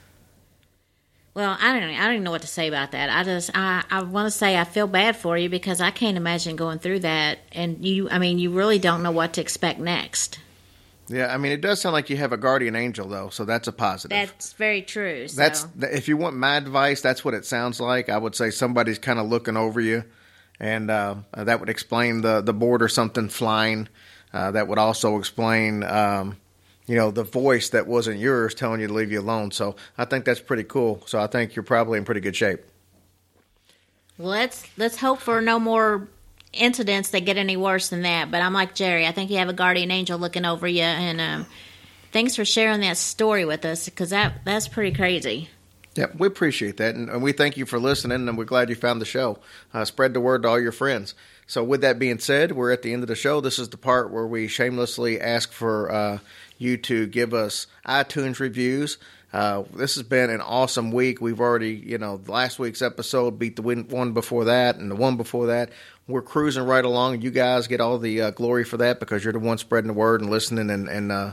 well, 1.35 1.57
I 1.61 1.73
don't. 1.73 1.91
I 1.91 2.05
don't 2.05 2.15
even 2.15 2.25
know 2.25 2.31
what 2.31 2.43
to 2.43 2.49
say 2.49 2.69
about 2.69 2.93
that. 2.93 3.11
I 3.11 3.23
just, 3.25 3.51
I, 3.55 3.85
I 3.91 4.03
want 4.03 4.27
to 4.27 4.31
say 4.31 4.57
I 4.57 4.65
feel 4.65 4.87
bad 4.87 5.17
for 5.17 5.39
you 5.39 5.49
because 5.49 5.81
I 5.81 5.91
can't 5.91 6.17
imagine 6.17 6.57
going 6.57 6.79
through 6.79 7.01
that, 7.01 7.39
and 7.53 7.85
you. 7.85 8.09
I 8.11 8.19
mean, 8.19 8.39
you 8.39 8.51
really 8.51 8.79
don't 8.79 9.03
know 9.03 9.13
what 9.13 9.35
to 9.35 9.41
expect 9.41 9.79
next. 9.79 10.39
Yeah, 11.09 11.35
I 11.35 11.39
mean, 11.39 11.51
it 11.51 11.61
does 11.61 11.81
sound 11.81 11.93
like 11.93 12.09
you 12.09 12.17
have 12.19 12.33
a 12.33 12.37
guardian 12.37 12.77
angel, 12.77 13.09
though, 13.09 13.31
so 13.31 13.45
that's 13.45 13.67
a 13.67 13.73
positive. 13.73 14.17
That's 14.17 14.53
very 14.53 14.81
true. 14.81 15.27
So. 15.27 15.41
That's 15.41 15.67
if 15.83 16.07
you 16.07 16.17
want 16.17 16.37
my 16.37 16.57
advice, 16.57 17.01
that's 17.01 17.25
what 17.25 17.35
it 17.35 17.45
sounds 17.45 17.81
like. 17.81 18.09
I 18.09 18.17
would 18.17 18.37
say 18.37 18.51
somebody's 18.51 18.99
kind 19.01 19.19
of 19.19 19.27
looking 19.27 19.57
over 19.57 19.81
you, 19.81 20.05
and 20.61 20.89
uh, 20.89 21.17
that 21.35 21.59
would 21.59 21.69
explain 21.69 22.21
the 22.21 22.41
the 22.43 22.53
board 22.53 22.81
or 22.81 22.89
something 22.89 23.29
flying. 23.29 23.89
Uh, 24.33 24.53
that 24.53 24.69
would 24.69 24.79
also 24.79 25.19
explain, 25.19 25.83
um, 25.83 26.37
you 26.87 26.97
know, 26.97 27.11
the 27.11 27.25
voice 27.25 27.71
that 27.71 27.87
wasn't 27.87 28.19
yours 28.19 28.55
telling 28.55 28.81
you 28.81 28.89
to 28.89 28.93
leave 28.93 29.13
you 29.13 29.21
alone. 29.21 29.51
So 29.53 29.77
I 29.97 30.05
think 30.05 30.25
that's 30.25 30.41
pretty 30.41 30.65
cool. 30.65 31.03
So 31.07 31.21
I 31.21 31.27
think 31.27 31.55
you're 31.55 31.63
probably 31.63 31.99
in 31.99 32.05
pretty 32.05 32.21
good 32.21 32.37
shape. 32.37 32.61
let's 34.19 34.65
let's 34.77 34.97
hope 34.97 35.21
for 35.21 35.41
no 35.41 35.59
more 35.59 36.09
incidents 36.53 37.11
that 37.11 37.21
get 37.21 37.37
any 37.37 37.57
worse 37.57 37.89
than 37.89 38.03
that. 38.03 38.31
But 38.31 38.43
I'm 38.43 38.53
like 38.53 38.75
Jerry. 38.75 39.07
I 39.07 39.13
think 39.13 39.31
you 39.31 39.39
have 39.39 39.49
a 39.49 39.55
guardian 39.55 39.91
angel 39.91 40.19
looking 40.19 40.45
over 40.45 40.67
you, 40.67 40.83
and 40.83 41.21
um, 41.21 41.47
thanks 42.13 42.37
for 42.37 42.45
sharing 42.45 42.81
that 42.81 42.97
story 42.97 43.45
with 43.45 43.65
us 43.65 43.87
because 43.87 44.11
that 44.11 44.45
that's 44.45 44.69
pretty 44.69 44.95
crazy. 44.95 45.49
Yeah, 45.97 46.07
we 46.17 46.29
appreciate 46.29 46.77
that, 46.77 46.95
and, 46.95 47.11
and 47.11 47.21
we 47.21 47.33
thank 47.33 47.57
you 47.57 47.67
for 47.67 47.81
listening, 47.81 48.29
and 48.29 48.39
we're 48.39 48.45
glad 48.45 48.69
you 48.69 48.77
found 48.77 49.01
the 49.01 49.07
show. 49.07 49.41
Uh, 49.75 49.85
spread 49.85 50.15
the 50.15 50.21
word 50.21 50.43
to 50.43 50.49
all 50.49 50.61
your 50.61 50.71
friends. 50.71 51.15
So, 51.49 51.65
with 51.65 51.81
that 51.81 51.99
being 51.99 52.21
said, 52.21 52.53
we're 52.53 52.71
at 52.71 52.83
the 52.83 52.93
end 52.93 53.03
of 53.03 53.09
the 53.09 53.17
show. 53.17 53.41
This 53.41 53.59
is 53.59 53.71
the 53.71 53.77
part 53.77 54.13
where 54.13 54.27
we 54.27 54.47
shamelessly 54.47 55.21
ask 55.21 55.51
for 55.51 55.91
uh, 55.91 56.19
you 56.61 56.77
to 56.77 57.07
give 57.07 57.35
us 57.35 57.67
iTunes 57.87 58.39
reviews. 58.39 58.99
Uh, 59.33 59.63
this 59.75 59.95
has 59.95 60.03
been 60.03 60.29
an 60.29 60.41
awesome 60.41 60.91
week. 60.91 61.21
We've 61.21 61.41
already, 61.41 61.73
you 61.73 61.99
know, 61.99 62.21
last 62.27 62.59
week's 62.59 62.83
episode 62.83 63.39
beat 63.39 63.57
the 63.57 63.63
one 63.63 64.13
before 64.13 64.45
that 64.47 64.77
and 64.77 64.91
the 64.91 64.97
one 64.97 65.17
before 65.17 65.47
that. 65.47 65.71
We're 66.07 66.23
cruising 66.23 66.65
right 66.65 66.85
along. 66.85 67.23
You 67.23 67.31
guys 67.31 67.69
get 67.69 67.81
all 67.81 67.99
the 67.99 68.21
uh, 68.21 68.31
glory 68.33 68.65
for 68.65 68.77
that 68.79 69.01
because 69.01 69.23
you're 69.23 69.33
the 69.33 69.39
one 69.39 69.59
spreading 69.59 69.89
the 69.89 69.95
word 69.95 70.21
and 70.21 70.31
listening, 70.31 70.69
and, 70.69 70.89
and 70.89 71.13
uh, 71.13 71.33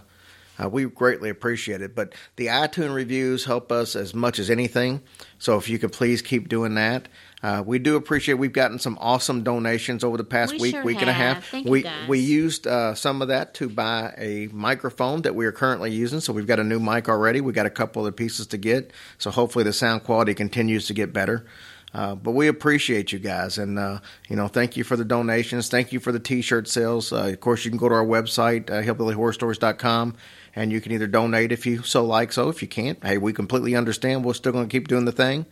uh, 0.63 0.69
we 0.69 0.86
greatly 0.86 1.30
appreciate 1.30 1.82
it. 1.82 1.95
But 1.95 2.13
the 2.36 2.47
iTunes 2.47 2.93
reviews 2.93 3.45
help 3.45 3.71
us 3.71 3.95
as 3.95 4.13
much 4.13 4.38
as 4.38 4.49
anything. 4.49 5.01
So 5.39 5.57
if 5.57 5.67
you 5.67 5.80
could 5.80 5.91
please 5.91 6.21
keep 6.21 6.47
doing 6.47 6.75
that. 6.75 7.07
Uh, 7.48 7.62
we 7.62 7.80
do 7.80 7.95
appreciate. 7.95 8.34
We've 8.34 8.52
gotten 8.52 8.78
some 8.78 8.98
awesome 9.00 9.41
donations 9.41 10.04
over 10.04 10.18
the 10.18 10.26
past 10.26 10.52
We 10.52 10.60
week, 10.60 10.76
sure 10.76 10.84
week 10.84 11.00
and 11.00 11.10
a 11.10 11.14
half. 11.14 11.48
Thank 11.48 11.66
we 11.66 11.86
we 12.10 12.20
used 12.20 12.68
uh, 12.68 12.93
some 12.93 13.22
of 13.22 13.30
that 13.30 13.54
to 13.54 13.70
buy 13.70 14.14
a 14.18 14.48
microphone 14.52 15.22
that 15.22 15.34
we 15.34 15.45
are 15.45 15.54
currently 15.54 15.93
using. 15.93 16.20
So 16.20 16.34
we've 16.34 16.45
got 16.45 16.60
a 16.60 16.64
new 16.66 16.78
mic 16.78 17.08
already. 17.08 17.39
We 17.39 17.54
got 17.54 17.66
a 17.66 17.70
couple 17.70 18.06
of 18.06 18.14
pieces 18.18 18.48
to 18.48 18.58
get. 18.58 18.91
So 19.18 19.32
hopefully 19.32 19.64
the 19.64 19.72
sound 19.72 20.04
quality 20.04 20.34
continues 20.34 20.88
to 20.88 20.93
get 20.93 21.14
better. 21.14 21.45
Uh, 21.93 22.16
but 22.16 22.32
we 22.32 22.50
appreciate 22.50 23.14
you 23.14 23.20
guys, 23.20 23.58
and 23.58 23.80
uh, 23.80 24.00
you 24.28 24.36
know, 24.36 24.50
thank 24.50 24.76
you 24.76 24.84
for 24.84 24.98
the 24.98 25.06
donations. 25.06 25.70
Thank 25.70 25.93
you 25.93 26.02
for 26.02 26.12
the 26.12 26.20
T-shirt 26.20 26.68
sales. 26.68 27.14
Uh, 27.14 27.28
of 27.28 27.39
course, 27.39 27.64
you 27.64 27.72
can 27.72 27.78
go 27.78 27.88
to 27.88 27.95
our 27.95 28.06
website, 28.06 28.70
uh, 28.70 28.84
hillbillyhorrorstories.com, 28.84 30.16
and 30.54 30.74
you 30.74 30.82
can 30.82 30.91
either 30.91 31.08
donate 31.08 31.54
if 31.54 31.66
you 31.66 31.82
so 31.84 32.04
like. 32.04 32.34
So 32.34 32.50
if 32.50 32.62
you 32.62 32.68
can't, 32.68 33.02
hey, 33.06 33.18
we 33.18 33.32
completely 33.32 33.74
understand. 33.74 34.26
We're 34.26 34.34
still 34.34 34.52
going 34.52 34.68
to 34.68 34.72
keep 34.72 34.89
doing 34.89 35.06
the 35.06 35.14
thing. 35.14 35.45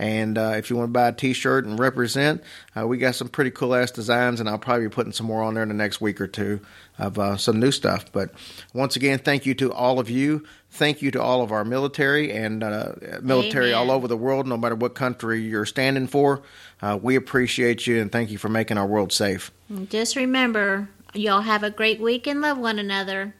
And 0.00 0.38
uh, 0.38 0.54
if 0.56 0.70
you 0.70 0.76
want 0.76 0.88
to 0.88 0.92
buy 0.92 1.08
a 1.08 1.12
T-shirt 1.12 1.66
and 1.66 1.78
represent, 1.78 2.42
uh, 2.74 2.86
we 2.86 2.96
got 2.96 3.16
some 3.16 3.28
pretty 3.28 3.50
cool 3.50 3.74
ass 3.74 3.90
designs, 3.90 4.40
and 4.40 4.48
I'll 4.48 4.56
probably 4.56 4.86
be 4.86 4.90
putting 4.94 5.12
some 5.12 5.26
more 5.26 5.42
on 5.42 5.52
there 5.52 5.62
in 5.62 5.68
the 5.68 5.74
next 5.74 6.00
week 6.00 6.22
or 6.22 6.26
two 6.26 6.62
of 6.98 7.18
uh, 7.18 7.36
some 7.36 7.60
new 7.60 7.70
stuff. 7.70 8.10
But 8.10 8.32
once 8.72 8.96
again, 8.96 9.18
thank 9.18 9.44
you 9.44 9.52
to 9.56 9.70
all 9.70 10.00
of 10.00 10.08
you. 10.08 10.42
Thank 10.70 11.02
you 11.02 11.10
to 11.10 11.20
all 11.20 11.42
of 11.42 11.52
our 11.52 11.66
military 11.66 12.32
and 12.32 12.64
uh, 12.64 12.92
military 13.20 13.74
Amen. 13.74 13.78
all 13.78 13.90
over 13.90 14.08
the 14.08 14.16
world, 14.16 14.46
no 14.46 14.56
matter 14.56 14.74
what 14.74 14.94
country 14.94 15.42
you're 15.42 15.66
standing 15.66 16.06
for. 16.06 16.40
Uh, 16.80 16.98
we 17.00 17.14
appreciate 17.16 17.86
you 17.86 18.00
and 18.00 18.10
thank 18.10 18.30
you 18.30 18.38
for 18.38 18.48
making 18.48 18.78
our 18.78 18.86
world 18.86 19.12
safe. 19.12 19.52
Just 19.90 20.16
remember, 20.16 20.88
y'all 21.12 21.42
have 21.42 21.62
a 21.62 21.70
great 21.70 22.00
week 22.00 22.26
and 22.26 22.40
love 22.40 22.56
one 22.56 22.78
another. 22.78 23.34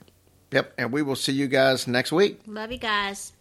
Yep, 0.50 0.74
and 0.76 0.92
we 0.92 1.00
will 1.00 1.16
see 1.16 1.32
you 1.32 1.46
guys 1.46 1.86
next 1.86 2.12
week. 2.12 2.40
Love 2.46 2.70
you 2.70 2.78
guys. 2.78 3.32